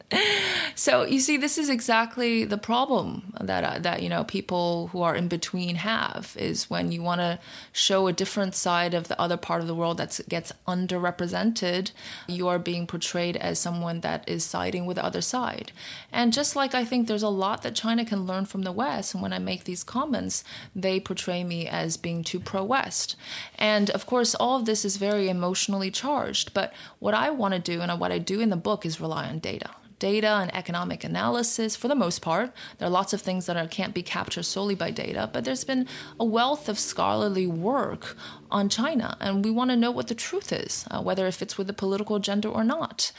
so 0.77 1.03
you 1.03 1.19
see, 1.19 1.37
this 1.37 1.59
is 1.59 1.69
exactly 1.69 2.45
the 2.45 2.59
problem 2.59 3.33
that 3.41 3.65
uh, 3.65 3.79
that 3.81 4.03
you 4.03 4.09
know 4.09 4.23
people 4.23 4.89
who 4.89 5.03
are 5.03 5.17
in 5.17 5.27
between 5.27 5.77
have 5.77 6.37
is 6.39 6.71
when 6.71 6.93
you 6.93 7.03
want 7.03 7.21
to 7.21 7.41
show 7.73 8.07
a 8.07 8.13
different 8.13 8.55
side 8.55 8.95
of 8.95 9.09
the 9.09 9.21
other 9.21 9.37
part 9.37 9.61
of 9.61 9.67
the 9.67 9.75
world 9.75 9.99
that 9.99 10.21
gets 10.29 10.53
underrepresented, 10.69 11.91
you 12.29 12.47
are 12.47 12.59
being 12.61 12.87
portrayed 12.87 13.37
as 13.37 13.59
someone 13.59 14.01
that 14.03 14.29
is 14.29 14.45
siding 14.45 14.87
with 14.87 14.97
the 14.97 15.05
other 15.05 15.21
side. 15.21 15.73
And 16.13 16.33
just 16.33 16.55
like 16.55 16.73
I 16.73 16.85
think 16.85 17.09
there's 17.09 17.25
a 17.25 17.29
lot 17.29 17.63
that 17.63 17.75
China 17.75 18.05
can 18.05 18.27
learn 18.27 18.47
from 18.47 18.63
the 18.63 18.73
West, 18.73 19.13
and 19.13 19.23
when 19.23 19.33
I 19.33 19.41
make 19.41 19.65
these 19.65 19.83
comments, 19.83 20.45
they 20.75 21.01
portray 21.01 21.43
me 21.43 21.67
as 21.67 21.97
being 21.97 22.23
too 22.23 22.39
pro-West. 22.39 23.17
And 23.59 23.91
of 23.91 24.07
course, 24.07 24.37
all 24.37 24.61
of 24.61 24.67
this 24.67 24.85
is 24.85 24.99
very 24.99 25.29
emotionally 25.29 25.91
charged. 25.91 26.55
But 26.55 26.73
what 27.01 27.15
I 27.15 27.31
want 27.31 27.55
to 27.55 27.61
do, 27.61 27.81
and 27.81 27.99
what 27.99 28.13
I 28.13 28.19
do 28.19 28.41
in 28.41 28.51
the 28.51 28.57
book, 28.57 28.87
is 28.87 29.01
rely 29.01 29.29
on 29.29 29.41
data 29.41 29.71
data 29.99 30.29
and 30.29 30.55
economic 30.55 31.05
analysis 31.05 31.77
for 31.77 31.89
the 31.89 31.95
most 31.95 32.21
part. 32.21 32.53
There 32.79 32.89
are 32.89 32.91
lots 32.91 33.13
of 33.13 33.21
things 33.21 33.47
that 33.47 33.57
are, 33.57 33.67
can't 33.67 33.95
be 33.95 34.03
captured 34.03 34.45
solely 34.45 34.75
by 34.75 34.91
data, 34.91 35.31
but 35.33 35.45
there's 35.45 35.65
been 35.65 35.87
a 36.21 36.25
wealth 36.25 36.69
of 36.69 36.79
scholarly 36.79 37.47
work 37.47 38.17
on 38.51 38.69
China, 38.69 39.17
and 39.21 39.45
we 39.45 39.51
want 39.51 39.71
to 39.71 39.77
know 39.77 39.91
what 39.91 40.09
the 40.09 40.15
truth 40.15 40.53
is, 40.53 40.87
uh, 40.91 41.01
whether 41.03 41.27
it 41.27 41.35
fits 41.35 41.59
with 41.59 41.67
the 41.67 41.73
political 41.73 42.17
agenda 42.17 42.49
or 42.49 42.63
not. 42.63 43.11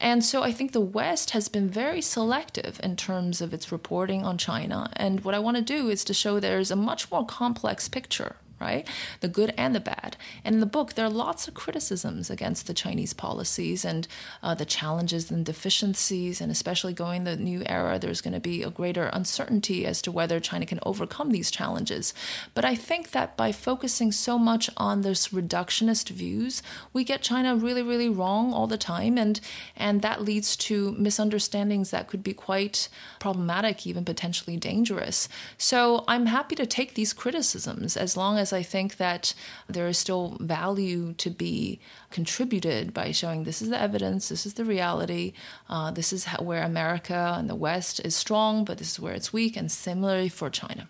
And 0.00 0.24
so 0.24 0.42
I 0.42 0.52
think 0.52 0.72
the 0.72 0.80
West 0.80 1.30
has 1.30 1.48
been 1.48 1.68
very 1.68 2.00
selective 2.00 2.80
in 2.82 2.96
terms 2.96 3.40
of 3.40 3.54
its 3.54 3.72
reporting 3.72 4.24
on 4.24 4.36
China. 4.36 4.90
And 4.94 5.24
what 5.24 5.34
I 5.34 5.38
want 5.38 5.56
to 5.56 5.62
do 5.62 5.88
is 5.88 6.04
to 6.04 6.14
show 6.14 6.38
there's 6.38 6.70
a 6.70 6.76
much 6.76 7.10
more 7.10 7.24
complex 7.24 7.88
picture 7.88 8.36
right? 8.64 8.88
The 9.20 9.28
good 9.28 9.52
and 9.56 9.74
the 9.74 9.80
bad. 9.80 10.16
And 10.44 10.54
in 10.54 10.60
the 10.60 10.74
book, 10.78 10.94
there 10.94 11.06
are 11.06 11.10
lots 11.26 11.46
of 11.46 11.54
criticisms 11.54 12.30
against 12.30 12.66
the 12.66 12.74
Chinese 12.74 13.12
policies 13.12 13.84
and 13.84 14.08
uh, 14.42 14.54
the 14.54 14.64
challenges 14.64 15.30
and 15.30 15.44
deficiencies, 15.44 16.40
and 16.40 16.50
especially 16.50 16.94
going 16.94 17.24
the 17.24 17.36
new 17.36 17.62
era, 17.66 17.98
there's 17.98 18.20
going 18.20 18.34
to 18.34 18.40
be 18.40 18.62
a 18.62 18.70
greater 18.70 19.06
uncertainty 19.12 19.84
as 19.86 20.00
to 20.02 20.10
whether 20.10 20.40
China 20.40 20.66
can 20.66 20.80
overcome 20.84 21.30
these 21.30 21.50
challenges. 21.50 22.14
But 22.54 22.64
I 22.64 22.74
think 22.74 23.10
that 23.10 23.36
by 23.36 23.52
focusing 23.52 24.10
so 24.12 24.38
much 24.38 24.70
on 24.76 25.02
this 25.02 25.28
reductionist 25.28 26.08
views, 26.10 26.62
we 26.92 27.04
get 27.04 27.20
China 27.22 27.54
really, 27.54 27.82
really 27.82 28.08
wrong 28.08 28.52
all 28.54 28.66
the 28.66 28.78
time, 28.78 29.18
and 29.18 29.40
and 29.76 30.02
that 30.02 30.22
leads 30.22 30.56
to 30.56 30.92
misunderstandings 30.92 31.90
that 31.90 32.08
could 32.08 32.22
be 32.22 32.34
quite 32.34 32.88
problematic, 33.20 33.86
even 33.86 34.04
potentially 34.04 34.56
dangerous. 34.56 35.28
So 35.58 36.04
I'm 36.08 36.26
happy 36.26 36.54
to 36.56 36.66
take 36.66 36.94
these 36.94 37.12
criticisms 37.12 37.96
as 37.96 38.16
long 38.16 38.38
as 38.38 38.52
I 38.54 38.62
think 38.62 38.96
that 38.96 39.34
there 39.68 39.88
is 39.88 39.98
still 39.98 40.36
value 40.40 41.12
to 41.14 41.30
be 41.30 41.80
contributed 42.10 42.94
by 42.94 43.12
showing 43.12 43.44
this 43.44 43.60
is 43.60 43.70
the 43.70 43.80
evidence, 43.80 44.28
this 44.28 44.46
is 44.46 44.54
the 44.54 44.64
reality, 44.64 45.32
uh, 45.68 45.90
this 45.90 46.12
is 46.12 46.26
how, 46.26 46.42
where 46.42 46.62
America 46.62 47.34
and 47.36 47.50
the 47.50 47.54
West 47.54 48.00
is 48.04 48.14
strong, 48.14 48.64
but 48.64 48.78
this 48.78 48.92
is 48.92 49.00
where 49.00 49.14
it's 49.14 49.32
weak, 49.32 49.56
and 49.56 49.70
similarly 49.70 50.28
for 50.28 50.48
China. 50.50 50.88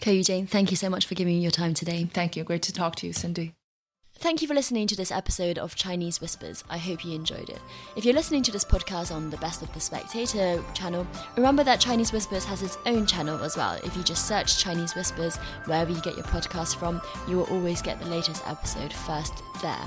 Keyu 0.00 0.24
Jin, 0.24 0.46
thank 0.46 0.70
you 0.70 0.76
so 0.76 0.88
much 0.88 1.06
for 1.06 1.14
giving 1.14 1.34
me 1.34 1.42
your 1.42 1.50
time 1.50 1.74
today. 1.74 2.08
Thank 2.12 2.36
you. 2.36 2.44
Great 2.44 2.62
to 2.62 2.72
talk 2.72 2.94
to 2.96 3.06
you, 3.06 3.12
Cindy. 3.12 3.55
Thank 4.18 4.40
you 4.40 4.48
for 4.48 4.54
listening 4.54 4.86
to 4.86 4.96
this 4.96 5.12
episode 5.12 5.58
of 5.58 5.74
Chinese 5.74 6.22
Whispers. 6.22 6.64
I 6.70 6.78
hope 6.78 7.04
you 7.04 7.14
enjoyed 7.14 7.50
it. 7.50 7.60
If 7.96 8.04
you're 8.04 8.14
listening 8.14 8.42
to 8.44 8.50
this 8.50 8.64
podcast 8.64 9.14
on 9.14 9.28
the 9.28 9.36
Best 9.36 9.60
of 9.60 9.72
the 9.74 9.78
Spectator 9.78 10.64
channel, 10.72 11.06
remember 11.36 11.62
that 11.64 11.80
Chinese 11.80 12.12
Whispers 12.12 12.46
has 12.46 12.62
its 12.62 12.78
own 12.86 13.04
channel 13.04 13.44
as 13.44 13.58
well. 13.58 13.78
If 13.84 13.94
you 13.94 14.02
just 14.02 14.26
search 14.26 14.58
Chinese 14.58 14.94
Whispers 14.94 15.36
wherever 15.66 15.92
you 15.92 16.00
get 16.00 16.16
your 16.16 16.24
podcast 16.24 16.76
from, 16.76 17.02
you 17.28 17.36
will 17.36 17.44
always 17.44 17.82
get 17.82 18.00
the 18.00 18.06
latest 18.06 18.42
episode 18.48 18.92
first 18.92 19.42
there. 19.60 19.86